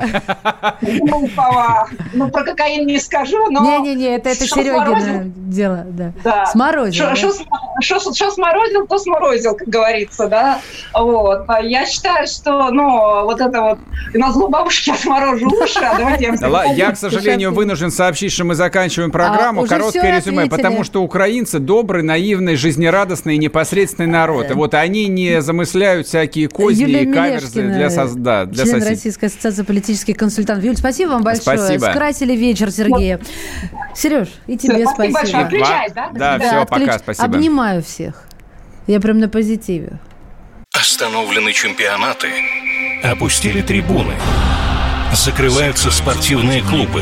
Глупого. 0.82 1.90
Ну, 2.14 2.30
про 2.30 2.44
кокаин 2.44 2.88
не 2.88 3.00
скажу, 3.00 3.50
но... 3.50 3.62
Не-не-не, 3.62 4.16
это, 4.16 4.30
это 4.30 4.48
Серегина 4.48 5.32
дело, 5.56 5.86
да. 5.88 6.12
да. 6.24 6.46
Сморозил. 6.48 7.06
Что 7.82 8.32
сморозил, 8.32 8.88
то 8.88 8.98
сморозил, 8.98 9.56
как 9.56 9.68
говорится, 9.68 10.28
да. 10.28 10.60
Вот. 10.94 11.46
А 11.48 11.62
я 11.62 11.86
считаю, 11.86 12.28
что, 12.28 12.72
ну, 12.72 13.26
вот 13.26 13.42
это 13.42 13.62
вот 13.62 13.80
на 14.14 14.32
зло 14.32 14.48
бабушки 14.48 14.92
отморожу 14.92 15.48
уши, 15.48 15.80
а 15.80 15.98
давайте 15.98 16.26
я... 16.26 16.74
Я, 16.74 16.92
к 16.92 16.98
сожалению, 16.98 17.54
вынужден 17.54 17.92
сообщить, 17.92 18.32
что 18.32 18.44
мы 18.44 18.56
заканчиваем 18.56 19.12
программу. 19.12 19.64
А, 19.64 19.68
Короткое 19.68 20.18
резюме, 20.18 20.48
потому 20.48 20.84
что 20.84 21.04
украинцы 21.04 21.60
добрые, 21.60 22.04
наивные 22.04 22.55
самый 22.56 22.58
жизнерадостный 22.58 23.36
и 23.36 23.38
непосредственный 23.38 24.08
народ. 24.08 24.50
И 24.50 24.54
вот 24.54 24.74
они 24.74 25.08
не 25.08 25.42
замысляют 25.42 26.08
всякие 26.08 26.48
козни 26.48 26.84
Юлия 26.84 27.04
и 27.04 27.14
каверзы 27.14 27.62
для, 27.62 27.90
соз... 27.90 28.14
да, 28.14 28.46
для 28.46 28.66
член 28.66 28.84
Российской 28.84 29.26
ассоциации 29.26 29.64
политических 29.64 30.18
консультантов. 30.18 30.66
Юль, 30.66 30.78
спасибо 30.78 31.12
вам 31.12 31.24
большое. 31.24 31.58
Спасибо. 31.58 31.92
Скрасили 31.92 32.36
вечер, 32.36 32.72
Сергея. 32.72 33.20
Сереж, 33.96 34.30
и 34.48 34.58
тебе 34.58 34.86
спасибо. 34.88 35.18
спасибо. 35.18 35.42
Большое. 35.44 35.90
да? 35.94 36.10
Да, 36.14 36.38
да, 36.38 36.40
все, 36.40 36.62
отключ... 36.62 36.88
пока, 36.88 37.00
спасибо. 37.00 37.26
Обнимаю 37.26 37.84
всех. 37.84 38.28
Я 38.88 39.00
прям 39.00 39.20
на 39.20 39.30
позитиве. 39.30 40.00
Остановлены 40.74 41.54
чемпионаты. 41.54 42.28
Опустили 43.04 43.62
трибуны. 43.62 44.14
Закрываются 45.14 45.92
спортивные 45.92 46.62
клубы. 46.62 47.02